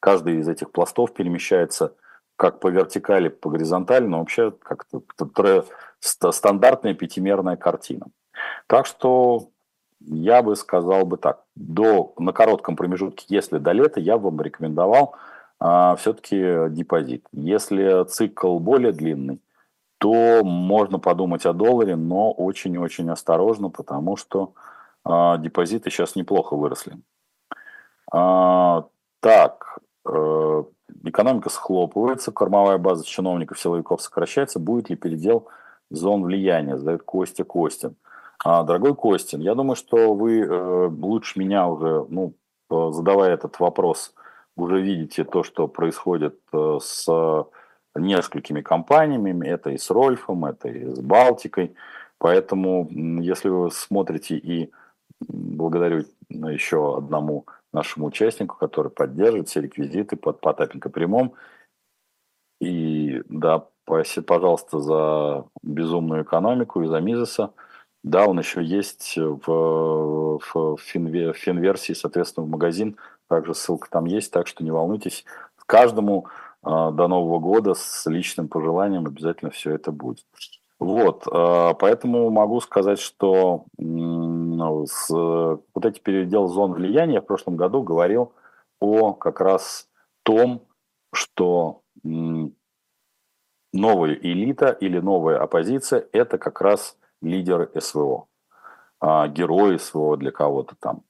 каждый 0.00 0.38
из 0.38 0.48
этих 0.48 0.70
пластов 0.70 1.14
перемещается 1.14 1.94
как 2.36 2.58
по 2.60 2.68
вертикали, 2.68 3.28
по 3.28 3.50
горизонтали, 3.50 4.06
но 4.06 4.18
вообще 4.18 4.50
как-то 4.50 5.02
стандартная 6.00 6.94
пятимерная 6.94 7.56
картина. 7.56 8.06
Так 8.66 8.86
что 8.86 9.50
я 10.00 10.42
бы 10.42 10.56
сказал 10.56 11.06
бы 11.06 11.16
так, 11.16 11.40
до, 11.54 12.12
на 12.18 12.32
коротком 12.32 12.76
промежутке, 12.76 13.26
если 13.28 13.58
до 13.58 13.72
лета, 13.72 14.00
я 14.00 14.18
бы 14.18 14.42
рекомендовал 14.42 15.14
а, 15.60 15.96
все-таки 15.96 16.68
депозит. 16.70 17.26
Если 17.32 18.04
цикл 18.04 18.58
более 18.58 18.92
длинный, 18.92 19.40
то 20.04 20.44
можно 20.44 20.98
подумать 20.98 21.46
о 21.46 21.54
долларе, 21.54 21.96
но 21.96 22.30
очень-очень 22.30 23.08
осторожно, 23.08 23.70
потому 23.70 24.18
что 24.18 24.52
а, 25.02 25.38
депозиты 25.38 25.88
сейчас 25.88 26.14
неплохо 26.14 26.56
выросли. 26.56 26.98
А, 28.12 28.84
так, 29.20 29.78
э, 30.06 30.64
экономика 31.04 31.48
схлопывается, 31.48 32.32
кормовая 32.32 32.76
база 32.76 33.06
чиновников, 33.06 33.58
силовиков 33.58 34.02
сокращается. 34.02 34.58
Будет 34.58 34.90
ли 34.90 34.96
передел 34.96 35.48
зон 35.90 36.24
влияния, 36.24 36.76
задает 36.76 37.02
Костя 37.02 37.44
Костин. 37.44 37.96
А, 38.44 38.62
дорогой 38.62 38.94
Костин, 38.94 39.40
я 39.40 39.54
думаю, 39.54 39.74
что 39.74 40.12
вы 40.12 40.40
э, 40.40 40.88
лучше 41.00 41.38
меня 41.38 41.66
уже, 41.66 42.04
ну, 42.10 42.34
задавая 42.68 43.32
этот 43.32 43.58
вопрос, 43.58 44.12
уже 44.54 44.82
видите 44.82 45.24
то, 45.24 45.42
что 45.42 45.66
происходит 45.66 46.38
э, 46.52 46.78
с 46.82 47.46
несколькими 47.94 48.60
компаниями. 48.60 49.46
Это 49.46 49.70
и 49.70 49.78
с 49.78 49.90
Рольфом, 49.90 50.44
это 50.44 50.68
и 50.68 50.84
с 50.94 51.00
Балтикой. 51.00 51.74
Поэтому, 52.18 52.88
если 53.20 53.48
вы 53.48 53.70
смотрите 53.70 54.36
и 54.36 54.72
благодарю 55.20 56.04
еще 56.30 56.98
одному 56.98 57.46
нашему 57.72 58.06
участнику, 58.06 58.56
который 58.56 58.90
поддерживает 58.90 59.48
все 59.48 59.60
реквизиты 59.60 60.16
под 60.16 60.40
Потапенко 60.40 60.88
прямом. 60.88 61.34
И 62.60 63.22
да, 63.28 63.66
пожалуйста, 63.84 64.80
за 64.80 65.44
безумную 65.62 66.22
экономику 66.22 66.82
и 66.82 66.86
за 66.86 67.00
Мизеса. 67.00 67.50
Да, 68.02 68.26
он 68.26 68.38
еще 68.38 68.62
есть 68.62 69.16
в, 69.16 70.38
в, 70.38 70.76
финве, 70.78 71.32
в 71.32 71.36
финверсии, 71.36 71.94
соответственно, 71.94 72.46
в 72.46 72.50
магазин. 72.50 72.96
Также 73.28 73.54
ссылка 73.54 73.88
там 73.90 74.04
есть, 74.04 74.30
так 74.30 74.46
что 74.46 74.62
не 74.62 74.70
волнуйтесь. 74.70 75.24
Каждому 75.66 76.26
до 76.64 77.08
Нового 77.08 77.38
года 77.38 77.74
с 77.74 78.06
личным 78.06 78.48
пожеланием 78.48 79.06
обязательно 79.06 79.50
все 79.50 79.74
это 79.74 79.92
будет. 79.92 80.24
Вот, 80.78 81.26
э, 81.26 81.74
поэтому 81.78 82.30
могу 82.30 82.60
сказать, 82.60 82.98
что 82.98 83.64
э, 83.78 83.82
с, 84.86 85.08
вот 85.10 85.84
эти 85.84 86.00
передел 86.00 86.48
зон 86.48 86.72
влияния 86.72 87.14
я 87.14 87.20
в 87.20 87.26
прошлом 87.26 87.56
году 87.56 87.82
говорил 87.82 88.32
о 88.80 89.12
как 89.12 89.40
раз 89.40 89.88
том, 90.24 90.62
что 91.12 91.82
новая 93.72 94.14
элита 94.14 94.70
или 94.70 94.98
новая 94.98 95.38
оппозиция– 95.38 96.06
это 96.12 96.38
как 96.38 96.60
раз 96.60 96.96
лидеры 97.22 97.70
СВО, 97.78 98.26
а, 98.26 98.33
герои 99.28 99.76
СВО 99.76 100.16
для 100.16 100.30
кого-то 100.30 100.74
там. 100.80 101.02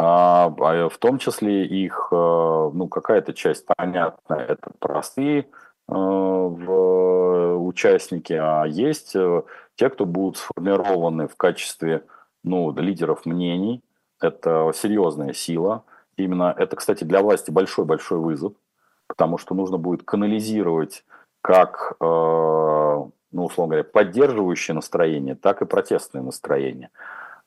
А, 0.00 0.54
а 0.58 0.88
в 0.88 0.98
том 0.98 1.18
числе 1.18 1.66
их, 1.66 2.08
э, 2.12 2.14
ну, 2.14 2.88
какая-то 2.88 3.32
часть, 3.34 3.66
понятно, 3.66 4.34
это 4.34 4.70
простые 4.78 5.48
э, 5.88 5.92
участники, 7.68 8.32
а 8.32 8.64
есть 8.64 9.16
э, 9.16 9.42
те, 9.74 9.90
кто 9.90 10.04
будут 10.06 10.36
сформированы 10.36 11.26
в 11.26 11.36
качестве 11.36 12.04
ну, 12.44 12.72
лидеров 12.76 13.26
мнений. 13.26 13.82
Это 14.20 14.70
серьезная 14.74 15.32
сила. 15.32 15.82
Именно 16.16 16.54
это, 16.56 16.76
кстати, 16.76 17.04
для 17.04 17.20
власти 17.22 17.50
большой-большой 17.50 18.18
вызов, 18.18 18.52
потому 19.08 19.38
что 19.38 19.54
нужно 19.54 19.78
будет 19.78 20.04
канализировать 20.04 21.04
как, 21.42 21.94
э, 22.00 22.04
ну, 22.04 23.10
условно 23.32 23.72
говоря, 23.72 23.84
поддерживающее 23.84 24.74
настроение, 24.74 25.34
так 25.34 25.62
и 25.62 25.66
протестное 25.66 26.22
настроение. 26.22 26.90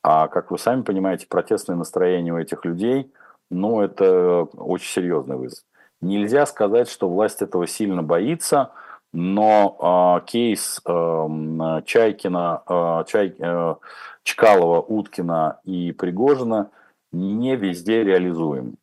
А 0.04 0.28
как 0.28 0.52
вы 0.52 0.58
сами 0.58 0.82
понимаете, 0.82 1.28
протестное 1.28 1.76
настроение 1.76 2.34
у 2.34 2.40
этих 2.40 2.66
людей, 2.66 3.12
ну, 3.50 3.82
это 3.82 4.44
очень 4.56 4.90
серьезный 4.90 5.36
вызов. 5.36 5.64
Нельзя 6.02 6.46
сказать, 6.46 6.90
что 6.90 7.10
власть 7.10 7.42
этого 7.42 7.68
сильно 7.68 8.02
боится, 8.02 8.72
но 9.14 10.22
э, 10.24 10.26
кейс 10.26 10.82
э, 10.86 11.82
Чайкина, 11.86 12.64
э, 12.68 13.04
Чай, 13.08 13.36
э, 13.38 13.76
Чкалова, 14.24 14.82
Уткина 14.82 15.60
и 15.64 15.92
Пригожина 15.92 16.72
не 17.12 17.56
везде 17.56 18.04
реализуем. 18.04 18.78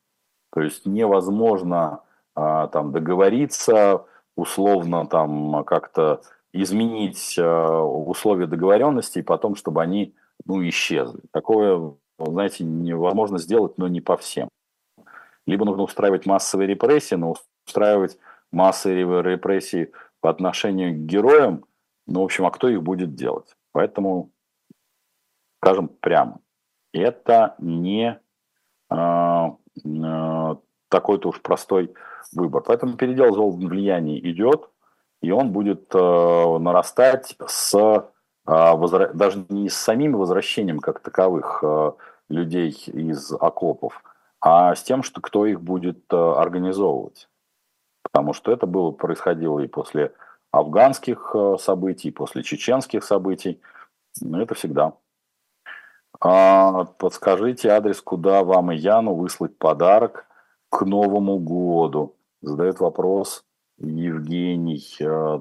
То 0.53 0.61
есть 0.61 0.87
невозможно 0.87 2.03
э, 2.37 2.69
там 2.73 2.93
договориться, 2.93 4.05
условно 4.37 5.07
там 5.07 5.65
как-то 5.65 6.21
изменить 6.53 7.37
э, 7.37 7.43
условия 7.43 8.47
договоренности 8.47 9.21
и 9.21 9.23
потом, 9.23 9.57
чтобы 9.57 9.83
они 9.83 10.15
ну, 10.49 10.67
исчезли. 10.67 11.21
Такое, 11.31 11.95
знаете, 12.19 12.65
невозможно 12.65 13.39
сделать, 13.39 13.77
но 13.77 13.87
не 13.87 14.01
по 14.01 14.17
всем. 14.17 14.49
Либо 15.47 15.65
нужно 15.65 15.85
устраивать 15.85 16.27
массовые 16.27 16.67
репрессии, 16.67 17.15
но 17.15 17.37
устраивать 17.67 18.19
массовые 18.51 19.23
репрессии 19.23 19.93
по 20.21 20.31
отношению 20.31 20.95
к 20.95 21.07
героям, 21.07 21.65
ну, 22.07 22.23
в 22.23 22.25
общем, 22.25 22.47
а 22.47 22.51
кто 22.51 22.69
их 22.69 22.83
будет 22.83 23.15
делать? 23.15 23.55
Поэтому, 23.73 24.31
скажем 25.63 25.89
прямо, 25.89 26.41
это 26.95 27.55
не 27.59 28.19
э, 28.91 28.97
э, 28.97 30.57
такой-то 30.89 31.29
уж 31.29 31.43
простой 31.43 31.95
выбор. 32.33 32.63
Поэтому 32.63 32.97
передел 32.97 33.35
зон 33.35 33.69
влияния 33.69 34.19
идет, 34.19 34.71
и 35.21 35.31
он 35.31 35.53
будет 35.53 35.95
э, 35.95 36.59
нарастать 36.59 37.37
с 37.47 38.11
возра... 38.49 39.13
даже 39.13 39.45
не 39.49 39.69
с 39.69 39.77
самим 39.77 40.17
возвращением 40.17 40.81
как 40.81 41.01
таковых 41.01 41.61
э, 41.63 41.93
людей 42.29 42.71
из 42.71 43.33
окопов, 43.33 44.03
а 44.41 44.75
с 44.75 44.83
тем, 44.83 45.03
что 45.03 45.21
кто 45.21 45.47
их 45.47 45.61
будет 45.61 46.05
э, 46.13 46.17
организовывать. 46.17 47.29
Потому 48.03 48.33
что 48.33 48.53
это 48.53 48.67
было, 48.67 48.91
происходило 48.91 49.61
и 49.61 49.67
после 49.67 50.13
афганских 50.51 51.37
событий, 51.59 52.09
и 52.09 52.13
после 52.13 52.43
чеченских 52.43 53.05
событий. 53.05 53.61
Но 54.21 54.41
это 54.41 54.55
всегда. 54.55 54.95
А, 56.21 56.85
подскажите 56.85 57.69
адрес, 57.69 58.01
куда 58.01 58.43
вам 58.45 58.73
и 58.73 58.77
Яну 58.77 59.15
выслать 59.15 59.57
подарок 59.59 60.27
к 60.71 60.85
Новому 60.85 61.39
году 61.39 62.17
задает 62.43 62.81
вопрос 62.81 63.45
Евгений. 63.79 64.83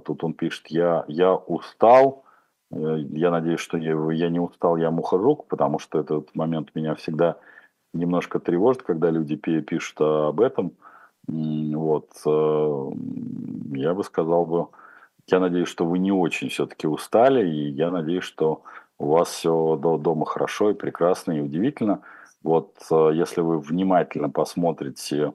Тут 0.05 0.23
он 0.23 0.33
пишет, 0.33 0.67
я, 0.67 1.05
я 1.07 1.35
устал. 1.35 2.23
Э, 2.71 2.97
я 2.99 3.31
надеюсь, 3.31 3.59
что 3.59 3.77
я, 3.77 3.95
я 4.11 4.29
не 4.29 4.39
устал, 4.39 4.77
я 4.77 4.91
мухожук, 4.91 5.47
потому 5.47 5.79
что 5.79 5.99
этот 5.99 6.35
момент 6.35 6.71
меня 6.75 6.95
всегда 6.95 7.37
немножко 7.93 8.39
тревожит, 8.39 8.83
когда 8.83 9.09
люди 9.09 9.35
пишут 9.35 10.01
об 10.01 10.41
этом. 10.41 10.73
Вот. 11.27 12.09
Э, 12.25 12.91
я 13.75 13.93
бы 13.93 14.03
сказал 14.03 14.45
бы, 14.45 14.67
я 15.27 15.39
надеюсь, 15.39 15.67
что 15.67 15.85
вы 15.85 15.99
не 15.99 16.11
очень 16.11 16.49
все-таки 16.49 16.87
устали, 16.87 17.47
и 17.49 17.69
я 17.69 17.91
надеюсь, 17.91 18.23
что 18.23 18.63
у 18.99 19.07
вас 19.07 19.29
все 19.29 19.75
дома 19.77 20.25
хорошо 20.25 20.71
и 20.71 20.73
прекрасно 20.73 21.33
и 21.33 21.41
удивительно. 21.41 22.01
Вот 22.43 22.75
если 22.91 23.41
вы 23.41 23.59
внимательно 23.59 24.29
посмотрите 24.29 25.33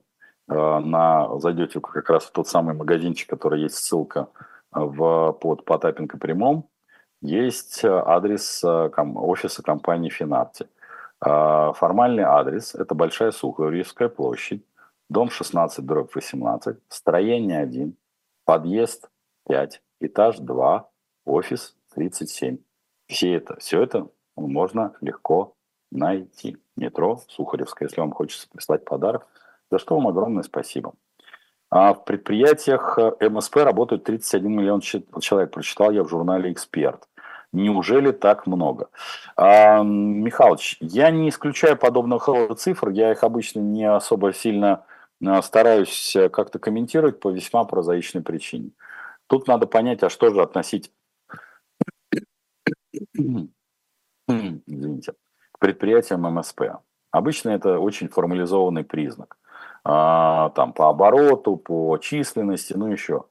Э, 0.49 0.79
на, 0.81 1.39
зайдете 1.39 1.81
как 1.81 2.11
раз 2.11 2.25
в 2.25 2.33
тот 2.33 2.49
самый 2.49 2.75
магазинчик, 2.75 3.29
который 3.29 3.63
есть 3.63 3.77
ссылка 3.77 4.29
э, 4.75 4.81
в, 4.81 5.33
под 5.33 5.65
Потапенко 5.65 6.19
прямом, 6.19 6.69
есть 7.23 7.85
э, 7.85 7.89
адрес 7.89 8.63
офиса 8.65 9.63
компании 9.63 10.11
Финарти. 10.11 10.67
Формальный 11.21 12.25
адрес– 12.25 12.75
это 12.75 12.97
Большая 12.97 13.31
Сухаревская 13.31 14.09
площадь, 14.09 14.65
дом 15.09 15.31
16, 15.31 15.87
дробь 15.87 16.13
18, 16.13 16.79
строение 16.89 17.61
1, 17.61 17.97
подъезд 18.45 19.09
5, 19.47 19.83
этаж 20.01 20.39
2, 20.39 20.91
офис 21.27 21.77
37. 21.95 22.59
Все 23.07 23.35
это, 23.35 23.57
все 23.61 23.85
это 23.85 24.09
можно 24.35 24.97
легко 25.01 25.55
найти. 25.93 26.57
Метро 26.75 27.21
Сухаревская, 27.29 27.87
если 27.89 28.01
вам 28.01 28.11
хочется 28.11 28.49
прислать 28.49 28.85
подарок– 28.85 29.29
за 29.73 29.79
что 29.79 29.97
вам 29.97 30.07
огромное 30.07 30.43
спасибо. 30.43 30.93
А 31.71 31.95
в 31.95 32.05
предприятиях 32.05 32.99
э, 32.99 33.31
МСП 33.31 33.57
работают 33.57 34.05
31 34.05 34.53
миллион 34.53 34.81
человек, 34.81 35.51
прочитал 35.51 35.91
я 35.91 36.05
в 36.05 36.11
журнале 36.11 36.53
«Эксперт». 36.53 37.09
Неужели 37.53 38.13
так 38.13 38.47
много? 38.47 38.89
А, 39.37 39.83
Михалыч, 39.83 40.79
я 40.81 41.11
не 41.11 41.29
исключаю 41.29 41.77
подобных 41.77 42.29
цифр, 42.57 42.89
я 42.89 43.13
их 43.13 43.23
обычно 43.25 43.61
не 43.61 43.85
особо 43.85 44.33
сильно 44.33 44.85
стараюсь 45.43 46.17
как-то 46.33 46.59
комментировать 46.59 47.21
по 47.21 47.31
весьма 47.31 47.65
прозаичной 47.65 48.23
причине. 48.23 48.71
Тут 49.29 49.47
надо 49.47 49.67
понять, 49.67 50.03
а 50.03 50.11
что 50.11 50.31
же 50.31 50.43
относить 50.43 50.91
извините, 54.29 55.13
к 55.53 55.59
предприятиям 55.59 56.23
МСП. 56.23 56.63
Обычно 57.11 57.51
это 57.51 57.79
очень 57.79 58.09
формализованный 58.09 58.85
признак. 58.85 59.37
А, 59.85 60.51
там 60.51 60.73
по 60.73 60.89
обороту, 60.89 61.57
по 61.57 61.99
численности, 61.99 62.73
ну 62.75 62.87
еще. 62.87 63.25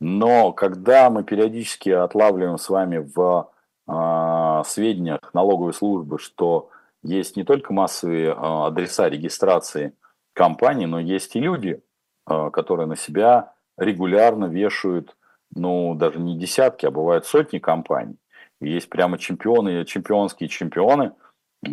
Но 0.00 0.52
когда 0.52 1.10
мы 1.10 1.24
периодически 1.24 1.90
отлавливаем 1.90 2.58
с 2.58 2.68
вами 2.68 2.98
в 2.98 3.50
а, 3.86 4.64
сведениях 4.64 5.20
налоговой 5.32 5.72
службы, 5.72 6.18
что 6.18 6.70
есть 7.02 7.36
не 7.36 7.44
только 7.44 7.72
массовые 7.72 8.32
а, 8.32 8.66
адреса 8.66 9.08
регистрации 9.08 9.94
компаний, 10.32 10.86
но 10.86 11.00
есть 11.00 11.36
и 11.36 11.40
люди, 11.40 11.82
а, 12.26 12.50
которые 12.50 12.86
на 12.86 12.96
себя 12.96 13.52
регулярно 13.76 14.46
вешают, 14.46 15.16
ну, 15.54 15.94
даже 15.94 16.18
не 16.18 16.36
десятки, 16.36 16.86
а 16.86 16.90
бывают 16.90 17.26
сотни 17.26 17.58
компаний. 17.58 18.16
И 18.60 18.70
есть 18.70 18.88
прямо 18.88 19.18
чемпионы, 19.18 19.84
чемпионские 19.84 20.48
чемпионы 20.48 21.12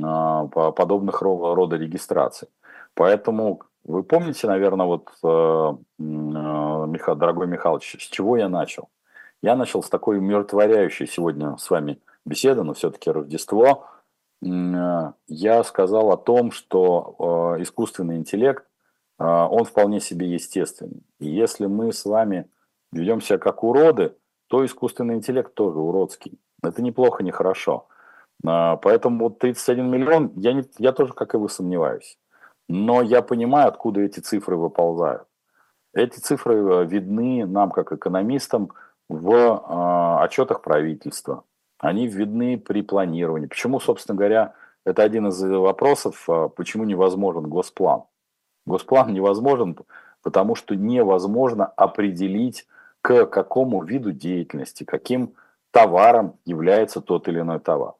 а, 0.02 0.48
по 0.48 0.72
подобных 0.72 1.22
рода 1.22 1.76
регистраций. 1.78 2.50
Поэтому 2.94 3.62
вы 3.84 4.04
помните, 4.04 4.48
наверное, 4.48 4.86
вот, 4.86 5.10
э, 5.24 5.28
э, 5.28 6.04
Михаил, 6.04 7.18
дорогой 7.18 7.48
Михалыч, 7.48 7.98
с 8.00 8.10
чего 8.10 8.38
я 8.38 8.48
начал? 8.48 8.90
Я 9.44 9.56
начал 9.58 9.84
с 9.84 9.90
такой 9.90 10.18
умиротворяющей 10.18 11.06
сегодня 11.06 11.58
с 11.58 11.70
вами 11.70 12.00
беседы, 12.26 12.64
но 12.64 12.74
все-таки 12.74 13.12
Рождество. 13.12 13.86
Э, 14.42 15.12
я 15.28 15.64
сказал 15.64 16.12
о 16.12 16.18
том, 16.18 16.52
что 16.52 17.58
искусственный 17.60 18.16
интеллект, 18.18 18.66
он 19.20 19.64
вполне 19.64 20.00
себе 20.00 20.28
естественный. 20.34 21.04
И 21.20 21.30
если 21.30 21.68
мы 21.68 21.94
с 21.94 22.04
вами 22.04 22.50
ведем 22.92 23.22
себя 23.22 23.38
как 23.38 23.64
уроды, 23.64 24.16
то 24.48 24.66
искусственный 24.66 25.16
интеллект 25.16 25.54
тоже 25.54 25.78
уродский. 25.78 26.40
Это 26.64 26.82
неплохо, 26.82 27.24
не 27.24 27.32
хорошо. 27.32 27.88
Поэтому 28.42 29.30
31 29.30 29.90
миллион, 29.90 30.32
я, 30.36 30.54
не, 30.54 30.64
я 30.80 30.92
тоже, 30.94 31.14
как 31.14 31.36
и 31.36 31.38
вы, 31.38 31.48
сомневаюсь. 31.48 32.18
Но 32.68 33.02
я 33.02 33.22
понимаю, 33.22 33.68
откуда 33.68 34.02
эти 34.02 34.20
цифры 34.20 34.58
выползают. 34.58 35.28
Эти 35.94 36.20
цифры 36.20 36.56
э, 36.56 36.86
видны 36.86 37.46
нам, 37.46 37.70
как 37.70 37.92
экономистам, 37.92 38.72
в 39.10 39.32
э, 39.32 40.24
отчетах 40.24 40.62
правительства. 40.62 41.44
Они 41.80 42.08
видны 42.08 42.58
при 42.58 42.82
планировании. 42.82 43.48
Почему, 43.48 43.80
собственно 43.80 44.18
говоря, 44.18 44.54
это 44.86 45.04
один 45.04 45.28
из 45.28 45.42
вопросов, 45.42 46.26
э, 46.28 46.50
почему 46.56 46.84
невозможен 46.84 47.44
госплан. 47.44 48.04
Госплан 48.66 49.14
невозможен, 49.14 49.78
потому 50.22 50.56
что 50.56 50.76
невозможно 50.76 51.66
определить, 51.66 52.66
к 53.02 53.26
какому 53.26 53.84
виду 53.84 54.14
деятельности, 54.14 54.86
каким 54.86 55.34
товаром 55.72 56.40
является 56.46 57.02
тот 57.02 57.28
или 57.28 57.42
иной 57.42 57.60
товар. 57.60 57.96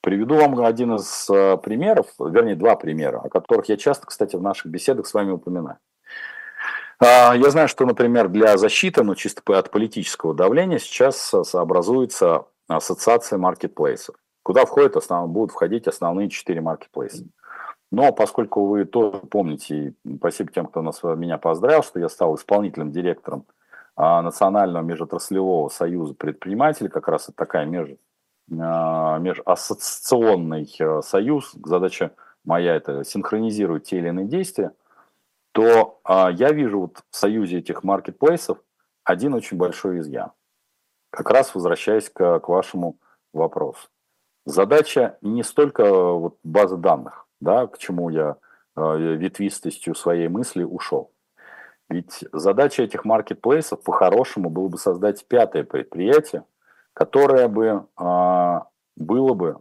Приведу 0.00 0.34
вам 0.34 0.58
один 0.60 0.96
из 0.96 1.30
э, 1.30 1.56
примеров, 1.58 2.06
вернее, 2.18 2.56
два 2.56 2.74
примера, 2.74 3.18
о 3.18 3.28
которых 3.28 3.68
я 3.68 3.76
часто, 3.76 4.06
кстати, 4.06 4.34
в 4.34 4.42
наших 4.42 4.66
беседах 4.66 5.06
с 5.06 5.14
вами 5.14 5.30
упоминаю. 5.30 5.78
А, 7.00 7.34
я 7.34 7.50
знаю, 7.50 7.68
что, 7.68 7.86
например, 7.86 8.28
для 8.28 8.56
защиты, 8.56 9.04
ну, 9.04 9.14
чисто 9.14 9.42
от 9.58 9.70
политического 9.70 10.34
давления, 10.34 10.78
сейчас 10.78 11.32
образуется 11.54 12.46
ассоциация 12.66 13.38
маркетплейсов, 13.38 14.16
куда 14.42 14.64
входят 14.64 14.96
основ... 14.96 15.28
будут 15.28 15.52
входить 15.52 15.86
основные 15.86 16.28
четыре 16.28 16.60
маркетплейса. 16.60 17.24
Но 17.90 18.12
поскольку 18.12 18.66
вы 18.66 18.84
тоже 18.84 19.18
помните, 19.30 19.94
и 20.04 20.16
спасибо 20.16 20.52
тем, 20.52 20.66
кто 20.66 20.82
нас, 20.82 21.02
меня 21.02 21.38
поздравил, 21.38 21.82
что 21.82 21.98
я 22.00 22.08
стал 22.08 22.34
исполнительным 22.34 22.90
директором 22.90 23.46
а, 23.96 24.20
Национального 24.20 24.82
межотраслевого 24.82 25.68
союза 25.68 26.14
предпринимателей, 26.14 26.90
как 26.90 27.08
раз 27.08 27.24
это 27.24 27.36
такая 27.36 27.64
меж, 27.64 27.90
а, 28.60 29.18
межассоциационный 29.18 30.70
э, 30.78 31.00
союз, 31.02 31.52
задача 31.64 32.12
моя 32.44 32.76
это 32.76 33.04
синхронизировать 33.04 33.84
те 33.84 33.98
или 33.98 34.08
иные 34.08 34.26
действия, 34.26 34.72
то 35.58 35.98
а, 36.04 36.30
я 36.30 36.52
вижу 36.52 36.82
вот 36.82 37.02
в 37.10 37.16
союзе 37.16 37.58
этих 37.58 37.82
маркетплейсов 37.82 38.58
один 39.02 39.34
очень 39.34 39.56
большой 39.56 39.98
изъян. 39.98 40.30
Как 41.10 41.28
раз 41.30 41.52
возвращаясь 41.52 42.08
к, 42.08 42.38
к 42.38 42.48
вашему 42.48 43.00
вопросу. 43.32 43.88
Задача 44.46 45.18
не 45.20 45.42
столько 45.42 46.12
вот 46.12 46.38
базы 46.44 46.76
данных, 46.76 47.26
да, 47.40 47.66
к 47.66 47.76
чему 47.78 48.08
я 48.08 48.36
э, 48.76 49.16
ветвистостью 49.16 49.96
своей 49.96 50.28
мысли 50.28 50.62
ушел. 50.62 51.12
Ведь 51.88 52.24
задача 52.32 52.84
этих 52.84 53.04
маркетплейсов 53.04 53.82
по-хорошему 53.82 54.50
было 54.50 54.68
бы 54.68 54.78
создать 54.78 55.26
пятое 55.26 55.64
предприятие, 55.64 56.44
которое 56.92 57.48
бы 57.48 57.88
а, 57.96 58.68
было 58.94 59.34
бы 59.34 59.56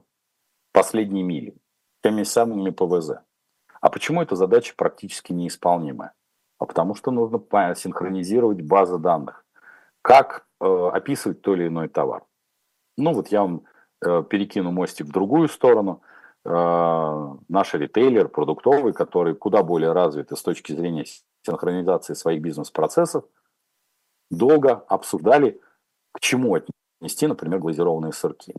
последней 0.74 1.24
милей, 1.24 1.58
теми 2.04 2.22
самыми 2.22 2.70
ПВЗ. 2.70 3.14
А 3.88 3.89
почему 3.89 4.21
эта 4.21 4.35
задача 4.35 4.73
практически 4.75 5.31
неисполнимая? 5.31 6.11
А 6.59 6.65
потому 6.65 6.93
что 6.93 7.09
нужно 7.09 7.39
синхронизировать 7.73 8.59
базы 8.59 8.97
данных. 8.97 9.45
Как 10.01 10.45
э, 10.59 10.89
описывать 10.91 11.41
то 11.41 11.53
или 11.53 11.67
иной 11.67 11.88
товар? 11.88 12.25
Ну 12.97 13.13
вот 13.13 13.29
я 13.29 13.43
вам 13.43 13.63
э, 14.05 14.23
перекину 14.29 14.71
мостик 14.71 15.05
в 15.05 15.13
другую 15.13 15.47
сторону. 15.47 16.01
Э, 16.43 17.33
наш 17.47 17.73
ритейлер, 17.75 18.27
продуктовый, 18.27 18.91
который 18.91 19.35
куда 19.35 19.63
более 19.63 19.93
развиты 19.93 20.35
с 20.35 20.41
точки 20.41 20.73
зрения 20.73 21.05
синхронизации 21.45 22.13
своих 22.13 22.41
бизнес-процессов, 22.41 23.23
долго 24.29 24.83
обсуждали, 24.89 25.61
к 26.11 26.19
чему 26.19 26.55
отнести 26.55 26.73
нести, 26.99 27.25
например, 27.25 27.59
глазированные 27.59 28.11
сырки. 28.11 28.53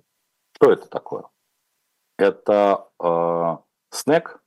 Что 0.54 0.72
это 0.72 0.88
такое? 0.88 1.24
Это 2.16 2.88
э, 2.98 3.56
снэк, 3.90 4.37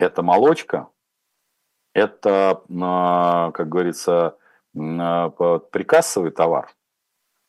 это 0.00 0.22
молочка, 0.22 0.88
это, 1.94 2.62
э, 2.68 3.52
как 3.52 3.68
говорится, 3.68 4.36
э, 4.74 5.30
прикассовый 5.70 6.30
товар. 6.30 6.74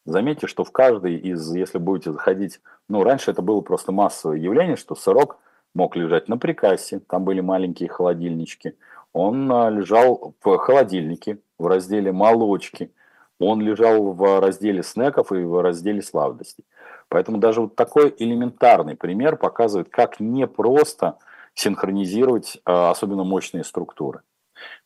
Заметьте, 0.06 0.48
что 0.48 0.64
в 0.64 0.72
каждой 0.72 1.16
из, 1.16 1.54
если 1.56 1.78
будете 1.78 2.12
заходить, 2.12 2.60
ну, 2.90 3.04
раньше 3.04 3.32
это 3.32 3.42
было 3.42 3.62
просто 3.62 3.92
массовое 3.92 4.38
явление, 4.38 4.76
что 4.76 4.96
сырок 4.96 5.38
мог 5.74 5.96
лежать 5.96 6.28
на 6.28 6.38
прикассе, 6.38 7.00
там 7.00 7.24
были 7.24 7.40
маленькие 7.40 7.88
холодильнички, 7.88 8.76
он 9.14 9.52
э, 9.52 9.72
лежал 9.72 10.36
в 10.44 10.58
холодильнике 10.58 11.40
в 11.58 11.68
разделе 11.68 12.12
молочки, 12.12 12.92
он 13.40 13.62
лежал 13.62 14.12
в 14.12 14.40
разделе 14.42 14.84
снеков 14.84 15.32
и 15.32 15.44
в 15.44 15.62
разделе 15.62 16.02
сладостей. 16.02 16.66
Поэтому 17.08 17.38
даже 17.38 17.62
вот 17.62 17.76
такой 17.76 18.14
элементарный 18.18 18.96
пример 18.96 19.36
показывает, 19.38 19.90
как 19.90 20.20
непросто 20.20 21.18
синхронизировать 21.54 22.58
э, 22.66 22.72
особенно 22.72 23.24
мощные 23.24 23.64
структуры. 23.64 24.22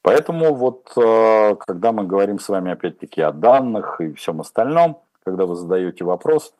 Поэтому 0.01 0.53
вот 0.53 0.91
э, 0.95 1.55
когда 1.55 1.91
мы 1.91 2.05
говорим 2.05 2.39
с 2.39 2.49
вами 2.49 2.72
опять-таки 2.72 3.22
о 3.22 3.32
данных 3.32 3.99
и 4.01 4.13
всем 4.13 4.41
остальном, 4.41 5.01
когда 5.24 5.45
вы 5.45 5.55
задаете 5.55 6.03
вопрос, 6.03 6.53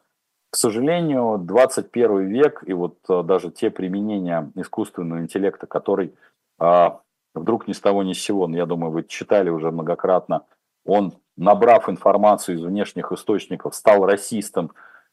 к 0.50 0.58
сожалению, 0.58 1.38
21 1.38 2.28
век 2.28 2.64
и 2.66 2.74
вот 2.74 2.98
э, 3.10 3.24
даже 3.24 3.52
те 3.52 3.70
применения 3.70 4.52
искусственного 4.56 5.20
интеллекта, 5.20 5.68
который 5.68 6.14
вдруг 7.34 7.68
ни 7.68 7.74
с 7.74 7.82
того 7.82 8.02
ни 8.04 8.14
с 8.14 8.24
сего, 8.24 8.50
я 8.50 8.66
думаю, 8.66 8.92
вы 8.92 9.04
читали 9.04 9.50
уже 9.50 9.70
многократно, 9.70 10.46
он 10.86 11.16
набрав 11.36 11.90
информацию 11.90 12.56
из 12.56 12.64
внешних 12.64 13.12
источников, 13.12 13.76
стал 13.76 14.06
расистом 14.06 14.72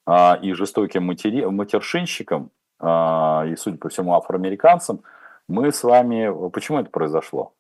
и 0.08 0.52
жестоким 0.52 1.06
матери, 1.06 1.44
матершинщиком, 1.44 2.52
и, 2.82 3.54
судя 3.56 3.78
по 3.78 3.88
всему, 3.88 4.14
афроамериканцем, 4.14 5.02
мы 5.48 5.70
с 5.72 5.84
вами... 5.84 6.50
Почему 6.50 6.78
это 6.78 6.90
произошло? 6.90 7.52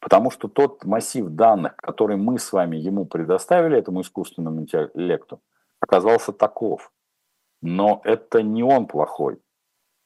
Потому 0.00 0.30
что 0.30 0.48
тот 0.48 0.84
массив 0.84 1.26
данных, 1.28 1.76
который 1.76 2.16
мы 2.16 2.38
с 2.38 2.52
вами 2.52 2.76
ему 2.76 3.04
предоставили, 3.04 3.76
этому 3.76 4.00
искусственному 4.00 4.62
интеллекту, 4.62 5.40
оказался 5.80 6.32
таков. 6.32 6.90
Но 7.60 8.00
это 8.04 8.42
не 8.42 8.62
он 8.62 8.86
плохой. 8.86 9.38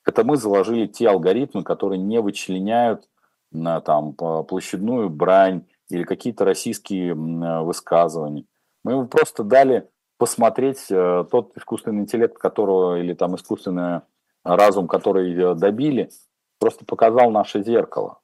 Это 0.05 0.25
мы 0.25 0.37
заложили 0.37 0.87
те 0.87 1.09
алгоритмы, 1.09 1.63
которые 1.63 2.01
не 2.01 2.21
вычленяют 2.21 3.09
на 3.53 3.81
там, 3.81 4.15
площадную 4.15 5.09
брань, 5.09 5.65
или 5.91 6.05
какие-то 6.05 6.45
российские 6.45 7.15
высказывания. 7.15 8.45
Мы 8.83 8.93
ему 8.93 9.07
просто 9.07 9.45
дали 9.45 9.89
посмотреть 10.19 10.87
э, 10.91 11.25
тот 11.31 11.57
искусственный 11.57 12.03
интеллект, 12.03 12.39
которого, 12.39 12.99
или 12.99 13.15
там 13.15 13.35
искусственный 13.37 14.01
разум, 14.45 14.87
который 14.87 15.35
э, 15.35 15.55
добили, 15.55 16.11
просто 16.59 16.85
показал 16.85 17.31
наше 17.31 17.63
зеркало. 17.63 18.21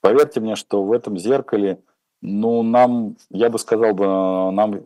Поверьте 0.00 0.40
мне, 0.40 0.56
что 0.56 0.82
в 0.82 0.92
этом 0.92 1.18
зеркале, 1.18 1.82
ну, 2.20 2.62
нам, 2.62 3.16
я 3.30 3.50
бы 3.50 3.58
сказал 3.58 3.94
бы, 3.94 4.06
нам 4.52 4.80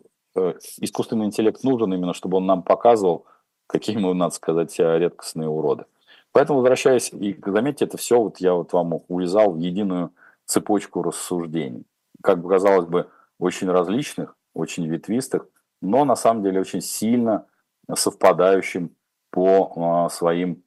искусственный 0.80 1.26
интеллект 1.26 1.62
нужен 1.62 1.92
именно, 1.92 2.14
чтобы 2.14 2.38
он 2.38 2.46
нам 2.46 2.62
показывал, 2.62 3.26
какие 3.66 3.96
мы, 3.96 4.14
надо 4.14 4.34
сказать, 4.34 4.78
редкостные 4.78 5.48
уроды. 5.48 5.84
Поэтому, 6.32 6.60
возвращаясь, 6.60 7.12
и 7.12 7.38
заметьте, 7.44 7.84
это 7.84 7.98
все 7.98 8.18
вот 8.18 8.38
я 8.38 8.54
вот 8.54 8.72
вам 8.72 9.00
увязал 9.08 9.52
в 9.52 9.58
единую 9.58 10.12
цепочку 10.46 11.02
рассуждений. 11.02 11.84
как 12.22 12.40
бы 12.40 12.48
казалось 12.48 12.86
бы, 12.86 13.08
очень 13.38 13.68
различных, 13.70 14.36
очень 14.54 14.86
ветвистых, 14.86 15.46
но 15.80 16.04
на 16.04 16.16
самом 16.16 16.42
деле 16.42 16.60
очень 16.60 16.80
сильно 16.80 17.46
совпадающим 17.92 18.94
по 19.30 20.08
своим 20.10 20.62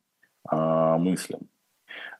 мыслям. 0.51 1.41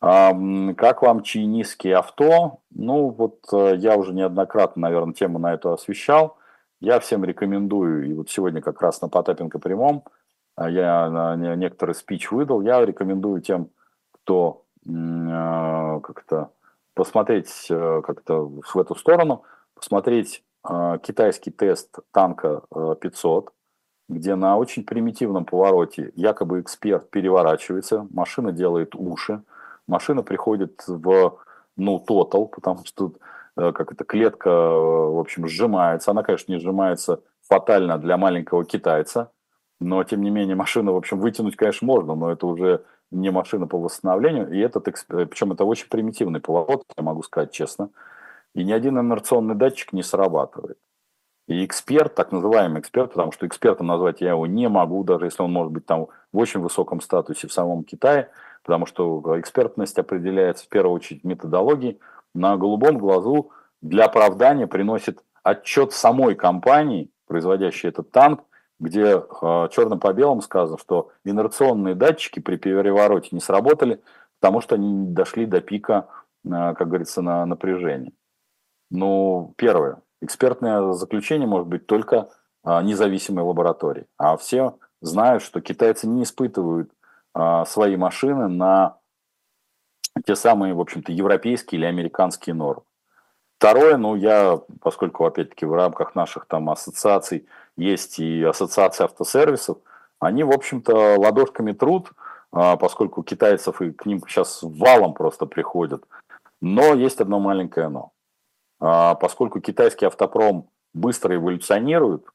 Как 0.02 1.02
вам 1.02 1.24
чайнистские 1.24 1.96
авто? 1.96 2.60
Ну, 2.70 3.10
вот 3.10 3.40
э, 3.52 3.76
я 3.78 3.96
уже 3.98 4.14
неоднократно, 4.14 4.84
наверное, 4.84 5.14
тему 5.14 5.40
на 5.40 5.54
это 5.54 5.74
освещал. 5.74 6.38
Я 6.80 7.00
всем 7.00 7.24
рекомендую, 7.24 8.08
и 8.08 8.14
вот 8.14 8.30
сегодня 8.30 8.62
как 8.62 8.82
раз 8.82 9.02
на 9.02 9.10
Потапенко 9.10 9.58
прямом 9.58 10.04
а 10.56 10.70
я 10.70 11.36
некоторый 11.36 11.94
спич 11.94 12.32
выдал, 12.32 12.62
я 12.62 12.86
рекомендую 12.86 13.42
тем, 13.42 13.70
кто 14.12 14.64
э, 14.86 16.00
как-то 16.02 16.52
посмотреть 16.94 17.68
э, 17.70 18.02
как-то 18.04 18.48
в 18.48 18.78
эту 18.78 18.96
сторону, 18.96 19.44
посмотреть 19.74 20.44
китайский 21.04 21.52
тест 21.52 22.00
танка 22.12 22.64
500, 22.72 23.54
где 24.08 24.36
на 24.36 24.58
очень 24.58 24.84
примитивном 24.84 25.46
повороте 25.46 26.12
якобы 26.16 26.62
эксперт 26.62 27.10
переворачивается, 27.10 28.08
машина 28.12 28.52
делает 28.52 28.96
уши, 28.96 29.42
машина 29.88 30.24
приходит 30.24 30.84
в, 30.88 31.40
ну, 31.76 32.00
тотал, 32.00 32.48
потому 32.48 32.86
что 32.86 33.14
э, 33.58 33.72
как 33.72 33.92
эта 33.92 34.04
клетка, 34.04 34.50
э, 34.50 34.54
в 34.54 35.20
общем, 35.20 35.48
сжимается. 35.48 36.12
Она, 36.12 36.24
конечно, 36.24 36.52
не 36.52 36.60
сжимается 36.60 37.22
фатально 37.48 37.98
для 37.98 38.18
маленького 38.18 38.64
китайца, 38.64 39.32
но, 39.80 40.04
тем 40.04 40.22
не 40.22 40.30
менее, 40.30 40.56
машину, 40.56 40.94
в 40.94 40.98
общем, 40.98 41.20
вытянуть, 41.20 41.56
конечно, 41.56 41.86
можно, 41.86 42.16
но 42.16 42.32
это 42.32 42.48
уже 42.48 42.84
не 43.12 43.32
машина 43.32 43.68
по 43.68 43.80
восстановлению. 43.80 44.52
И 44.52 44.60
этот, 44.60 44.88
э, 44.88 45.26
причем 45.26 45.52
это 45.52 45.66
очень 45.66 45.90
примитивный 45.90 46.40
поворот, 46.42 46.84
я 46.98 47.04
могу 47.04 47.24
сказать 47.24 47.52
честно. 47.52 47.90
И 48.54 48.64
ни 48.64 48.72
один 48.72 49.00
инерционный 49.00 49.56
датчик 49.56 49.94
не 49.94 50.04
срабатывает. 50.04 50.78
И 51.48 51.64
эксперт, 51.64 52.16
так 52.16 52.32
называемый 52.32 52.82
эксперт, 52.82 53.12
потому 53.12 53.32
что 53.32 53.46
экспертом 53.46 53.88
назвать 53.88 54.22
я 54.22 54.30
его 54.30 54.48
не 54.48 54.68
могу, 54.68 55.04
даже 55.04 55.26
если 55.26 55.44
он 55.44 55.52
может 55.52 55.72
быть 55.72 55.86
там 55.86 56.08
в 56.32 56.38
очень 56.38 56.60
высоком 56.60 57.02
статусе 57.02 57.48
в 57.48 57.54
самом 57.54 57.84
Китае, 57.84 58.30
потому 58.64 58.88
что 58.88 59.22
экспертность 59.40 60.00
определяется 60.00 60.66
в 60.66 60.70
первую 60.70 60.96
очередь 60.96 61.24
методологией, 61.24 62.00
на 62.34 62.58
голубом 62.58 62.98
глазу 62.98 63.52
для 63.82 64.06
оправдания 64.06 64.66
приносит 64.66 65.24
отчет 65.44 65.94
самой 65.94 66.34
компании, 66.34 67.10
производящей 67.28 67.90
этот 67.90 68.10
танк, 68.12 68.44
где 68.80 69.18
э, 69.18 69.68
черным 69.72 70.00
по 70.00 70.12
белому 70.14 70.42
сказано, 70.42 70.78
что 70.78 71.12
инерционные 71.24 71.96
датчики 71.96 72.40
при 72.40 72.58
перевороте 72.58 73.30
не 73.32 73.40
сработали, 73.40 74.02
потому 74.40 74.62
что 74.62 74.76
они 74.76 74.92
не 74.92 75.14
дошли 75.14 75.46
до 75.46 75.62
пика, 75.62 76.08
э, 76.44 76.50
как 76.50 76.88
говорится, 76.88 77.22
на 77.22 77.46
напряжение. 77.46 78.12
Ну, 78.90 79.54
первое. 79.58 80.02
Экспертное 80.26 80.94
заключение 80.94 81.48
может 81.48 81.68
быть 81.68 81.86
только 81.86 82.30
э, 82.64 82.82
независимой 82.82 83.44
лаборатории. 83.44 84.08
А 84.18 84.36
все 84.38 84.80
знают, 85.00 85.44
что 85.44 85.62
китайцы 85.62 86.08
не 86.08 86.24
испытывают 86.24 86.90
а, 87.36 87.64
свои 87.66 87.96
машины 87.96 88.48
на 88.48 88.98
те 90.26 90.36
самые, 90.36 90.74
в 90.74 90.80
общем-то, 90.80 91.12
европейские 91.12 91.78
или 91.78 91.86
американские 91.86 92.56
нормы. 92.56 92.82
Второе, 93.60 93.98
ну, 93.98 94.16
я, 94.16 94.60
поскольку, 94.82 95.26
опять-таки, 95.26 95.68
в 95.68 95.74
рамках 95.74 96.16
наших 96.16 96.48
там 96.48 96.72
ассоциаций 96.72 97.48
есть 97.78 98.18
и 98.18 98.42
ассоциация 98.44 99.06
автосервисов, 99.06 99.78
они, 100.20 100.44
в 100.44 100.52
общем-то, 100.52 101.20
ладошками 101.20 101.72
труд, 101.72 102.10
а, 102.52 102.78
поскольку 102.78 103.22
китайцев 103.22 103.80
и 103.82 103.92
к 103.92 104.08
ним 104.08 104.24
сейчас 104.28 104.64
валом 104.64 105.14
просто 105.14 105.46
приходят. 105.46 106.04
Но 106.62 106.96
есть 106.96 107.22
одно 107.22 107.40
маленькое 107.40 107.90
но. 107.90 108.15
А, 108.80 109.16
поскольку 109.16 109.60
китайский 109.62 110.06
автопром 110.06 110.70
быстро 110.94 111.36
эволюционирует, 111.36 112.26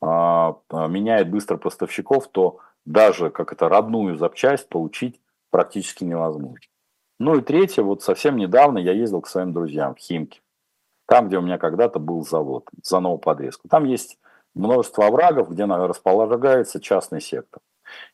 меняет 0.00 1.30
быстро 1.30 1.56
поставщиков, 1.56 2.28
то 2.28 2.60
даже 2.86 3.30
как 3.30 3.52
это 3.52 3.68
родную 3.68 4.16
запчасть 4.16 4.68
получить 4.68 5.20
практически 5.50 6.04
невозможно. 6.04 6.60
Ну 7.18 7.36
и 7.36 7.42
третье, 7.42 7.82
вот 7.82 8.02
совсем 8.02 8.36
недавно 8.36 8.78
я 8.78 8.92
ездил 8.92 9.20
к 9.20 9.28
своим 9.28 9.52
друзьям 9.52 9.94
в 9.94 9.98
Химки, 9.98 10.40
там, 11.06 11.26
где 11.26 11.38
у 11.38 11.42
меня 11.42 11.58
когда-то 11.58 11.98
был 11.98 12.24
завод 12.24 12.68
за 12.82 13.00
новоподрезку. 13.00 13.68
Там 13.68 13.84
есть 13.84 14.18
множество 14.54 15.06
оврагов, 15.06 15.50
где 15.50 15.64
располагается 15.64 16.80
частный 16.80 17.20
сектор. 17.20 17.60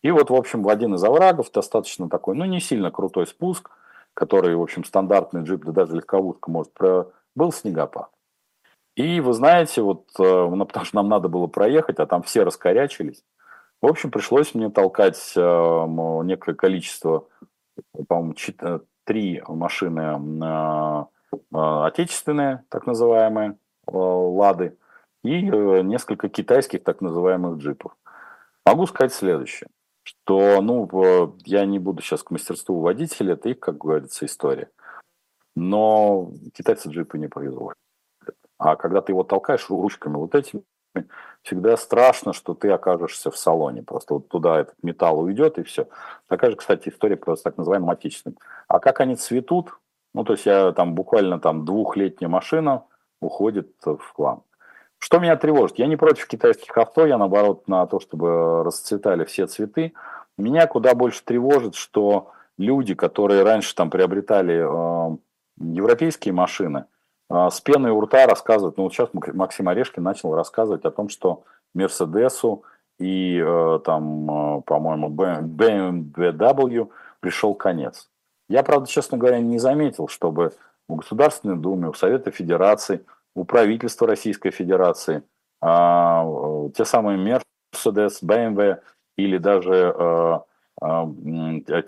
И 0.00 0.10
вот, 0.10 0.30
в 0.30 0.34
общем, 0.34 0.62
в 0.62 0.68
один 0.70 0.94
из 0.94 1.04
оврагов 1.04 1.52
достаточно 1.52 2.08
такой, 2.08 2.34
ну, 2.34 2.46
не 2.46 2.60
сильно 2.60 2.90
крутой 2.90 3.26
спуск, 3.26 3.70
который, 4.14 4.56
в 4.56 4.62
общем, 4.62 4.84
стандартный 4.84 5.42
джип, 5.42 5.64
да 5.64 5.72
даже 5.72 5.96
легковушка 5.96 6.50
может, 6.50 6.72
про... 6.72 7.10
был 7.34 7.52
снегопад. 7.52 8.10
И 8.96 9.20
вы 9.20 9.32
знаете, 9.32 9.82
вот, 9.82 10.06
э, 10.18 10.22
ну, 10.22 10.64
потому 10.66 10.86
что 10.86 10.96
нам 10.96 11.08
надо 11.08 11.28
было 11.28 11.46
проехать, 11.46 11.98
а 11.98 12.06
там 12.06 12.22
все 12.22 12.44
раскорячились, 12.44 13.24
в 13.84 13.86
общем, 13.86 14.10
пришлось 14.10 14.54
мне 14.54 14.70
толкать 14.70 15.34
э, 15.36 15.40
некое 16.24 16.54
количество, 16.54 17.26
по-моему, 18.08 18.34
э, 18.62 18.80
три 19.04 19.42
машины 19.46 20.00
э, 20.42 21.04
отечественные, 21.52 22.64
так 22.70 22.86
называемые, 22.86 23.58
«Лады», 23.86 24.78
и 25.22 25.42
несколько 25.42 26.30
китайских 26.30 26.82
так 26.82 27.02
называемых 27.02 27.58
джипов. 27.58 27.94
Могу 28.64 28.86
сказать 28.86 29.12
следующее, 29.12 29.68
что, 30.02 30.62
ну, 30.62 31.36
я 31.44 31.66
не 31.66 31.78
буду 31.78 32.00
сейчас 32.00 32.22
к 32.22 32.30
мастерству 32.30 32.80
водителя, 32.80 33.34
это 33.34 33.50
их, 33.50 33.60
как 33.60 33.76
говорится, 33.76 34.24
история. 34.24 34.70
Но 35.56 36.32
китайцы 36.54 36.88
джипы 36.88 37.18
не 37.18 37.28
производят. 37.28 37.78
А 38.58 38.76
когда 38.76 39.00
ты 39.00 39.12
его 39.12 39.22
толкаешь 39.22 39.68
ручками 39.68 40.16
вот 40.16 40.34
этими, 40.34 40.62
всегда 41.42 41.76
страшно, 41.76 42.32
что 42.32 42.54
ты 42.54 42.70
окажешься 42.70 43.30
в 43.30 43.36
салоне. 43.36 43.82
Просто 43.82 44.14
вот 44.14 44.28
туда 44.28 44.60
этот 44.60 44.76
металл 44.82 45.20
уйдет 45.20 45.58
и 45.58 45.62
все. 45.62 45.88
Такая 46.28 46.50
же, 46.50 46.56
кстати, 46.56 46.88
история 46.88 47.18
с 47.36 47.42
так 47.42 47.56
называемым 47.56 47.90
отечественным. 47.90 48.38
А 48.68 48.78
как 48.78 49.00
они 49.00 49.16
цветут? 49.16 49.78
Ну, 50.14 50.24
то 50.24 50.34
есть 50.34 50.46
я 50.46 50.72
там 50.72 50.94
буквально 50.94 51.40
там 51.40 51.64
двухлетняя 51.64 52.28
машина 52.28 52.84
уходит 53.20 53.72
в 53.84 54.00
хлам. 54.14 54.44
Что 54.98 55.18
меня 55.18 55.36
тревожит? 55.36 55.78
Я 55.78 55.86
не 55.86 55.96
против 55.96 56.26
китайских 56.26 56.76
авто, 56.78 57.04
я 57.04 57.18
наоборот 57.18 57.68
на 57.68 57.86
то, 57.86 58.00
чтобы 58.00 58.62
расцветали 58.64 59.24
все 59.24 59.46
цветы. 59.46 59.92
Меня 60.38 60.66
куда 60.66 60.94
больше 60.94 61.22
тревожит, 61.24 61.74
что 61.74 62.32
люди, 62.56 62.94
которые 62.94 63.42
раньше 63.42 63.74
там 63.74 63.90
приобретали 63.90 64.64
э, 64.64 65.16
европейские 65.58 66.34
машины, 66.34 66.86
а, 67.28 67.50
с 67.50 67.60
пеной 67.60 67.90
у 67.90 68.00
рта 68.00 68.26
рассказывать. 68.26 68.76
Ну, 68.76 68.84
вот 68.84 68.92
сейчас 68.92 69.10
Максим 69.12 69.68
Орешкин 69.68 70.02
начал 70.02 70.34
рассказывать 70.34 70.84
о 70.84 70.90
том, 70.90 71.08
что 71.08 71.44
Мерседесу 71.74 72.64
и 72.98 73.42
э, 73.44 73.80
там, 73.84 74.58
э, 74.58 74.62
по-моему, 74.62 75.08
BMW 75.08 76.88
пришел 77.20 77.54
конец. 77.54 78.08
Я, 78.48 78.62
правда, 78.62 78.88
честно 78.88 79.18
говоря, 79.18 79.40
не 79.40 79.58
заметил, 79.58 80.06
чтобы 80.06 80.52
у 80.88 80.96
Государственной 80.96 81.56
Думы, 81.56 81.88
у 81.88 81.94
Совета 81.94 82.30
Федерации, 82.30 83.04
у 83.34 83.44
правительства 83.44 84.06
Российской 84.06 84.50
Федерации 84.50 85.22
а, 85.60 86.24
э, 86.24 86.70
те 86.76 86.84
самые 86.84 87.18
Mercedes, 87.18 88.22
BMW 88.22 88.78
или 89.16 89.38
даже 89.38 90.42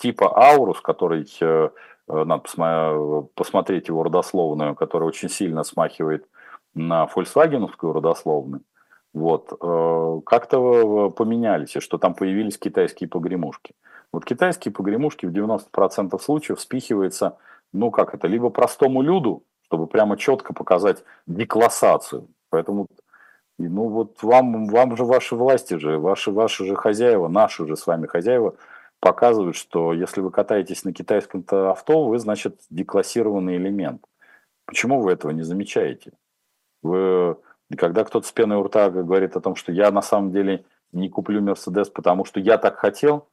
типа 0.01 0.33
Аурус, 0.37 0.81
который 0.81 1.27
надо 2.09 2.43
посмотреть 3.35 3.89
его 3.89 4.03
родословную, 4.03 4.75
которая 4.75 5.09
очень 5.09 5.29
сильно 5.29 5.65
смахивает 5.65 6.27
на 6.75 7.07
фольксвагеновскую 7.07 7.93
родословную. 7.93 8.63
Вот. 9.13 9.53
Э, 9.61 10.21
как-то 10.27 11.11
поменялись, 11.11 11.77
что 11.79 11.99
там 11.99 12.15
появились 12.15 12.59
китайские 12.59 13.09
погремушки. 13.09 13.75
Вот 14.13 14.25
китайские 14.25 14.73
погремушки 14.73 15.27
в 15.27 15.33
90% 15.33 16.19
случаев 16.21 16.61
спихиваются, 16.61 17.39
ну 17.73 17.91
как 17.91 18.15
это, 18.15 18.29
либо 18.29 18.51
простому 18.51 19.03
люду, 19.03 19.43
чтобы 19.63 19.87
прямо 19.87 20.17
четко 20.17 20.55
показать 20.55 21.03
деклассацию. 21.27 22.29
Поэтому, 22.51 22.87
ну 23.59 23.89
вот 23.89 24.23
вам, 24.23 24.67
вам 24.67 24.97
же 24.97 25.05
ваши 25.05 25.35
власти 25.35 25.75
же, 25.75 25.99
ваши, 25.99 26.31
ваши 26.31 26.65
же 26.65 26.77
хозяева, 26.77 27.29
наши 27.29 27.67
же 27.67 27.77
с 27.77 27.87
вами 27.87 28.07
хозяева– 28.07 28.55
показывают, 29.01 29.57
что 29.57 29.92
если 29.92 30.20
вы 30.20 30.30
катаетесь 30.30 30.84
на 30.84 30.92
китайском 30.92 31.44
авто, 31.49 32.05
вы, 32.05 32.18
значит, 32.18 32.61
деклассированный 32.70 33.57
элемент. 33.57 34.05
Почему 34.66 35.01
вы 35.01 35.12
этого 35.12 35.30
не 35.30 35.42
замечаете? 35.42 36.12
Вы, 36.82 37.36
когда 37.76 38.05
кто-то 38.05 38.26
с 38.26 38.32
пеной 38.32 38.59
у 38.59 38.62
рта 38.62 38.90
говорит 38.90 39.36
о 39.36 39.40
том, 39.40 39.55
что 39.55 39.72
я 39.72 39.90
на 39.90 40.03
самом 40.03 40.32
деле 40.32 40.64
не 40.92 41.09
куплю 41.09 41.40
Мерседес, 41.40 41.88
потому 41.88 42.24
что 42.24 42.40
я 42.40 42.59
так 42.59 42.78
хотел, 42.78 43.28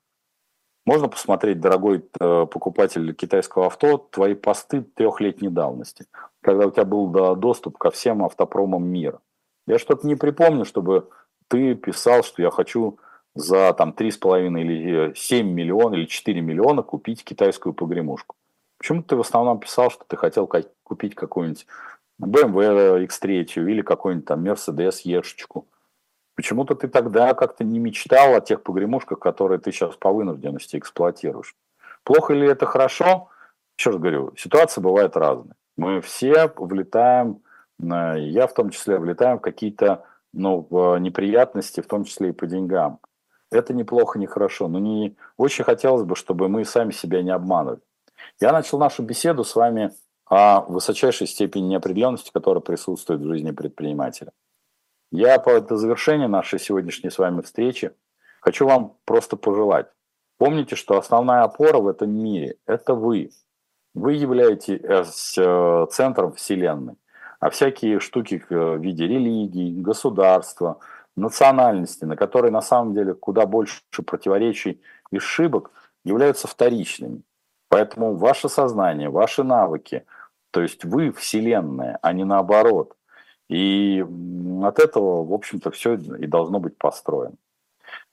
можно 0.86 1.08
посмотреть, 1.08 1.62
дорогой 1.62 2.06
э, 2.20 2.46
покупатель 2.46 3.14
китайского 3.14 3.68
авто, 3.68 3.98
твои 3.98 4.36
посты 4.36 4.82
трехлетней 4.82 5.50
давности, 5.50 6.08
когда 6.42 6.68
у 6.68 6.72
тебя 6.72 6.84
был 6.84 7.36
доступ 7.36 7.78
ко 7.78 7.90
всем 7.90 8.24
автопромам 8.24 8.86
мира. 8.86 9.22
Я 9.66 9.80
что-то 9.80 10.06
не 10.06 10.16
припомню, 10.16 10.66
чтобы 10.66 11.10
ты 11.48 11.76
писал, 11.76 12.24
что 12.24 12.42
я 12.42 12.50
хочу 12.50 13.00
за 13.36 13.74
там 13.74 13.96
3,5 13.98 14.62
или 14.62 15.14
7 15.16 15.48
э, 15.48 15.52
миллионов 15.52 15.94
или 15.94 16.06
4 16.06 16.42
миллиона 16.42 16.84
купить 16.84 17.24
китайскую 17.24 17.74
погремушку. 17.74 18.36
Почему 18.78 19.02
ты 19.02 19.16
в 19.16 19.22
основном 19.22 19.60
писал, 19.60 19.90
что 19.90 20.04
ты 20.06 20.18
хотел 20.18 20.50
купить 20.84 21.16
какую-нибудь 21.16 21.66
BMW 22.22 23.06
X3 23.08 23.44
или 23.70 23.82
какой-нибудь 23.82 24.28
там 24.28 24.44
Mercedes 24.46 25.02
Ешечку. 25.04 25.68
Почему-то 26.36 26.76
ты 26.76 26.88
тогда 26.88 27.34
как-то 27.34 27.64
не 27.64 27.80
мечтал 27.80 28.36
о 28.36 28.42
тех 28.42 28.64
погремушках, 28.64 29.20
которые 29.20 29.60
ты 29.60 29.72
сейчас 29.72 29.96
по 29.96 30.12
вынужденности 30.12 30.78
эксплуатируешь. 30.78 31.56
Плохо 32.04 32.34
ли 32.34 32.48
это 32.48 32.66
хорошо? 32.66 33.30
Еще 33.78 33.92
раз 33.92 34.00
говорю, 34.00 34.34
ситуации 34.36 34.82
бывают 34.82 35.16
разные. 35.16 35.56
Мы 35.78 36.02
все 36.02 36.52
влетаем, 36.56 37.42
я 37.80 38.48
в 38.48 38.54
том 38.54 38.70
числе 38.70 39.00
влетаем 39.00 39.38
в 39.38 39.42
какие-то 39.42 40.06
ну, 40.34 40.68
в 40.70 40.98
неприятности, 40.98 41.82
в 41.82 41.88
том 41.88 42.04
числе 42.04 42.30
и 42.30 42.34
по 42.34 42.48
деньгам. 42.48 43.00
Это 43.54 43.74
неплохо, 43.74 44.20
не 44.20 44.26
хорошо, 44.26 44.68
но 44.68 44.80
не 44.80 45.16
очень 45.38 45.64
хотелось 45.64 46.04
бы, 46.04 46.16
чтобы 46.16 46.50
мы 46.50 46.66
сами 46.66 46.92
себя 46.92 47.22
не 47.22 47.30
обманывали. 47.30 47.82
Я 48.40 48.52
начал 48.52 48.80
нашу 48.80 49.04
беседу 49.04 49.44
с 49.44 49.56
вами 49.56 49.92
о 50.26 50.62
высочайшей 50.62 51.28
степени 51.28 51.68
неопределенности, 51.68 52.32
которая 52.34 52.62
присутствует 52.62 53.22
в 53.22 53.28
жизни 53.28 53.52
предпринимателя. 53.52 54.32
Я 55.12 55.38
по 55.40 55.60
до 55.62 55.78
завершения 55.78 56.28
нашей 56.28 56.60
сегодняшней 56.60 57.12
с 57.12 57.20
вами 57.20 57.42
встречи 57.42 57.92
хочу 58.42 58.66
вам 58.66 58.98
просто 59.06 59.38
пожелать. 59.38 59.88
Помните, 60.38 60.76
что 60.76 60.98
основная 60.98 61.44
опора 61.44 61.78
в 61.78 61.88
этом 61.88 62.10
мире– 62.10 62.56
это 62.66 62.96
вы. 62.96 63.30
Вы 63.94 64.14
являетесь 64.14 65.38
э, 65.38 65.86
центром 65.92 66.34
Вселенной. 66.34 66.96
А 67.40 67.50
всякие 67.50 68.00
штуки 68.00 68.44
в 68.50 68.78
виде 68.78 69.06
религии, 69.06 69.80
государства, 69.80 70.80
национальности, 71.16 72.06
на 72.06 72.16
которые 72.16 72.52
на 72.52 72.62
самом 72.62 72.94
деле 72.94 73.14
куда 73.14 73.46
больше 73.46 73.82
противоречий 74.06 74.82
и 75.12 75.18
ошибок, 75.18 75.72
являются 76.04 76.48
вторичными. 76.48 77.22
Поэтому 77.70 78.16
ваше 78.16 78.50
сознание, 78.50 79.10
ваши 79.10 79.44
навыки, 79.44 80.06
то 80.52 80.62
есть 80.62 80.86
вы 80.86 81.12
Вселенная, 81.12 81.98
а 82.02 82.14
не 82.14 82.24
наоборот. 82.24 82.96
И 83.50 84.06
от 84.64 84.80
этого, 84.80 85.24
в 85.24 85.34
общем-то, 85.34 85.72
все 85.72 85.96
и 85.96 86.28
должно 86.28 86.60
быть 86.60 86.78
построено. 86.78 87.36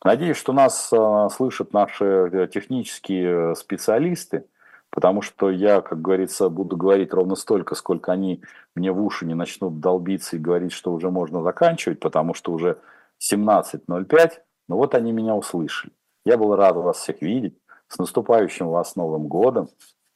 Надеюсь, 0.02 0.36
что 0.36 0.52
нас 0.52 0.90
э, 0.92 1.28
слышат 1.34 1.72
наши 1.72 2.04
э, 2.04 2.48
технические 2.48 3.54
специалисты, 3.54 4.46
потому 4.90 5.22
что 5.22 5.50
я, 5.50 5.80
как 5.80 6.00
говорится, 6.02 6.48
буду 6.48 6.76
говорить 6.76 7.12
ровно 7.12 7.36
столько, 7.36 7.74
сколько 7.74 8.12
они 8.12 8.42
мне 8.74 8.92
в 8.92 9.02
уши 9.02 9.26
не 9.26 9.34
начнут 9.34 9.80
долбиться 9.80 10.36
и 10.36 10.40
говорить, 10.40 10.72
что 10.72 10.92
уже 10.92 11.10
можно 11.10 11.42
заканчивать, 11.42 12.00
потому 12.00 12.34
что 12.34 12.52
уже 12.52 12.78
17.05, 13.22 14.30
но 14.68 14.76
вот 14.76 14.94
они 14.94 15.12
меня 15.12 15.34
услышали. 15.34 15.92
Я 16.24 16.36
был 16.36 16.54
рад 16.54 16.76
вас 16.76 16.98
всех 16.98 17.22
видеть. 17.22 17.56
С 17.88 17.98
наступающим 17.98 18.68
вас 18.68 18.94
Новым 18.94 19.26
годом. 19.26 19.68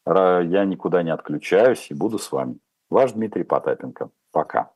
Я 0.06 0.64
никуда 0.64 1.02
не 1.02 1.10
отключаюсь 1.10 1.90
и 1.90 1.94
буду 1.94 2.18
с 2.18 2.30
вами. 2.30 2.58
Ваш 2.88 3.12
Дмитрий 3.12 3.42
Потапенко. 3.42 4.10
Пока. 4.30 4.70